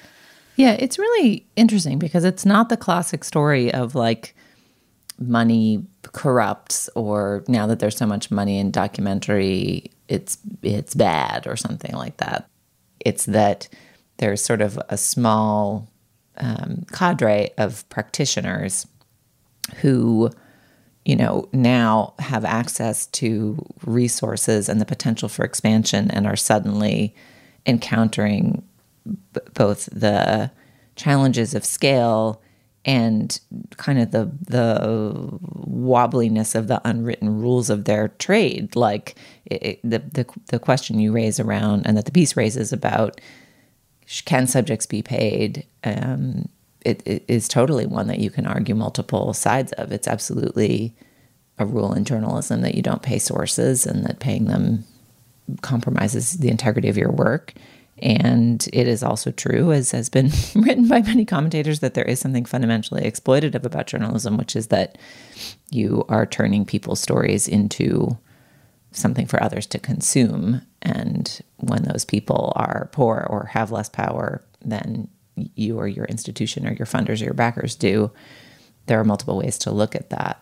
Yeah, 0.56 0.72
it's 0.80 0.98
really 0.98 1.46
interesting 1.56 2.00
because 2.00 2.24
it's 2.24 2.44
not 2.44 2.70
the 2.70 2.78
classic 2.78 3.24
story 3.24 3.72
of 3.72 3.94
like 3.94 4.36
money 5.18 5.84
corrupts 6.04 6.90
or 6.96 7.44
now 7.48 7.68
that 7.68 7.80
there's 7.80 7.98
so 7.98 8.06
much 8.06 8.30
money 8.30 8.60
in 8.60 8.72
documentary 8.72 9.92
it's 10.08 10.38
it's 10.62 10.94
bad 10.94 11.48
or 11.48 11.56
something 11.56 11.94
like 11.94 12.18
that. 12.18 12.48
It's 13.00 13.26
that 13.26 13.68
there's 14.18 14.44
sort 14.44 14.62
of 14.62 14.80
a 14.90 14.98
small 14.98 15.90
um, 16.38 16.86
cadre 16.92 17.52
of 17.58 17.88
practitioners 17.90 18.88
who 19.78 20.30
you 21.06 21.16
know 21.16 21.50
now 21.54 22.14
have 22.20 22.46
access 22.46 23.08
to 23.08 23.64
resources 23.86 24.70
and 24.70 24.80
the 24.80 24.86
potential 24.86 25.30
for 25.30 25.44
expansion 25.44 26.12
and 26.12 26.28
are 26.28 26.36
suddenly 26.36 27.16
encountering 27.66 28.64
b- 29.34 29.42
both 29.54 29.86
the 29.92 30.52
challenges 30.96 31.54
of 31.54 31.66
scale 31.66 32.42
and 32.86 33.40
kind 33.78 34.00
of 34.00 34.12
the 34.12 34.32
the 34.42 35.40
wobbliness 35.42 36.56
of 36.56 36.68
the 36.68 36.80
unwritten 36.86 37.42
rules 37.42 37.70
of 37.70 37.86
their 37.86 38.10
trade. 38.10 38.76
Like 38.76 39.16
it, 39.46 39.80
the, 39.84 40.00
the 40.00 40.26
the 40.48 40.60
question 40.60 41.00
you 41.00 41.12
raise 41.12 41.40
around 41.40 41.86
and 41.86 41.98
that 41.98 42.06
the 42.06 42.12
piece 42.12 42.38
raises 42.38 42.72
about 42.72 43.20
can 44.26 44.46
subjects 44.46 44.86
be 44.86 45.02
paid 45.02 45.66
um, 45.84 46.48
it, 46.86 47.02
it 47.06 47.26
is 47.28 47.48
totally 47.48 47.88
one 47.88 48.08
that 48.08 48.20
you 48.20 48.30
can 48.30 48.46
argue 48.46 48.76
multiple 48.76 49.34
sides 49.34 49.72
of. 49.74 49.92
It's 49.92 50.08
absolutely 50.08 50.96
a 51.58 51.66
rule 51.66 51.94
in 51.94 52.06
journalism 52.06 52.62
that 52.62 52.76
you 52.76 52.82
don't 52.82 53.02
pay 53.02 53.18
sources 53.18 53.86
and 53.86 54.06
that 54.06 54.20
paying 54.20 54.46
them 54.46 54.86
compromises 55.62 56.34
the 56.34 56.50
integrity 56.50 56.88
of 56.88 56.98
your 56.98 57.12
work 57.12 57.54
and 58.02 58.68
it 58.74 58.88
is 58.88 59.04
also 59.04 59.32
true, 59.32 59.72
as 59.72 59.92
has 59.92 60.10
been 60.10 60.32
written 60.56 60.88
by 60.88 61.02
many 61.02 61.26
commentators, 61.26 61.80
that 61.80 61.94
there 61.94 62.06
is 62.06 62.20
something 62.20 62.46
fundamentally 62.46 63.04
exploitative 63.04 63.64
about 63.64 63.88
journalism, 63.88 64.38
which 64.38 64.56
is 64.56 64.68
that 64.68 64.98
you 65.72 66.04
are 66.10 66.26
turning 66.26 66.66
people's 66.66 67.00
stories 67.00 67.48
into 67.48 68.18
something 68.92 69.26
for 69.26 69.42
others 69.42 69.66
to 69.68 69.80
consume. 69.80 70.62
And 70.82 71.42
when 71.58 71.84
those 71.84 72.06
people 72.06 72.54
are 72.56 72.90
poor 72.92 73.26
or 73.30 73.46
have 73.48 73.72
less 73.72 73.90
power 73.90 74.44
than 74.64 75.08
you 75.36 75.78
or 75.78 75.88
your 75.88 76.06
institution 76.06 76.68
or 76.68 76.74
your 76.74 76.86
funders 76.86 77.22
or 77.22 77.26
your 77.26 77.34
backers 77.34 77.76
do, 77.76 78.12
there 78.88 79.00
are 79.00 79.06
multiple 79.06 79.38
ways 79.38 79.58
to 79.60 79.72
look 79.72 79.96
at 79.96 80.10
that. 80.10 80.42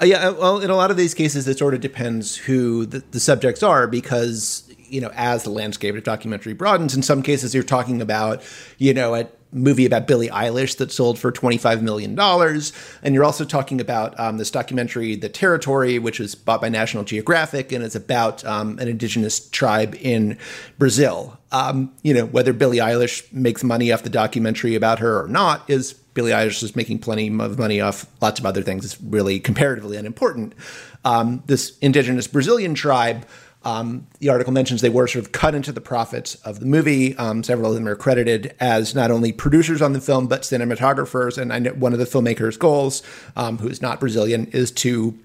Uh, 0.00 0.06
yeah, 0.06 0.30
well, 0.30 0.60
in 0.60 0.70
a 0.70 0.74
lot 0.74 0.90
of 0.90 0.96
these 0.96 1.14
cases, 1.14 1.46
it 1.46 1.58
sort 1.58 1.74
of 1.74 1.80
depends 1.80 2.36
who 2.36 2.86
the, 2.86 3.00
the 3.10 3.20
subjects 3.20 3.62
are 3.62 3.86
because 3.86 4.71
you 4.92 5.00
know, 5.00 5.10
as 5.14 5.42
the 5.42 5.50
landscape 5.50 5.96
of 5.96 6.04
documentary 6.04 6.52
broadens, 6.52 6.94
in 6.94 7.02
some 7.02 7.22
cases 7.22 7.54
you're 7.54 7.62
talking 7.62 8.02
about, 8.02 8.42
you 8.78 8.92
know, 8.92 9.14
a 9.14 9.26
movie 9.52 9.84
about 9.84 10.06
Billie 10.06 10.28
Eilish 10.28 10.78
that 10.78 10.90
sold 10.90 11.18
for 11.18 11.30
$25 11.30 11.82
million. 11.82 12.18
And 12.18 13.14
you're 13.14 13.24
also 13.24 13.44
talking 13.44 13.80
about 13.80 14.18
um, 14.18 14.38
this 14.38 14.50
documentary, 14.50 15.14
The 15.14 15.28
Territory, 15.28 15.98
which 15.98 16.18
was 16.18 16.34
bought 16.34 16.60
by 16.60 16.68
National 16.68 17.04
Geographic 17.04 17.70
and 17.70 17.84
is 17.84 17.94
about 17.94 18.44
um, 18.44 18.78
an 18.78 18.88
indigenous 18.88 19.48
tribe 19.50 19.94
in 20.00 20.38
Brazil. 20.78 21.38
Um, 21.52 21.92
you 22.02 22.14
know, 22.14 22.24
whether 22.26 22.52
Billie 22.52 22.78
Eilish 22.78 23.30
makes 23.32 23.62
money 23.62 23.92
off 23.92 24.02
the 24.02 24.10
documentary 24.10 24.74
about 24.74 25.00
her 25.00 25.22
or 25.22 25.28
not 25.28 25.68
is 25.68 25.92
Billie 25.92 26.32
Eilish 26.32 26.62
is 26.62 26.74
making 26.74 26.98
plenty 26.98 27.28
of 27.28 27.58
money 27.58 27.80
off 27.80 28.06
lots 28.20 28.40
of 28.40 28.46
other 28.46 28.62
things. 28.62 28.84
It's 28.84 29.00
really 29.00 29.38
comparatively 29.40 29.96
unimportant. 29.96 30.54
Um, 31.04 31.42
this 31.46 31.76
indigenous 31.78 32.26
Brazilian 32.26 32.74
tribe 32.74 33.26
um, 33.64 34.06
the 34.18 34.28
article 34.28 34.52
mentions 34.52 34.80
they 34.80 34.90
were 34.90 35.06
sort 35.06 35.24
of 35.24 35.32
cut 35.32 35.54
into 35.54 35.72
the 35.72 35.80
profits 35.80 36.34
of 36.36 36.60
the 36.60 36.66
movie. 36.66 37.16
Um, 37.16 37.42
several 37.42 37.70
of 37.70 37.74
them 37.74 37.86
are 37.86 37.94
credited 37.94 38.54
as 38.60 38.94
not 38.94 39.10
only 39.10 39.32
producers 39.32 39.80
on 39.80 39.92
the 39.92 40.00
film, 40.00 40.26
but 40.26 40.42
cinematographers. 40.42 41.38
And 41.38 41.80
one 41.80 41.92
of 41.92 41.98
the 41.98 42.04
filmmakers' 42.04 42.58
goals, 42.58 43.02
um, 43.36 43.58
who 43.58 43.68
is 43.68 43.80
not 43.80 44.00
Brazilian, 44.00 44.46
is 44.46 44.70
to 44.72 45.18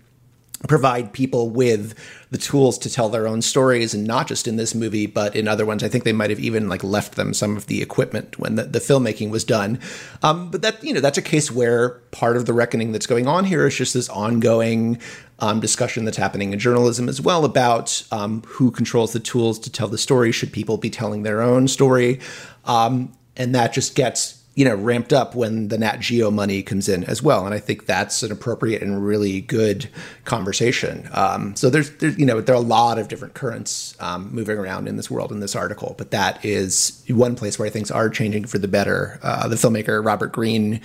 provide 0.68 1.14
people 1.14 1.50
with 1.50 1.94
the 2.32 2.38
tools 2.38 2.80
to 2.80 2.90
tell 2.90 3.10
their 3.10 3.28
own 3.28 3.42
stories 3.44 3.94
and 3.94 4.06
not 4.06 4.28
just 4.28 4.48
in 4.48 4.56
this 4.56 4.74
movie 4.74 5.06
but 5.06 5.36
in 5.36 5.48
other 5.48 5.68
ones 5.68 5.84
i 5.84 5.88
think 5.88 6.04
they 6.04 6.12
might 6.12 6.32
have 6.32 6.40
even 6.40 6.68
like 6.68 6.84
left 6.84 7.16
them 7.16 7.32
some 7.32 7.56
of 7.56 7.68
the 7.68 7.80
equipment 7.80 8.40
when 8.40 8.56
the, 8.56 8.64
the 8.64 8.80
filmmaking 8.80 9.30
was 9.30 9.44
done 9.44 9.80
um, 10.24 10.50
but 10.50 10.64
that 10.64 10.84
you 10.84 10.94
know 10.94 11.00
that's 11.00 11.18
a 11.18 11.22
case 11.22 11.52
where 11.52 11.90
part 12.10 12.36
of 12.36 12.48
the 12.48 12.54
reckoning 12.54 12.92
that's 12.92 13.06
going 13.06 13.28
on 13.28 13.46
here 13.46 13.68
is 13.68 13.76
just 13.76 13.94
this 13.94 14.10
ongoing 14.10 15.00
um, 15.40 15.60
discussion 15.60 16.06
that's 16.06 16.18
happening 16.18 16.54
in 16.54 16.60
journalism 16.60 17.08
as 17.10 17.22
well 17.22 17.46
about 17.46 18.04
um, 18.12 18.42
who 18.46 18.72
controls 18.72 19.14
the 19.14 19.20
tools 19.20 19.60
to 19.60 19.72
tell 19.72 19.88
the 19.88 19.98
story. 19.98 20.32
Should 20.32 20.52
people 20.52 20.78
be 20.78 20.90
telling 20.90 21.24
their 21.24 21.42
own 21.42 21.68
story? 21.68 22.20
Um, 22.66 23.14
and 23.36 23.54
that 23.54 23.74
just 23.74 23.96
gets 23.96 24.37
you 24.58 24.66
know, 24.66 24.74
ramped 24.74 25.14
up 25.14 25.36
when 25.36 25.68
the 25.68 25.78
Nat 25.78 25.98
Geo 26.00 26.32
money 26.32 26.64
comes 26.64 26.90
in 26.90 27.04
as 27.04 27.22
well. 27.22 27.46
And 27.46 27.54
I 27.54 27.60
think 27.60 27.86
that's 27.86 28.24
an 28.24 28.32
appropriate 28.32 28.82
and 28.82 29.06
really 29.06 29.40
good 29.40 29.88
conversation. 30.26 31.08
Um, 31.14 31.56
so 31.56 31.70
there's, 31.70 31.92
there's, 31.98 32.18
you 32.18 32.26
know, 32.26 32.42
there 32.42 32.56
are 32.56 32.58
a 32.58 32.66
lot 32.66 32.98
of 32.98 33.08
different 33.08 33.36
currents 33.36 33.96
um, 34.00 34.34
moving 34.34 34.58
around 34.58 34.88
in 34.88 34.98
this 34.98 35.12
world 35.12 35.32
in 35.32 35.42
this 35.42 35.56
article, 35.56 35.94
but 36.00 36.10
that 36.10 36.44
is 36.44 37.04
one 37.08 37.36
place 37.36 37.60
where 37.60 37.70
things 37.70 37.92
are 37.92 38.10
changing 38.10 38.48
for 38.48 38.58
the 38.58 38.68
better. 38.68 39.20
Uh, 39.22 39.48
the 39.48 39.58
filmmaker 39.58 40.04
Robert 40.04 40.32
Greene, 40.32 40.82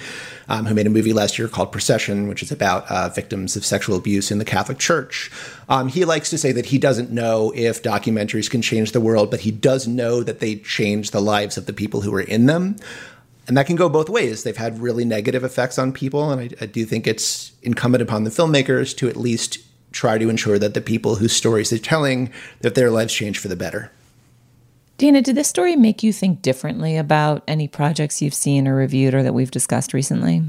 um, 0.50 0.66
who 0.66 0.74
made 0.74 0.86
a 0.86 0.90
movie 0.90 1.14
last 1.14 1.38
year 1.38 1.48
called 1.48 1.72
Procession, 1.72 2.28
which 2.28 2.42
is 2.42 2.52
about 2.52 2.90
uh, 2.90 3.08
victims 3.08 3.56
of 3.56 3.64
sexual 3.64 3.96
abuse 3.96 4.30
in 4.30 4.36
the 4.36 4.44
Catholic 4.44 4.76
Church. 4.76 5.30
Um, 5.70 5.88
he 5.88 6.04
likes 6.04 6.28
to 6.28 6.36
say 6.36 6.52
that 6.52 6.66
he 6.66 6.76
doesn't 6.76 7.10
know 7.10 7.54
if 7.56 7.82
documentaries 7.82 8.50
can 8.50 8.60
change 8.60 8.92
the 8.92 9.00
world, 9.00 9.30
but 9.30 9.40
he 9.40 9.50
does 9.50 9.88
know 9.88 10.22
that 10.22 10.40
they 10.40 10.56
change 10.56 11.10
the 11.12 11.22
lives 11.22 11.56
of 11.56 11.64
the 11.64 11.72
people 11.72 12.02
who 12.02 12.14
are 12.14 12.20
in 12.20 12.44
them 12.44 12.76
and 13.52 13.56
that 13.58 13.66
can 13.66 13.76
go 13.76 13.90
both 13.90 14.08
ways. 14.08 14.44
They've 14.44 14.56
had 14.56 14.78
really 14.78 15.04
negative 15.04 15.44
effects 15.44 15.78
on 15.78 15.92
people, 15.92 16.30
and 16.30 16.40
I, 16.40 16.48
I, 16.62 16.64
do 16.64 16.86
think 16.86 17.06
it's 17.06 17.52
incumbent 17.62 18.00
upon 18.00 18.24
the 18.24 18.30
filmmakers 18.30 18.96
to 18.96 19.10
at 19.10 19.16
least 19.18 19.58
try 19.92 20.16
to 20.16 20.30
ensure 20.30 20.58
that 20.58 20.72
the 20.72 20.80
people 20.80 21.16
whose 21.16 21.34
stories 21.34 21.68
they're 21.68 21.78
telling 21.78 22.32
that 22.62 22.74
their 22.74 22.90
lives 22.90 23.12
change 23.12 23.38
for 23.38 23.48
the 23.48 23.54
better. 23.54 23.92
Dana, 24.96 25.20
did 25.20 25.34
this 25.34 25.48
story 25.48 25.76
make 25.76 26.02
you 26.02 26.14
think 26.14 26.40
differently 26.40 26.96
about 26.96 27.42
any 27.46 27.68
projects 27.68 28.22
you've 28.22 28.32
seen 28.32 28.66
or 28.66 28.74
reviewed 28.74 29.12
or 29.12 29.22
that 29.22 29.34
we've 29.34 29.50
discussed 29.50 29.92
recently? 29.92 30.42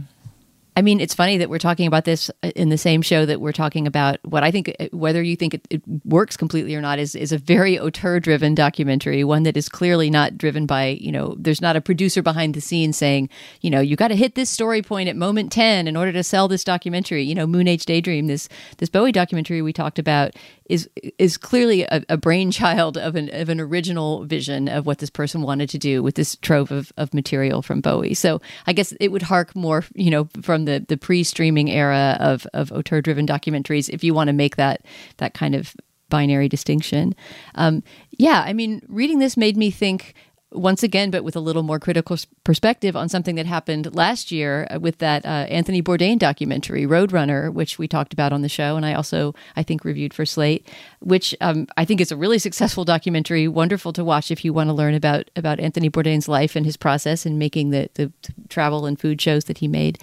I 0.76 0.82
mean, 0.82 1.00
it's 1.00 1.14
funny 1.14 1.38
that 1.38 1.50
we're 1.50 1.60
talking 1.60 1.88
about 1.88 2.06
this 2.06 2.32
uh, 2.42 2.52
in 2.56 2.70
the 2.70 2.78
same 2.78 3.02
show 3.02 3.26
that 3.26 3.40
we're 3.40 3.52
talking 3.52 3.86
about 3.86 4.18
what 4.24 4.44
I 4.44 4.52
think, 4.52 4.76
uh, 4.80 4.88
whether 4.92 5.22
you 5.22 5.36
think 5.36 5.54
it, 5.54 5.68
it 5.70 5.82
works 6.04 6.36
completely 6.36 6.74
or 6.76 6.82
not, 6.82 7.00
is 7.00 7.16
is 7.16 7.32
a 7.32 7.38
very 7.38 7.80
auteur-driven 7.80 8.56
documentary, 8.56 9.24
one 9.24 9.44
that 9.44 9.56
is 9.56 9.70
clearly 9.70 10.10
not 10.10 10.38
driven 10.38 10.66
by, 10.66 10.98
you 11.00 11.12
know, 11.12 11.36
there's 11.38 11.62
not 11.62 11.76
a 11.76 11.82
producer 11.82 12.22
behind 12.22 12.54
the 12.54 12.62
scenes 12.62 12.98
saying, 12.98 13.30
you 13.62 13.70
know, 13.70 13.80
you 13.80 13.96
got 13.96 14.08
to 14.08 14.16
hit 14.16 14.36
this 14.36 14.50
story 14.50 14.82
point 14.82 15.10
at 15.10 15.16
moment 15.16 15.52
ten 15.52 15.88
in 15.88 15.96
order 15.96 16.12
to 16.12 16.24
sell 16.24 16.48
this 16.48 16.64
documentary. 16.64 17.24
You 17.24 17.36
know, 17.36 17.46
Moonage 17.46 17.86
Daydream, 17.86 18.28
this 18.28 18.50
this 18.78 18.90
Bowie 18.90 19.12
documentary 19.12 19.62
we 19.62 19.74
talked 19.74 20.00
about, 20.00 20.32
is 20.66 20.90
is 21.20 21.38
clearly 21.38 21.84
a, 21.84 22.04
a 22.10 22.18
brainchild 22.18 22.98
of 22.98 23.16
an 23.16 23.30
of 23.34 23.50
an 23.50 23.60
original 23.60 24.26
vision 24.26 24.68
of 24.68 24.86
what 24.86 24.98
this 24.98 25.12
person 25.12 25.44
wanted 25.44 25.70
to 25.70 25.78
do 25.78 26.02
with 26.02 26.16
this 26.16 26.36
trove 26.38 26.72
of, 26.72 26.92
of 26.98 27.14
material 27.14 27.62
from 27.62 27.82
Bowie. 27.82 28.14
So 28.16 28.42
I 28.66 28.74
guess 28.74 28.94
it 29.00 29.12
would 29.12 29.24
hark 29.24 29.56
more, 29.56 29.84
you 29.94 30.10
know, 30.10 30.30
from 30.42 30.63
the 30.66 30.86
the 30.88 30.98
pre-streaming 30.98 31.70
era 31.70 32.18
of 32.20 32.48
of 32.54 32.72
auteur-driven 32.72 33.26
documentaries. 33.26 33.90
If 33.90 34.04
you 34.04 34.14
want 34.14 34.28
to 34.28 34.34
make 34.34 34.56
that 34.56 34.86
that 35.18 35.34
kind 35.34 35.56
of 35.56 35.76
binary 36.10 36.50
distinction, 36.50 37.16
um, 37.56 37.84
yeah, 38.12 38.44
I 38.46 38.54
mean, 38.54 38.82
reading 38.88 39.20
this 39.20 39.36
made 39.36 39.58
me 39.58 39.72
think 39.72 40.14
once 40.54 40.84
again, 40.84 41.12
but 41.12 41.24
with 41.24 41.36
a 41.36 41.40
little 41.40 41.64
more 41.64 41.80
critical 41.80 42.18
perspective 42.44 42.96
on 42.96 43.10
something 43.10 43.36
that 43.36 43.46
happened 43.46 43.96
last 43.96 44.32
year 44.32 44.68
uh, 44.70 44.80
with 44.80 45.00
that 45.00 45.26
uh, 45.26 45.46
Anthony 45.50 45.82
Bourdain 45.82 46.20
documentary, 46.20 46.86
Roadrunner, 46.86 47.52
which 47.52 47.80
we 47.80 47.88
talked 47.88 48.14
about 48.14 48.32
on 48.32 48.42
the 48.42 48.50
show, 48.50 48.76
and 48.76 48.86
I 48.86 48.94
also 48.94 49.34
I 49.56 49.64
think 49.64 49.84
reviewed 49.84 50.14
for 50.14 50.26
Slate, 50.26 50.68
which 51.00 51.36
um, 51.42 51.68
I 51.78 51.86
think 51.86 52.02
is 52.02 52.12
a 52.12 52.18
really 52.18 52.40
successful 52.40 52.86
documentary, 52.86 53.48
wonderful 53.48 53.94
to 53.94 54.04
watch 54.04 54.32
if 54.32 54.46
you 54.46 54.54
want 54.54 54.70
to 54.70 54.74
learn 54.74 54.94
about 54.94 55.30
about 55.36 55.60
Anthony 55.60 55.90
Bourdain's 55.90 56.28
life 56.28 56.56
and 56.56 56.66
his 56.66 56.78
process 56.78 57.26
in 57.26 57.38
making 57.38 57.72
the 57.72 57.90
the 57.96 58.12
travel 58.50 58.86
and 58.86 59.00
food 59.00 59.22
shows 59.22 59.46
that 59.46 59.60
he 59.60 59.68
made 59.68 60.00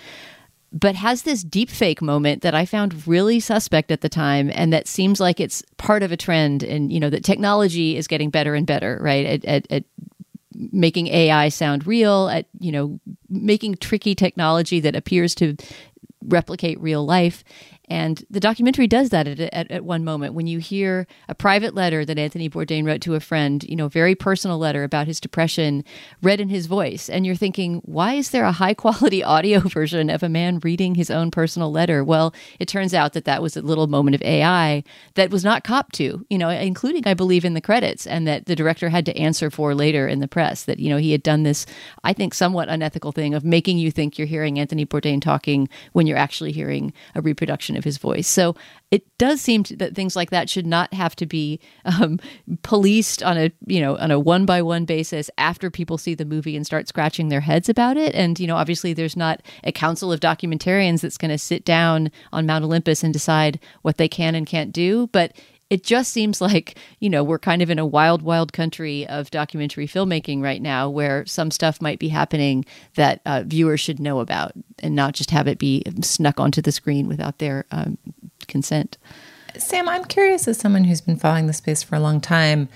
but 0.73 0.95
has 0.95 1.23
this 1.23 1.45
deepfake 1.45 2.01
moment 2.01 2.43
that 2.43 2.55
I 2.55 2.65
found 2.65 3.07
really 3.07 3.41
suspect 3.41 3.91
at 3.91 4.03
the 4.03 4.09
time 4.09 4.51
and 4.55 4.73
that 4.73 4.87
seems 4.87 5.19
like 5.19 5.41
it's 5.41 5.63
part 5.79 6.03
of 6.03 6.13
a 6.13 6.17
trend 6.17 6.63
and 6.63 6.93
you 6.93 7.01
know 7.01 7.11
that 7.11 7.25
technology 7.25 7.97
is 7.97 8.07
getting 8.07 8.31
better 8.31 8.55
and 8.55 8.67
better 8.67 8.99
right 9.03 9.27
at, 9.27 9.45
at, 9.45 9.67
at 9.71 9.85
making 10.55 11.09
AI 11.09 11.49
sound 11.49 11.87
real, 11.87 12.29
at 12.29 12.47
you 12.59 12.73
know 12.73 13.01
making 13.29 13.77
tricky 13.77 14.15
technology 14.15 14.81
that 14.81 14.95
appears 14.95 15.35
to 15.37 15.57
replicate 16.23 16.81
real 16.81 17.05
life. 17.05 17.45
And 17.91 18.25
the 18.31 18.39
documentary 18.39 18.87
does 18.87 19.09
that 19.09 19.27
at, 19.27 19.41
at, 19.41 19.69
at, 19.69 19.85
one 19.85 20.05
moment 20.05 20.35
when 20.35 20.47
you 20.47 20.61
hear 20.61 21.09
a 21.29 21.35
private 21.35 21.75
letter 21.75 22.05
that 22.05 22.19
Anthony 22.19 22.49
Bourdain 22.49 22.87
wrote 22.87 23.01
to 23.01 23.17
a 23.17 23.21
friend, 23.21 23.65
you 23.65 23.75
know, 23.75 23.89
very 23.89 24.15
personal 24.15 24.59
letter 24.59 24.85
about 24.85 25.09
his 25.09 25.19
depression 25.19 25.83
read 26.23 26.41
in 26.41 26.49
his 26.49 26.67
voice. 26.67 27.11
And 27.11 27.27
you're 27.27 27.35
thinking, 27.35 27.83
why 27.85 28.15
is 28.15 28.31
there 28.31 28.45
a 28.45 28.53
high 28.53 28.75
quality 28.75 29.25
audio 29.25 29.59
version 29.59 30.09
of 30.09 30.23
a 30.23 30.29
man 30.29 30.61
reading 30.61 30.95
his 30.95 31.11
own 31.11 31.33
personal 31.33 31.73
letter? 31.73 32.05
Well, 32.05 32.33
it 32.61 32.69
turns 32.69 32.95
out 32.95 33.13
that 33.15 33.25
that 33.25 33.43
was 33.43 33.57
a 33.57 33.63
little 33.63 33.89
moment 33.89 34.15
of 34.15 34.23
AI 34.23 34.85
that 35.15 35.31
was 35.31 35.43
not 35.43 35.65
copped 35.65 35.97
to, 35.97 36.25
you 36.31 36.39
know, 36.39 36.49
including, 36.49 37.09
I 37.09 37.15
believe, 37.15 37.45
in 37.45 37.55
the 37.55 37.61
credits, 37.61 38.07
and 38.07 38.25
that 38.29 38.47
the 38.47 38.55
director 38.55 38.91
had 38.91 39.05
to 39.07 39.17
answer 39.19 39.51
for 39.51 39.75
later 39.75 40.07
in 40.07 40.21
the 40.21 40.29
press 40.29 40.63
that, 40.65 40.79
you 40.79 40.91
know, 40.91 40.99
he 40.99 41.11
had 41.11 41.25
done 41.25 41.43
this, 41.43 41.67
I 42.05 42.13
think, 42.13 42.35
somewhat 42.35 42.69
unethical 42.69 43.11
thing 43.11 43.35
of 43.35 43.45
making 43.45 43.79
you 43.79 43.91
think 43.91 44.17
you're 44.17 44.29
hearing 44.29 44.61
Anthony 44.61 44.87
Bourdain 44.87 45.21
talking 45.21 45.69
when 45.93 46.07
you're 46.07 46.17
actually 46.17 46.53
hearing 46.53 46.93
a 47.17 47.21
reproduction 47.21 47.80
of 47.81 47.85
his 47.85 47.99
voice. 47.99 48.29
So 48.29 48.55
it 48.93 49.03
does 49.19 49.41
seem 49.41 49.65
to, 49.65 49.77
that 49.77 49.95
things 49.97 50.15
like 50.15 50.31
that 50.31 50.49
should 50.49 50.67
not 50.67 50.93
have 50.95 51.17
to 51.17 51.27
be 51.27 51.59
um, 51.85 52.21
policed 52.63 53.23
on 53.23 53.39
a 53.39 53.51
you 53.67 53.81
know 53.81 53.97
on 53.97 54.11
a 54.11 54.19
one 54.21 54.47
by 54.47 54.63
one 54.63 54.85
basis 54.85 55.31
after 55.39 55.71
people 55.71 55.99
see 55.99 56.15
the 56.15 56.25
movie 56.25 56.55
and 56.55 56.67
start 56.67 56.87
scratching 56.87 57.29
their 57.29 57.41
heads 57.41 57.69
about 57.69 57.97
it. 57.97 58.15
And 58.15 58.39
you 58.39 58.47
know, 58.47 58.57
obviously, 58.57 58.93
there's 58.93 59.17
not 59.17 59.43
a 59.65 59.73
council 59.73 60.13
of 60.13 60.21
documentarians 60.21 61.01
that's 61.01 61.19
going 61.19 61.31
to 61.31 61.39
sit 61.39 61.65
down 61.65 62.13
on 62.33 62.47
Mount 62.47 62.65
Olympus 62.65 63.03
and 63.03 63.13
decide 63.13 63.59
what 63.83 63.97
they 63.97 64.09
can 64.09 64.35
and 64.35 64.47
can't 64.47 64.73
do. 64.73 65.09
But 65.09 65.33
it 65.71 65.85
just 65.85 66.13
seems 66.13 66.41
like 66.41 66.77
you 66.99 67.09
know 67.09 67.25
we're 67.25 67.39
kind 67.39 67.63
of 67.63 67.71
in 67.71 67.79
a 67.79 67.87
wild 67.87 68.21
wild 68.23 68.53
country 68.53 69.07
of 69.07 69.31
documentary 69.31 69.87
filmmaking 69.87 70.43
right 70.43 70.61
now 70.61 70.91
where 70.91 71.25
some 71.25 71.51
stuff 71.51 71.81
might 71.81 71.99
be 71.99 72.09
happening 72.09 72.65
that 72.97 73.23
uh, 73.25 73.45
viewers 73.47 73.81
should 73.81 74.01
know 74.01 74.19
about 74.19 74.53
and 74.81 74.95
not 74.95 75.15
just 75.15 75.31
have 75.31 75.47
it 75.47 75.59
be 75.59 75.83
snuck 76.03 76.39
onto 76.39 76.61
the 76.61 76.73
screen 76.73 77.07
without 77.09 77.39
their 77.39 77.65
um, 77.71 77.97
consent. 78.49 78.99
Sam 79.57 79.89
i'm 79.89 80.05
curious 80.05 80.47
as 80.47 80.59
someone 80.59 80.85
who's 80.85 81.01
been 81.01 81.17
following 81.17 81.47
the 81.47 81.53
space 81.53 81.83
for 81.83 81.97
a 81.97 82.01
long 82.01 82.21
time 82.21 82.69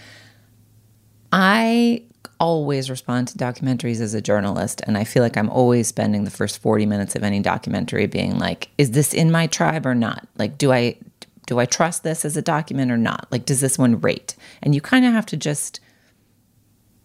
i 1.33 2.03
always 2.41 2.91
respond 2.91 3.29
to 3.29 3.39
documentaries 3.39 4.01
as 4.01 4.13
a 4.13 4.21
journalist 4.21 4.81
and 4.87 4.99
i 4.99 5.05
feel 5.05 5.23
like 5.23 5.37
i'm 5.37 5.49
always 5.51 5.87
spending 5.87 6.25
the 6.25 6.33
first 6.33 6.61
40 6.61 6.85
minutes 6.85 7.15
of 7.15 7.23
any 7.23 7.39
documentary 7.39 8.07
being 8.07 8.39
like 8.39 8.71
is 8.77 8.91
this 8.91 9.15
in 9.15 9.31
my 9.31 9.47
tribe 9.47 9.87
or 9.87 9.95
not? 9.95 10.27
Like 10.37 10.59
do 10.59 10.73
i 10.73 10.97
do 11.47 11.59
I 11.59 11.67
trust 11.67 12.03
this 12.03 12.25
as 12.25 12.37
a 12.37 12.43
document 12.43 12.91
or 12.91 12.97
not? 12.97 13.27
Like, 13.31 13.45
does 13.45 13.61
this 13.61 13.79
one 13.79 14.01
rate? 14.01 14.37
And 14.63 14.75
you 14.75 14.81
kind 14.81 15.05
of 15.05 15.13
have 15.13 15.27
to 15.27 15.37
just 15.37 15.81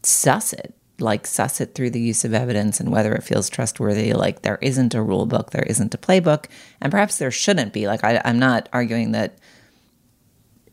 suss 0.04 0.54
it, 0.54 0.74
like 1.00 1.28
suss 1.28 1.60
it 1.60 1.76
through 1.76 1.90
the 1.90 2.02
use 2.02 2.24
of 2.24 2.34
evidence 2.34 2.80
and 2.80 2.92
whether 2.92 3.14
it 3.14 3.24
feels 3.24 3.50
trustworthy. 3.50 4.14
Like, 4.14 4.42
there 4.42 4.60
isn't 4.62 4.96
a 4.96 5.02
rule 5.02 5.26
book, 5.26 5.52
there 5.52 5.64
isn't 5.64 5.94
a 5.94 5.98
playbook, 5.98 6.46
and 6.80 6.92
perhaps 6.92 7.18
there 7.18 7.32
shouldn't 7.32 7.74
be. 7.74 7.88
Like, 7.88 8.04
I, 8.04 8.22
I'm 8.24 8.40
not 8.40 8.70
arguing 8.72 9.12
that 9.12 9.38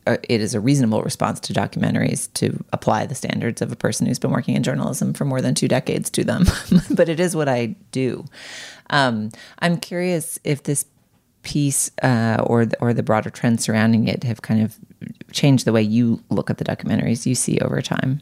uh, 0.06 0.16
it 0.28 0.40
is 0.40 0.54
a 0.54 0.60
reasonable 0.60 1.02
response 1.02 1.40
to 1.40 1.52
documentaries 1.52 2.32
to 2.34 2.64
apply 2.72 3.06
the 3.06 3.14
standards 3.14 3.60
of 3.60 3.72
a 3.72 3.76
person 3.76 4.06
who's 4.06 4.20
been 4.20 4.30
working 4.30 4.54
in 4.54 4.62
journalism 4.62 5.12
for 5.12 5.24
more 5.24 5.42
than 5.42 5.54
two 5.54 5.66
decades 5.66 6.10
to 6.10 6.22
them, 6.22 6.44
but 6.90 7.08
it 7.08 7.18
is 7.18 7.34
what 7.34 7.48
I 7.48 7.74
do. 7.90 8.24
Um, 8.90 9.30
I'm 9.58 9.78
curious 9.78 10.38
if 10.44 10.62
this 10.62 10.84
piece 11.46 11.92
uh, 12.02 12.42
or 12.44 12.66
the, 12.66 12.76
or 12.80 12.92
the 12.92 13.04
broader 13.04 13.30
trends 13.30 13.62
surrounding 13.62 14.08
it 14.08 14.24
have 14.24 14.42
kind 14.42 14.60
of 14.60 14.76
changed 15.30 15.64
the 15.64 15.72
way 15.72 15.80
you 15.80 16.20
look 16.28 16.50
at 16.50 16.58
the 16.58 16.64
documentaries 16.64 17.24
you 17.24 17.36
see 17.36 17.60
over 17.60 17.80
time? 17.80 18.20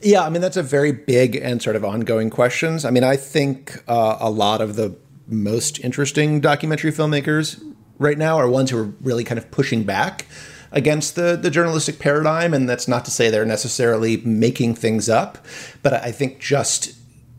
Yeah, 0.00 0.22
I 0.22 0.30
mean 0.30 0.40
that's 0.40 0.56
a 0.56 0.62
very 0.62 0.92
big 0.92 1.34
and 1.34 1.60
sort 1.60 1.74
of 1.74 1.84
ongoing 1.84 2.30
questions. 2.30 2.84
I 2.84 2.90
mean, 2.90 3.02
I 3.02 3.16
think 3.16 3.82
uh, 3.88 4.18
a 4.20 4.30
lot 4.30 4.60
of 4.60 4.76
the 4.76 4.96
most 5.26 5.80
interesting 5.80 6.40
documentary 6.40 6.92
filmmakers 6.92 7.60
right 7.98 8.16
now 8.16 8.36
are 8.36 8.48
ones 8.48 8.70
who 8.70 8.78
are 8.78 8.92
really 9.02 9.24
kind 9.24 9.38
of 9.38 9.50
pushing 9.50 9.82
back 9.82 10.26
against 10.70 11.16
the 11.16 11.34
the 11.34 11.50
journalistic 11.50 11.98
paradigm, 11.98 12.54
and 12.54 12.68
that's 12.68 12.86
not 12.86 13.04
to 13.06 13.10
say 13.10 13.30
they're 13.30 13.44
necessarily 13.44 14.18
making 14.18 14.76
things 14.76 15.08
up, 15.08 15.44
but 15.82 15.92
I 15.92 16.12
think 16.12 16.38
just 16.38 16.94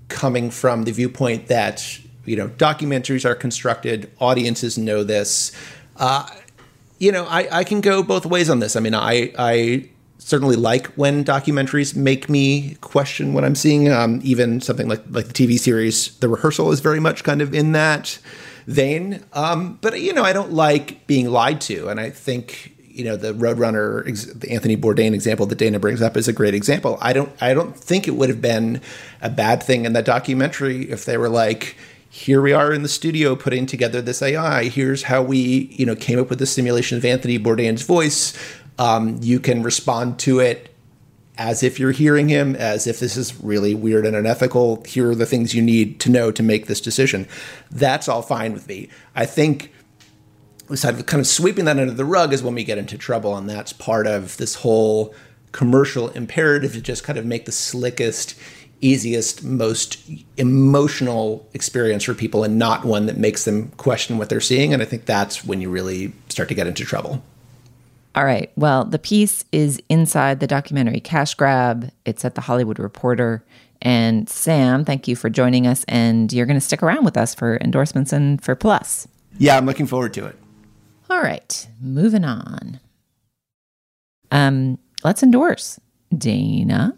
coming 0.10 0.52
from 0.52 0.84
the 0.84 0.92
viewpoint 0.92 1.48
that 1.48 2.00
you 2.30 2.36
know 2.36 2.48
documentaries 2.50 3.26
are 3.26 3.36
constructed 3.36 4.12
audiences 4.20 4.78
know 4.78 5.04
this. 5.04 5.52
Uh, 5.98 6.30
you 7.00 7.12
know 7.12 7.26
I, 7.26 7.60
I 7.60 7.64
can 7.64 7.82
go 7.82 8.04
both 8.04 8.26
ways 8.26 8.50
on 8.50 8.60
this. 8.60 8.76
I 8.76 8.80
mean 8.80 8.94
i 8.94 9.34
i 9.38 9.90
certainly 10.20 10.56
like 10.56 10.88
when 10.94 11.26
documentaries 11.26 11.96
make 11.96 12.30
me 12.30 12.76
question 12.82 13.34
what 13.34 13.44
i'm 13.44 13.56
seeing. 13.56 13.92
Um, 13.92 14.20
even 14.24 14.62
something 14.62 14.88
like 14.88 15.02
like 15.10 15.28
the 15.28 15.34
tv 15.34 15.58
series 15.58 16.16
the 16.20 16.30
rehearsal 16.30 16.72
is 16.72 16.82
very 16.82 17.00
much 17.00 17.24
kind 17.24 17.42
of 17.42 17.54
in 17.54 17.72
that 17.72 18.20
vein. 18.68 19.24
Um, 19.34 19.80
but 19.82 20.00
you 20.00 20.14
know 20.14 20.24
i 20.24 20.34
don't 20.34 20.54
like 20.54 21.08
being 21.08 21.30
lied 21.30 21.62
to. 21.62 21.90
And 21.90 22.00
i 22.00 22.12
think 22.12 22.76
you 23.00 23.06
know 23.06 23.16
the 23.16 23.34
Roadrunner, 23.34 24.04
the 24.42 24.52
Anthony 24.52 24.76
Bourdain 24.76 25.14
example 25.14 25.46
that 25.46 25.58
Dana 25.58 25.80
brings 25.80 26.02
up 26.02 26.18
is 26.18 26.28
a 26.28 26.34
great 26.34 26.54
example. 26.54 26.98
I 27.02 27.14
don't 27.14 27.32
I 27.42 27.54
don't 27.54 27.76
think 27.76 28.10
it 28.10 28.12
would 28.12 28.28
have 28.28 28.42
been 28.42 28.82
a 29.22 29.30
bad 29.30 29.64
thing 29.64 29.86
in 29.86 29.94
that 29.94 30.04
documentary 30.04 30.92
if 30.92 31.06
they 31.06 31.18
were 31.18 31.30
like, 31.30 31.78
here 32.10 32.42
we 32.42 32.54
are 32.54 32.74
in 32.74 32.82
the 32.82 32.90
studio 32.90 33.36
putting 33.36 33.68
together 33.68 34.02
this 34.02 34.22
AI. 34.22 34.66
Here's 34.66 35.04
how 35.04 35.22
we, 35.22 35.70
you 35.72 35.86
know, 35.86 35.96
came 35.96 36.20
up 36.20 36.30
with 36.30 36.40
the 36.40 36.48
simulation 36.48 36.98
of 36.98 37.06
Anthony 37.06 37.38
Bourdain's 37.38 37.84
voice. 37.84 38.36
Um, 38.80 39.20
you 39.22 39.40
can 39.40 39.62
respond 39.62 40.18
to 40.20 40.40
it 40.40 40.74
as 41.38 41.62
if 41.62 41.80
you're 41.80 41.92
hearing 41.92 42.28
him, 42.28 42.56
as 42.56 42.88
if 42.88 43.00
this 43.00 43.16
is 43.16 43.40
really 43.42 43.76
weird 43.76 44.06
and 44.06 44.16
unethical. 44.16 44.84
Here 44.86 45.12
are 45.12 45.16
the 45.16 45.26
things 45.26 45.54
you 45.54 45.62
need 45.62 46.00
to 46.02 46.10
know 46.10 46.32
to 46.32 46.42
make 46.42 46.66
this 46.66 46.82
decision. 46.82 47.28
That's 47.70 48.08
all 48.08 48.24
fine 48.24 48.54
with 48.54 48.68
me. 48.68 48.90
I 49.16 49.26
think 49.26 49.72
kind 50.68 51.14
of 51.14 51.28
sweeping 51.28 51.66
that 51.66 51.80
under 51.80 51.94
the 51.94 52.06
rug 52.06 52.34
is 52.34 52.44
when 52.44 52.56
we 52.56 52.64
get 52.64 52.78
into 52.78 52.98
trouble, 52.98 53.38
and 53.38 53.50
that's 53.50 53.72
part 53.72 54.08
of 54.08 54.38
this 54.38 54.56
whole 54.56 55.14
commercial 55.52 56.10
imperative 56.10 56.74
to 56.74 56.82
just 56.82 57.04
kind 57.04 57.18
of 57.18 57.26
make 57.26 57.46
the 57.46 57.52
slickest 57.52 58.36
easiest, 58.82 59.44
most 59.44 59.98
emotional 60.38 61.48
experience 61.54 62.04
for 62.04 62.14
people 62.14 62.44
and 62.44 62.58
not 62.58 62.86
one 62.86 63.06
that 63.08 63.18
makes 63.18 63.46
them 63.46 63.70
question 63.78 64.18
what 64.18 64.30
they're 64.30 64.42
seeing. 64.42 64.74
And 64.74 64.82
I 64.82 64.86
think 64.86 65.06
that's 65.06 65.44
when 65.44 65.62
you 65.62 65.70
really 65.70 66.14
start 66.30 66.50
to 66.50 66.56
get 66.56 66.68
into 66.68 66.86
trouble. 66.86 67.22
All 68.16 68.26
right. 68.26 68.52
Well, 68.56 68.86
the 68.86 69.00
piece 69.00 69.46
is 69.52 69.82
inside 69.90 70.40
the 70.40 70.48
documentary 70.48 71.00
Cash 71.00 71.36
Grab. 71.36 71.92
It's 72.06 72.26
at 72.26 72.36
the 72.36 72.42
Hollywood 72.42 72.80
Reporter. 72.80 73.44
And 73.82 74.28
Sam, 74.30 74.84
thank 74.84 75.08
you 75.08 75.16
for 75.16 75.30
joining 75.30 75.68
us. 75.68 75.86
And 75.88 76.34
you're 76.34 76.46
going 76.46 76.58
to 76.58 76.62
stick 76.62 76.84
around 76.84 77.06
with 77.06 77.18
us 77.18 77.36
for 77.36 77.58
endorsements 77.58 78.12
and 78.12 78.42
for 78.44 78.56
Plus. 78.56 79.08
Yeah, 79.38 79.58
I'm 79.58 79.66
looking 79.66 79.88
forward 79.88 80.14
to 80.16 80.26
it. 80.26 80.36
All 81.10 81.22
right. 81.22 81.68
Moving 81.80 82.26
on. 82.26 82.80
Um, 84.32 84.78
let's 85.04 85.24
endorse 85.24 85.80
Dana 86.16 86.98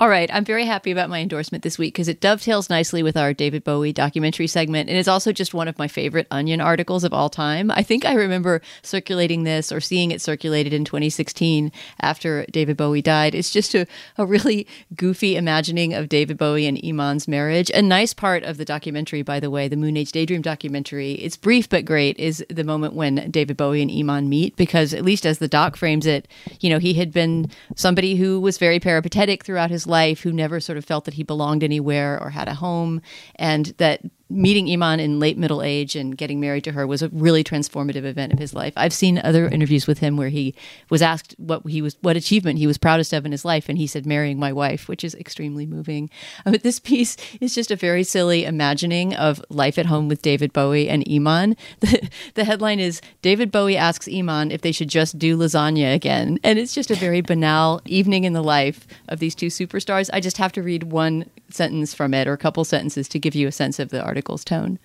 All 0.00 0.08
right, 0.08 0.30
I'm 0.32 0.46
very 0.46 0.64
happy 0.64 0.90
about 0.90 1.10
my 1.10 1.18
endorsement 1.18 1.62
this 1.62 1.76
week 1.78 1.92
because 1.92 2.08
it 2.08 2.22
dovetails 2.22 2.70
nicely 2.70 3.02
with 3.02 3.18
our 3.18 3.34
David 3.34 3.64
Bowie 3.64 3.92
documentary 3.92 4.46
segment. 4.46 4.88
And 4.88 4.96
it's 4.96 5.06
also 5.06 5.30
just 5.30 5.52
one 5.52 5.68
of 5.68 5.78
my 5.78 5.88
favorite 5.88 6.26
Onion 6.30 6.58
articles 6.58 7.04
of 7.04 7.12
all 7.12 7.28
time. 7.28 7.70
I 7.70 7.82
think 7.82 8.06
I 8.06 8.14
remember 8.14 8.62
circulating 8.80 9.44
this 9.44 9.70
or 9.70 9.78
seeing 9.78 10.10
it 10.10 10.22
circulated 10.22 10.72
in 10.72 10.86
2016 10.86 11.70
after 12.00 12.46
David 12.50 12.78
Bowie 12.78 13.02
died. 13.02 13.34
It's 13.34 13.50
just 13.50 13.74
a, 13.74 13.86
a 14.16 14.24
really 14.24 14.66
goofy 14.96 15.36
imagining 15.36 15.92
of 15.92 16.08
David 16.08 16.38
Bowie 16.38 16.66
and 16.66 16.82
Iman's 16.82 17.28
marriage. 17.28 17.70
A 17.74 17.82
nice 17.82 18.14
part 18.14 18.42
of 18.42 18.56
the 18.56 18.64
documentary, 18.64 19.20
by 19.20 19.38
the 19.38 19.50
way, 19.50 19.68
the 19.68 19.76
Moonage 19.76 20.12
Daydream 20.12 20.40
documentary, 20.40 21.12
it's 21.12 21.36
brief 21.36 21.68
but 21.68 21.84
great, 21.84 22.18
is 22.18 22.42
the 22.48 22.64
moment 22.64 22.94
when 22.94 23.30
David 23.30 23.58
Bowie 23.58 23.82
and 23.82 23.90
Iman 23.90 24.30
meet 24.30 24.56
because, 24.56 24.94
at 24.94 25.04
least 25.04 25.26
as 25.26 25.40
the 25.40 25.46
doc 25.46 25.76
frames 25.76 26.06
it, 26.06 26.26
you 26.60 26.70
know, 26.70 26.78
he 26.78 26.94
had 26.94 27.12
been 27.12 27.50
somebody 27.76 28.16
who 28.16 28.40
was 28.40 28.56
very 28.56 28.80
peripatetic 28.80 29.44
throughout 29.44 29.68
his 29.68 29.89
life 29.90 30.20
who 30.22 30.32
never 30.32 30.60
sort 30.60 30.78
of 30.78 30.84
felt 30.84 31.04
that 31.04 31.14
he 31.14 31.22
belonged 31.22 31.62
anywhere 31.62 32.18
or 32.22 32.30
had 32.30 32.48
a 32.48 32.54
home, 32.54 33.02
and 33.36 33.66
that 33.76 34.00
meeting 34.30 34.70
Iman 34.70 35.00
in 35.00 35.18
late 35.18 35.36
middle 35.36 35.62
age 35.62 35.96
and 35.96 36.16
getting 36.16 36.40
married 36.40 36.64
to 36.64 36.72
her 36.72 36.86
was 36.86 37.02
a 37.02 37.08
really 37.08 37.42
transformative 37.42 38.04
event 38.04 38.32
of 38.32 38.38
his 38.38 38.54
life. 38.54 38.72
I've 38.76 38.92
seen 38.92 39.18
other 39.18 39.48
interviews 39.48 39.86
with 39.86 39.98
him 39.98 40.16
where 40.16 40.28
he 40.28 40.54
was 40.88 41.02
asked 41.02 41.34
what 41.38 41.66
he 41.66 41.82
was 41.82 41.96
what 42.00 42.16
achievement 42.16 42.58
he 42.58 42.66
was 42.66 42.78
proudest 42.78 43.12
of 43.12 43.26
in 43.26 43.32
his 43.32 43.44
life 43.44 43.68
and 43.68 43.76
he 43.76 43.86
said 43.86 44.06
marrying 44.06 44.38
my 44.38 44.52
wife, 44.52 44.88
which 44.88 45.04
is 45.04 45.14
extremely 45.16 45.66
moving. 45.66 46.08
Uh, 46.46 46.52
but 46.52 46.62
this 46.62 46.78
piece 46.78 47.16
is 47.40 47.54
just 47.54 47.70
a 47.70 47.76
very 47.76 48.04
silly 48.04 48.44
imagining 48.44 49.14
of 49.14 49.42
life 49.48 49.78
at 49.78 49.86
home 49.86 50.08
with 50.08 50.22
David 50.22 50.52
Bowie 50.52 50.88
and 50.88 51.04
Iman. 51.10 51.56
The, 51.80 52.10
the 52.34 52.44
headline 52.44 52.78
is 52.78 53.00
David 53.22 53.50
Bowie 53.50 53.76
asks 53.76 54.06
Iman 54.06 54.50
if 54.50 54.60
they 54.60 54.70
should 54.70 54.88
just 54.88 55.18
do 55.18 55.36
lasagna 55.36 55.94
again. 55.94 56.38
And 56.44 56.58
it's 56.58 56.74
just 56.74 56.90
a 56.90 56.94
very 56.94 57.22
banal 57.22 57.80
evening 57.86 58.24
in 58.24 58.34
the 58.34 58.42
life 58.42 58.86
of 59.08 59.18
these 59.18 59.34
two 59.34 59.46
superstars. 59.46 60.10
I 60.12 60.20
just 60.20 60.36
have 60.36 60.52
to 60.52 60.62
read 60.62 60.84
one 60.84 61.24
sentence 61.54 61.94
from 61.94 62.14
it 62.14 62.26
or 62.26 62.32
a 62.32 62.38
couple 62.38 62.64
sentences 62.64 63.08
to 63.08 63.18
give 63.18 63.34
you 63.34 63.48
a 63.48 63.52
sense 63.52 63.78
of 63.78 63.90
the 63.90 64.02
article's 64.02 64.44
tone. 64.44 64.78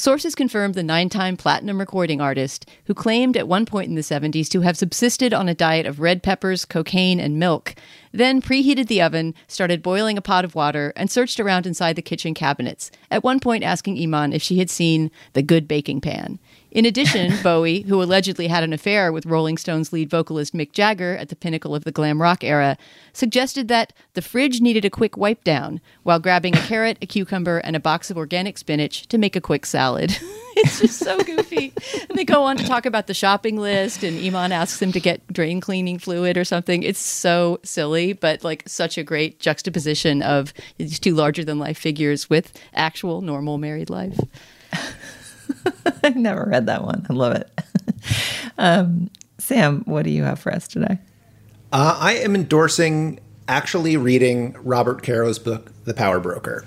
Sources 0.00 0.34
confirmed 0.34 0.74
the 0.74 0.82
nine 0.82 1.10
time 1.10 1.36
platinum 1.36 1.78
recording 1.78 2.22
artist, 2.22 2.66
who 2.86 2.94
claimed 2.94 3.36
at 3.36 3.46
one 3.46 3.66
point 3.66 3.90
in 3.90 3.96
the 3.96 4.00
70s 4.00 4.48
to 4.48 4.62
have 4.62 4.78
subsisted 4.78 5.34
on 5.34 5.46
a 5.46 5.54
diet 5.54 5.84
of 5.84 6.00
red 6.00 6.22
peppers, 6.22 6.64
cocaine, 6.64 7.20
and 7.20 7.38
milk, 7.38 7.74
then 8.10 8.40
preheated 8.40 8.86
the 8.86 9.02
oven, 9.02 9.34
started 9.46 9.82
boiling 9.82 10.16
a 10.16 10.22
pot 10.22 10.42
of 10.42 10.54
water, 10.54 10.94
and 10.96 11.10
searched 11.10 11.38
around 11.38 11.66
inside 11.66 11.96
the 11.96 12.02
kitchen 12.02 12.32
cabinets, 12.32 12.90
at 13.10 13.22
one 13.22 13.40
point 13.40 13.62
asking 13.62 14.02
Iman 14.02 14.32
if 14.32 14.40
she 14.40 14.58
had 14.58 14.70
seen 14.70 15.10
the 15.34 15.42
good 15.42 15.68
baking 15.68 16.00
pan. 16.00 16.38
In 16.70 16.84
addition, 16.84 17.34
Bowie, 17.42 17.82
who 17.82 18.02
allegedly 18.02 18.46
had 18.46 18.62
an 18.62 18.72
affair 18.72 19.12
with 19.12 19.26
Rolling 19.26 19.58
Stones 19.58 19.92
lead 19.92 20.08
vocalist 20.08 20.54
Mick 20.54 20.72
Jagger 20.72 21.16
at 21.16 21.28
the 21.28 21.36
pinnacle 21.36 21.74
of 21.74 21.84
the 21.84 21.92
glam 21.92 22.22
rock 22.22 22.44
era, 22.44 22.76
suggested 23.12 23.68
that 23.68 23.92
the 24.14 24.22
fridge 24.22 24.60
needed 24.60 24.84
a 24.84 24.90
quick 24.90 25.16
wipe 25.16 25.42
down 25.44 25.80
while 26.02 26.20
grabbing 26.20 26.56
a 26.56 26.60
carrot, 26.60 26.98
a 27.02 27.06
cucumber, 27.06 27.58
and 27.58 27.74
a 27.74 27.80
box 27.80 28.10
of 28.10 28.16
organic 28.16 28.58
spinach 28.58 29.06
to 29.08 29.18
make 29.18 29.34
a 29.34 29.40
quick 29.40 29.66
salad. 29.66 30.16
it's 30.56 30.80
just 30.80 30.98
so 30.98 31.18
goofy. 31.20 31.72
And 32.08 32.16
they 32.16 32.24
go 32.24 32.44
on 32.44 32.56
to 32.56 32.64
talk 32.64 32.86
about 32.86 33.06
the 33.06 33.14
shopping 33.14 33.56
list, 33.56 34.04
and 34.04 34.18
Iman 34.24 34.52
asks 34.52 34.80
him 34.80 34.92
to 34.92 35.00
get 35.00 35.26
drain 35.32 35.60
cleaning 35.60 35.98
fluid 35.98 36.36
or 36.36 36.44
something. 36.44 36.82
It's 36.82 37.00
so 37.00 37.58
silly, 37.64 38.12
but 38.12 38.44
like 38.44 38.62
such 38.66 38.96
a 38.96 39.02
great 39.02 39.40
juxtaposition 39.40 40.22
of 40.22 40.52
these 40.78 40.98
two 40.98 41.14
larger 41.14 41.44
than 41.44 41.58
life 41.58 41.78
figures 41.78 42.30
with 42.30 42.52
actual 42.74 43.22
normal 43.22 43.58
married 43.58 43.90
life. 43.90 44.20
I've 46.02 46.16
never 46.16 46.44
read 46.44 46.66
that 46.66 46.84
one. 46.84 47.06
I 47.08 47.12
love 47.12 47.34
it. 47.34 47.50
um, 48.58 49.10
Sam, 49.38 49.82
what 49.86 50.04
do 50.04 50.10
you 50.10 50.22
have 50.24 50.38
for 50.38 50.52
us 50.52 50.68
today? 50.68 50.98
Uh, 51.72 51.96
I 52.00 52.14
am 52.14 52.34
endorsing 52.34 53.20
actually 53.48 53.96
reading 53.96 54.56
Robert 54.62 55.02
Caro's 55.02 55.38
book, 55.38 55.72
The 55.84 55.94
Power 55.94 56.20
Broker. 56.20 56.64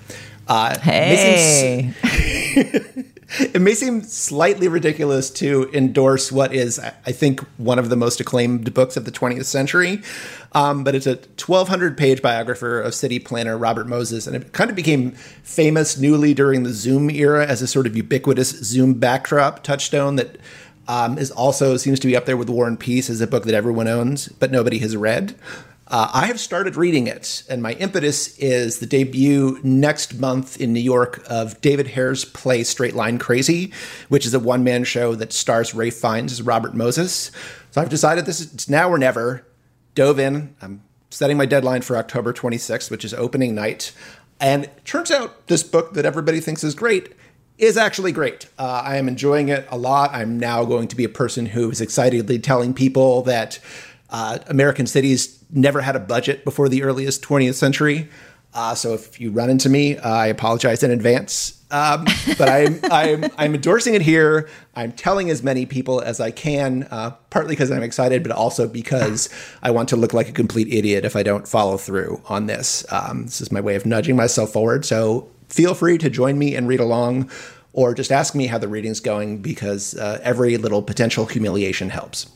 Uh, 0.48 0.78
hey. 0.80 1.94
It 3.40 3.62
may 3.62 3.74
seem 3.74 4.04
slightly 4.04 4.68
ridiculous 4.68 5.30
to 5.32 5.70
endorse 5.74 6.32
what 6.32 6.54
is, 6.54 6.80
I 6.80 7.12
think, 7.12 7.40
one 7.58 7.80
of 7.80 7.90
the 7.90 7.96
most 7.96 8.20
acclaimed 8.20 8.74
books 8.74 8.96
of 8.96 9.06
the 9.06 9.12
20th 9.12 9.46
century, 9.46 10.04
um, 10.52 10.84
but 10.84 10.94
it's 10.94 11.08
a 11.08 11.16
1,200 11.16 11.98
page 11.98 12.22
biographer 12.22 12.80
of 12.80 12.94
city 12.94 13.18
planner 13.18 13.58
Robert 13.58 13.88
Moses, 13.88 14.28
and 14.28 14.36
it 14.36 14.54
kind 14.54 14.70
of 14.70 14.76
became 14.76 15.12
famous 15.42 15.98
newly 15.98 16.34
during 16.34 16.64
the 16.64 16.74
Zoom 16.74 17.10
era 17.10 17.46
as 17.46 17.62
a 17.62 17.68
sort 17.68 17.88
of 17.88 17.96
ubiquitous 17.96 18.50
Zoom 18.50 18.94
backdrop 18.94 19.64
touchstone 19.64 20.16
that 20.18 20.38
um, 20.88 21.18
is 21.18 21.32
also 21.32 21.78
seems 21.78 22.00
to 22.02 22.08
be 22.08 22.16
up 22.16 22.26
there 22.26 22.38
with 22.38 22.50
War 22.50 22.68
and 22.68 22.80
Peace 22.80 23.10
as 23.10 23.22
a 23.22 23.28
book 23.28 23.46
that 23.46 23.56
everyone 23.56 23.88
owns, 23.88 24.28
but 24.28 24.52
nobody 24.52 24.80
has 24.80 24.96
read. 24.96 25.36
Uh, 25.94 26.10
I 26.12 26.26
have 26.26 26.40
started 26.40 26.76
reading 26.76 27.06
it, 27.06 27.44
and 27.48 27.62
my 27.62 27.74
impetus 27.74 28.36
is 28.40 28.80
the 28.80 28.88
debut 28.88 29.60
next 29.62 30.16
month 30.16 30.60
in 30.60 30.74
New 30.74 30.80
York 30.80 31.24
of 31.30 31.62
David 31.62 31.86
Hare's 31.90 32.26
play 32.26 32.64
Straight 32.64 32.96
Line 32.96 33.20
Crazy, 33.20 33.72
which 34.10 34.26
is 34.26 34.34
a 34.34 34.40
one 34.40 34.64
man 34.64 34.86
show 34.86 35.14
that 35.14 35.32
stars 35.32 35.76
Ralph 35.76 35.94
Fiennes 35.94 36.32
as 36.32 36.42
Robert 36.42 36.74
Moses. 36.74 37.30
So 37.70 37.80
I've 37.80 37.90
decided 37.90 38.26
this 38.26 38.42
is 38.42 38.68
now 38.68 38.90
or 38.90 38.98
never. 38.98 39.46
Dove 39.94 40.18
in. 40.18 40.56
I'm 40.64 40.82
setting 41.12 41.38
my 41.38 41.46
deadline 41.46 41.84
for 41.84 41.96
October 41.96 42.34
26th, 42.34 42.90
which 42.90 43.06
is 43.06 43.14
opening 43.14 43.54
night. 43.54 43.92
And 44.40 44.72
turns 44.86 45.12
out 45.12 45.46
this 45.46 45.62
book 45.62 45.94
that 45.94 46.06
everybody 46.06 46.40
thinks 46.40 46.64
is 46.64 46.74
great 46.74 47.14
is 47.60 47.78
actually 47.78 48.12
great. 48.12 48.48
Uh, 48.58 48.82
I 48.84 48.98
am 48.98 49.08
enjoying 49.08 49.50
it 49.50 49.68
a 49.70 49.78
lot. 49.78 50.10
I'm 50.12 50.40
now 50.40 50.66
going 50.66 50.88
to 50.88 50.96
be 50.96 51.04
a 51.04 51.10
person 51.10 51.46
who 51.46 51.70
is 51.70 51.82
excitedly 51.82 52.40
telling 52.40 52.74
people 52.74 53.22
that 53.24 53.60
uh, 54.14 54.38
American 54.48 54.86
cities 54.88 55.44
never 55.52 55.82
had 55.82 55.96
a 55.96 56.00
budget 56.00 56.46
before 56.46 56.70
the 56.70 56.84
earliest 56.84 57.24
20th 57.24 57.56
century. 57.56 58.08
Uh, 58.54 58.76
so 58.76 58.94
if 58.94 59.20
you 59.20 59.32
run 59.32 59.50
into 59.50 59.68
me, 59.68 59.98
uh, 59.98 60.10
I 60.10 60.28
apologize 60.28 60.84
in 60.84 60.92
advance. 60.92 61.60
Um, 61.72 62.06
but 62.38 62.48
I'm, 62.48 62.80
I'm, 62.92 63.26
I'm 63.36 63.56
endorsing 63.56 63.96
it 63.96 64.04
here. 64.04 64.48
I'm 64.76 64.92
telling 64.92 65.32
as 65.32 65.42
many 65.42 65.66
people 65.66 66.02
as 66.02 66.20
I 66.20 66.30
can, 66.30 66.88
uh, 66.92 67.12
partly 67.32 67.54
because 67.54 67.72
I'm 67.72 67.82
excited, 67.82 68.22
but 68.22 68.32
also 68.32 68.68
because 68.68 69.30
I 69.64 69.72
want 69.72 69.90
to 69.90 69.96
look 69.96 70.14
like 70.14 70.30
a 70.30 70.34
complete 70.34 70.72
idiot 70.72 71.04
if 71.04 71.16
I 71.16 71.24
don't 71.24 71.48
follow 71.48 71.78
through 71.78 72.22
on 72.28 72.46
this. 72.46 72.86
Um, 72.92 73.24
this 73.26 73.42
is 73.42 73.52
my 73.52 73.62
way 73.62 73.76
of 73.76 73.88
nudging 73.88 74.16
myself 74.16 74.54
forward. 74.54 74.86
So 74.86 75.28
feel 75.50 75.74
free 75.74 75.98
to 75.98 76.12
join 76.12 76.38
me 76.38 76.56
and 76.56 76.68
read 76.68 76.80
along, 76.80 77.32
or 77.74 77.96
just 77.96 78.12
ask 78.12 78.36
me 78.36 78.46
how 78.46 78.60
the 78.60 78.68
reading's 78.68 79.00
going 79.00 79.42
because 79.42 79.96
uh, 79.96 80.20
every 80.22 80.58
little 80.58 80.84
potential 80.84 81.26
humiliation 81.26 81.90
helps. 81.90 82.28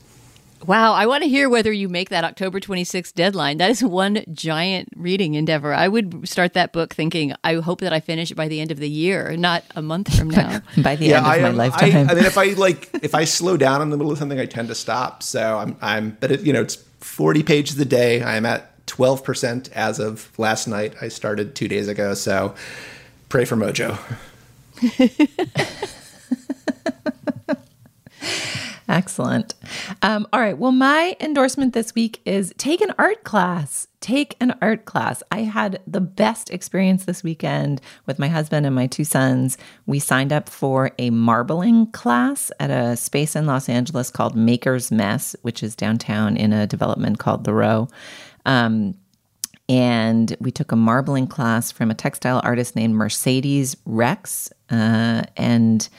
Wow, 0.66 0.94
I 0.94 1.06
want 1.06 1.24
to 1.24 1.30
hear 1.30 1.50
whether 1.50 1.72
you 1.72 1.88
make 1.88 2.10
that 2.10 2.24
October 2.24 2.60
26th 2.60 3.14
deadline. 3.14 3.58
That 3.58 3.70
is 3.70 3.84
one 3.84 4.24
giant 4.34 4.90
reading 4.96 5.36
endeavor. 5.36 5.74
I 5.74 5.88
would 5.88 6.28
start 6.28 6.54
that 6.54 6.74
book 6.74 6.94
thinking, 6.94 7.34
I 7.44 7.56
hope 7.56 7.82
that 7.82 7.94
I 7.94 8.00
finish 8.00 8.32
it 8.32 8.36
by 8.36 8.48
the 8.48 8.60
end 8.60 8.72
of 8.72 8.80
the 8.80 8.90
year, 8.90 9.38
not 9.38 9.64
a 9.76 9.82
month 9.82 10.18
from 10.18 10.30
now. 10.30 10.62
by 10.78 10.96
the 10.96 11.06
yeah, 11.06 11.18
end 11.18 11.26
of 11.26 11.32
I, 11.32 11.40
my 11.40 11.50
lifetime. 11.50 12.10
I, 12.10 12.12
I, 12.12 12.16
mean, 12.16 12.26
if 12.26 12.38
I 12.38 12.46
like, 12.54 12.90
if 13.02 13.14
I 13.14 13.26
slow 13.26 13.56
down 13.56 13.82
in 13.82 13.92
the 13.92 13.98
middle 13.98 14.12
of 14.12 14.18
something, 14.18 14.40
I 14.40 14.46
tend 14.46 14.70
to 14.70 14.76
stop. 14.76 15.22
So 15.22 15.58
I'm, 15.58 15.78
I'm, 15.82 16.18
but 16.20 16.32
it, 16.32 16.42
you 16.42 16.54
know, 16.54 16.62
it's 16.62 16.76
40 16.76 17.44
pages 17.44 17.80
a 17.80 17.86
day. 17.86 18.24
I'm 18.24 18.46
at 18.46 18.86
12% 18.88 19.72
as 19.74 20.00
of 20.00 20.38
last 20.40 20.68
night. 20.68 20.96
I 21.02 21.10
started 21.10 21.56
two 21.56 21.68
days 21.68 21.88
ago. 21.88 22.14
So 22.14 22.56
pray 23.30 23.46
for 23.46 23.56
Mojo. 23.56 23.98
Excellent. 28.90 29.54
Um, 30.02 30.28
all 30.32 30.40
right. 30.40 30.58
Well, 30.58 30.72
my 30.72 31.18
endorsement 31.20 31.74
this 31.74 31.94
week 31.94 32.22
is 32.26 32.54
take 32.58 32.80
an 32.80 32.94
art 32.98 33.26
class. 33.26 33.88
Take 34.00 34.38
an 34.40 34.56
art 34.62 34.86
class. 34.86 35.22
I 35.30 35.40
had 35.40 35.82
the 35.86 36.00
best 36.00 36.50
experience 36.52 37.04
this 37.04 37.22
weekend 37.24 37.82
with 38.06 38.18
my 38.18 38.30
husband 38.30 38.66
and 38.66 38.74
my 38.74 38.88
two 38.88 39.04
sons. 39.04 39.58
We 39.88 40.00
signed 40.00 40.32
up 40.32 40.48
for 40.48 40.92
a 40.98 41.10
marbling 41.10 41.92
class 41.92 42.50
at 42.62 42.70
a 42.70 42.96
space 42.96 43.36
in 43.36 43.46
Los 43.46 43.68
Angeles 43.68 44.10
called 44.10 44.36
Maker's 44.38 44.90
Mess, 44.90 45.36
which 45.42 45.64
is 45.64 45.76
downtown 45.76 46.38
in 46.38 46.54
a 46.54 46.68
development 46.68 47.20
called 47.20 47.44
The 47.44 47.54
Row. 47.54 47.90
Um, 48.46 48.96
and 49.68 50.34
we 50.40 50.52
took 50.52 50.72
a 50.72 50.78
marbling 50.78 51.28
class 51.28 51.74
from 51.74 51.92
a 51.92 51.96
textile 51.96 52.40
artist 52.44 52.74
named 52.76 52.96
Mercedes 52.96 53.76
Rex. 53.86 54.50
Uh, 54.70 55.24
and 55.36 55.90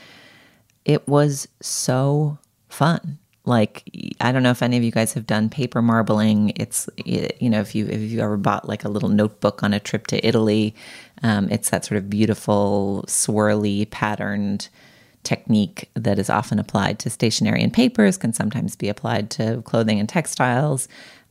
it 0.85 1.07
was 1.07 1.47
so 1.61 2.39
fun. 2.79 3.19
Like 3.43 3.83
I 4.21 4.31
don't 4.31 4.43
know 4.43 4.51
if 4.51 4.63
any 4.63 4.77
of 4.77 4.83
you 4.83 4.91
guys 4.91 5.13
have 5.13 5.27
done 5.27 5.49
paper 5.49 5.81
marbling. 5.81 6.53
It's 6.55 6.89
you 7.03 7.49
know 7.49 7.59
if 7.59 7.75
you 7.75 7.85
if 7.87 7.99
you 7.99 8.21
ever 8.21 8.37
bought 8.37 8.69
like 8.69 8.85
a 8.85 8.89
little 8.89 9.09
notebook 9.09 9.63
on 9.63 9.73
a 9.73 9.79
trip 9.79 10.07
to 10.07 10.25
Italy, 10.25 10.73
um, 11.23 11.49
it's 11.49 11.69
that 11.71 11.83
sort 11.83 11.97
of 11.97 12.09
beautiful 12.09 13.03
swirly 13.07 13.89
patterned 13.89 14.69
technique 15.23 15.89
that 15.95 16.17
is 16.17 16.29
often 16.29 16.57
applied 16.59 16.99
to 16.99 17.09
stationery 17.09 17.61
and 17.61 17.73
papers. 17.73 18.17
Can 18.17 18.33
sometimes 18.33 18.75
be 18.75 18.87
applied 18.87 19.29
to 19.31 19.61
clothing 19.63 19.99
and 19.99 20.07
textiles. 20.07 20.87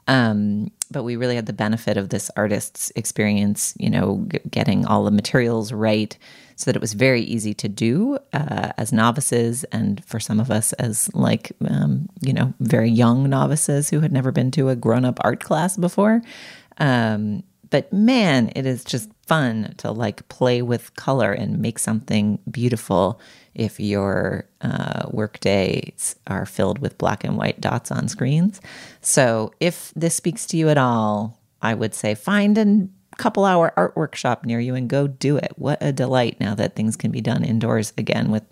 Um, 0.07 0.71
but 0.91 1.03
we 1.03 1.17
really 1.17 1.37
had 1.37 1.47
the 1.47 1.53
benefit 1.53 1.97
of 1.97 2.09
this 2.09 2.31
artist's 2.37 2.93
experience, 2.97 3.75
you 3.79 3.91
know, 3.91 4.27
g- 4.31 4.41
getting 4.51 4.87
all 4.87 5.05
the 5.05 5.11
materials 5.11 5.73
right 5.73 6.17
so 6.57 6.65
that 6.65 6.77
it 6.77 6.81
was 6.81 6.95
very 6.95 7.23
easy 7.23 7.55
to 7.55 7.69
do 7.69 8.19
uh, 8.33 8.73
as 8.77 8.93
novices 8.93 9.65
and 9.65 10.05
for 10.05 10.19
some 10.19 10.41
of 10.41 10.51
us 10.51 10.73
as 10.75 11.09
like, 11.15 11.53
um, 11.69 12.09
you 12.21 12.33
know, 12.33 12.53
very 12.61 12.91
young 12.91 13.29
novices 13.31 13.91
who 13.91 14.01
had 14.01 14.13
never 14.13 14.33
been 14.33 14.51
to 14.51 14.69
a 14.69 14.77
grown 14.77 15.05
up 15.05 15.19
art 15.23 15.43
class 15.45 15.77
before. 15.77 16.21
Um, 16.79 17.45
but 17.71 17.93
man, 17.93 18.51
it 18.57 18.67
is 18.67 18.85
just 18.85 19.11
fun 19.27 19.75
to 19.79 19.93
like 19.93 20.29
play 20.29 20.63
with 20.63 20.95
color 20.97 21.33
and 21.33 21.61
make 21.61 21.79
something 21.79 22.39
beautiful 22.51 23.21
if 23.59 23.79
your 23.81 24.47
uh, 24.61 25.07
work 25.11 25.41
days 25.41 26.17
are 26.27 26.47
filled 26.47 26.79
with 26.79 26.97
black 26.97 27.25
and 27.25 27.37
white 27.37 27.61
dots 27.61 27.91
on 27.91 28.09
screens. 28.09 28.61
So 29.01 29.53
if 29.61 29.93
this 29.95 30.15
speaks 30.15 30.47
to 30.47 30.57
you 30.57 30.69
at 30.69 30.79
all, 30.79 31.39
I 31.61 31.75
would 31.75 31.95
say 31.95 32.15
find 32.15 32.57
a 32.57 32.89
couple 33.17 33.45
hour 33.45 33.73
art 33.77 33.97
workshop 33.97 34.45
near 34.45 34.61
you 34.61 34.75
and 34.75 34.89
go 34.89 35.09
do 35.09 35.37
it. 35.37 35.53
What 35.57 35.79
a 35.83 35.93
delight 35.93 36.39
now 36.41 36.55
that 36.55 36.77
things 36.77 36.97
can 36.97 37.11
be 37.11 37.21
done 37.21 37.45
indoors 37.45 37.93
again 37.99 38.31
with 38.31 38.45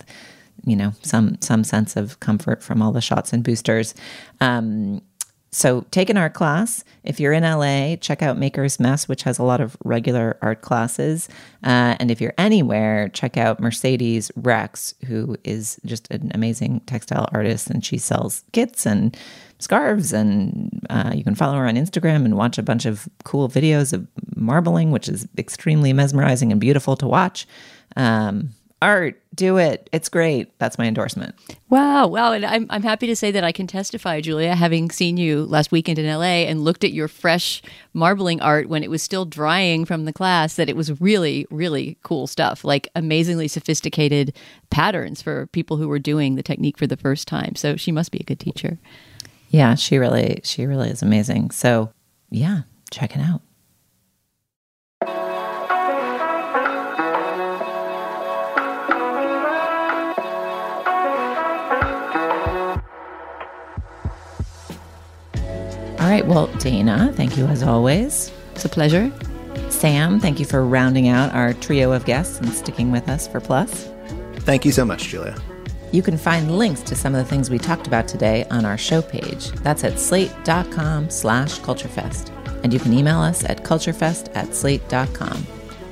you 0.65 0.75
know 0.75 0.93
some 1.03 1.39
some 1.41 1.63
sense 1.63 1.97
of 1.97 2.19
comfort 2.21 2.63
from 2.63 2.83
all 2.83 2.93
the 2.93 3.01
shots 3.01 3.33
and 3.33 3.45
boosters. 3.45 3.95
Um, 4.41 5.03
so 5.51 5.83
take 5.91 6.11
an 6.11 6.17
art 6.17 6.35
class. 6.35 6.85
If 7.05 7.21
you're 7.21 7.33
in 7.33 7.43
LA, 7.43 7.97
check 7.97 8.21
out 8.23 8.37
Maker's 8.37 8.81
Mess, 8.81 9.09
which 9.09 9.23
has 9.23 9.39
a 9.39 9.43
lot 9.43 9.61
of 9.61 9.77
regular 9.85 10.37
art 10.43 10.61
classes. 10.61 11.29
Uh, 11.63 11.97
and 11.99 12.11
if 12.11 12.21
you're 12.21 12.35
anywhere, 12.37 13.09
check 13.09 13.37
out 13.37 13.61
Mercedes 13.61 14.31
Rex, 14.37 14.95
who 15.07 15.37
is 15.45 15.81
just 15.87 16.11
an 16.11 16.31
amazing 16.35 16.81
textile 16.81 17.29
artist, 17.33 17.71
and 17.71 17.85
she 17.85 17.97
sells 17.97 18.43
kits 18.53 18.85
and 18.87 19.17
scarves. 19.59 20.13
And 20.13 20.85
uh, 20.91 21.13
you 21.15 21.25
can 21.25 21.35
follow 21.35 21.57
her 21.57 21.67
on 21.67 21.77
Instagram 21.77 22.25
and 22.25 22.37
watch 22.37 22.59
a 22.59 22.63
bunch 22.63 22.85
of 22.85 23.09
cool 23.25 23.49
videos 23.49 23.93
of 23.93 24.07
marbling, 24.35 24.91
which 24.91 25.09
is 25.09 25.29
extremely 25.39 25.93
mesmerizing 25.93 26.51
and 26.51 26.61
beautiful 26.61 26.97
to 26.97 27.07
watch. 27.07 27.47
Um, 27.97 28.51
art, 28.83 29.20
do 29.35 29.57
it. 29.57 29.89
It's 29.93 30.09
great. 30.09 30.57
That's 30.59 30.79
my 30.79 30.87
endorsement. 30.87 31.35
Wow, 31.70 32.07
wow. 32.09 32.33
And 32.33 32.45
I'm, 32.45 32.66
I'm 32.70 32.83
happy 32.83 33.07
to 33.07 33.16
say 33.16 33.31
that 33.31 33.45
I 33.45 33.53
can 33.53 33.66
testify, 33.66 34.20
Julia, 34.20 34.55
having 34.55 34.91
seen 34.91 35.16
you 35.16 35.45
last 35.47 35.72
weekend 35.72 35.99
in 35.99 36.07
LA 36.07 36.45
and 36.45 36.62
looked 36.62 36.85
at 36.85 36.93
your 36.93 37.09
fresh 37.09 37.62
marbling 37.95 38.41
art 38.41 38.68
when 38.68 38.83
it 38.83 38.91
was 38.91 39.03
still 39.03 39.24
drying 39.24 39.85
from 39.85 40.05
the 40.05 40.12
class, 40.12 40.57
that 40.57 40.68
it 40.68 40.77
was 40.77 41.01
really, 41.01 41.47
really 41.51 41.99
cool 42.03 42.27
stuff. 42.27 42.64
Like 42.64 42.89
amazingly 42.95 43.49
sophisticated 43.49 44.37
patterns 44.70 45.22
for 45.22 45.47
people 45.49 45.77
who 45.77 45.89
were 45.89 45.99
doing 45.99 46.35
the 46.35 46.43
technique 46.43 46.79
for 46.79 46.87
the 46.87 46.97
first 46.97 47.27
time. 47.27 47.57
So 47.57 47.77
she 47.77 47.93
must 47.93 48.12
be 48.12 48.18
a 48.18 48.24
good 48.24 48.41
teacher. 48.41 48.79
Yeah, 49.49 49.74
she 49.74 49.99
really, 49.99 50.41
she 50.45 50.66
really 50.66 50.91
is 50.91 51.03
amazing. 51.03 51.51
So 51.51 51.93
yeah, 52.31 52.62
check 52.91 53.14
it 53.16 53.20
out. 53.20 53.43
All 66.07 66.13
right. 66.13 66.25
Well, 66.25 66.47
Dana, 66.59 67.13
thank 67.17 67.37
you 67.37 67.47
as 67.47 67.65
always. 67.65 68.31
It's 68.55 68.65
a 68.65 68.69
pleasure. 68.69 69.11
Sam, 69.71 70.21
thank 70.21 70.39
you 70.39 70.45
for 70.47 70.65
rounding 70.65 71.09
out 71.09 71.35
our 71.35 71.53
trio 71.53 71.91
of 71.91 72.05
guests 72.05 72.39
and 72.39 72.49
sticking 72.53 72.93
with 72.93 73.09
us 73.09 73.27
for 73.27 73.41
Plus. 73.41 73.91
Thank 74.37 74.65
you 74.65 74.71
so 74.71 74.85
much, 74.85 75.09
Julia. 75.09 75.37
You 75.91 76.03
can 76.03 76.17
find 76.17 76.59
links 76.59 76.83
to 76.83 76.95
some 76.95 77.17
of 77.17 77.25
the 77.25 77.29
things 77.29 77.51
we 77.51 77.59
talked 77.59 77.89
about 77.89 78.07
today 78.07 78.45
on 78.53 78.65
our 78.65 78.79
show 78.79 79.03
page. 79.03 79.51
That's 79.65 79.83
at 79.83 79.99
slate.com 79.99 81.11
slash 81.11 81.59
culturefest. 81.59 82.31
And 82.63 82.73
you 82.73 82.79
can 82.79 82.93
email 82.93 83.19
us 83.19 83.43
at 83.43 83.65
culturefest 83.65 84.31
at 84.37 84.55
slate.com. 84.55 85.45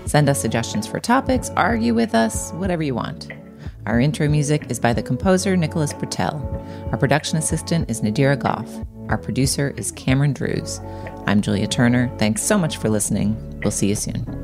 Send 0.07 0.29
us 0.29 0.41
suggestions 0.41 0.87
for 0.87 1.01
topics, 1.01 1.51
argue 1.57 1.93
with 1.93 2.15
us, 2.15 2.53
whatever 2.53 2.85
you 2.85 2.95
want. 2.95 3.33
Our 3.85 3.99
intro 3.99 4.29
music 4.29 4.71
is 4.71 4.79
by 4.79 4.93
the 4.93 5.03
composer 5.03 5.57
Nicholas 5.57 5.93
Britell. 5.93 6.93
Our 6.93 6.99
production 6.99 7.37
assistant 7.37 7.91
is 7.91 8.01
Nadira 8.01 8.39
Goff. 8.39 8.69
Our 9.09 9.19
producer 9.19 9.75
is 9.77 9.93
Cameron 9.93 10.33
Drews. 10.33 10.81
I'm 11.27 11.41
Julia 11.41 11.67
Turner. 11.67 12.11
Thanks 12.19 12.43
so 12.43 12.59
much 12.59 12.79
for 12.79 12.89
listening. 12.89 13.37
We'll 13.63 13.71
see 13.71 13.89
you 13.89 13.95
soon. 13.95 14.44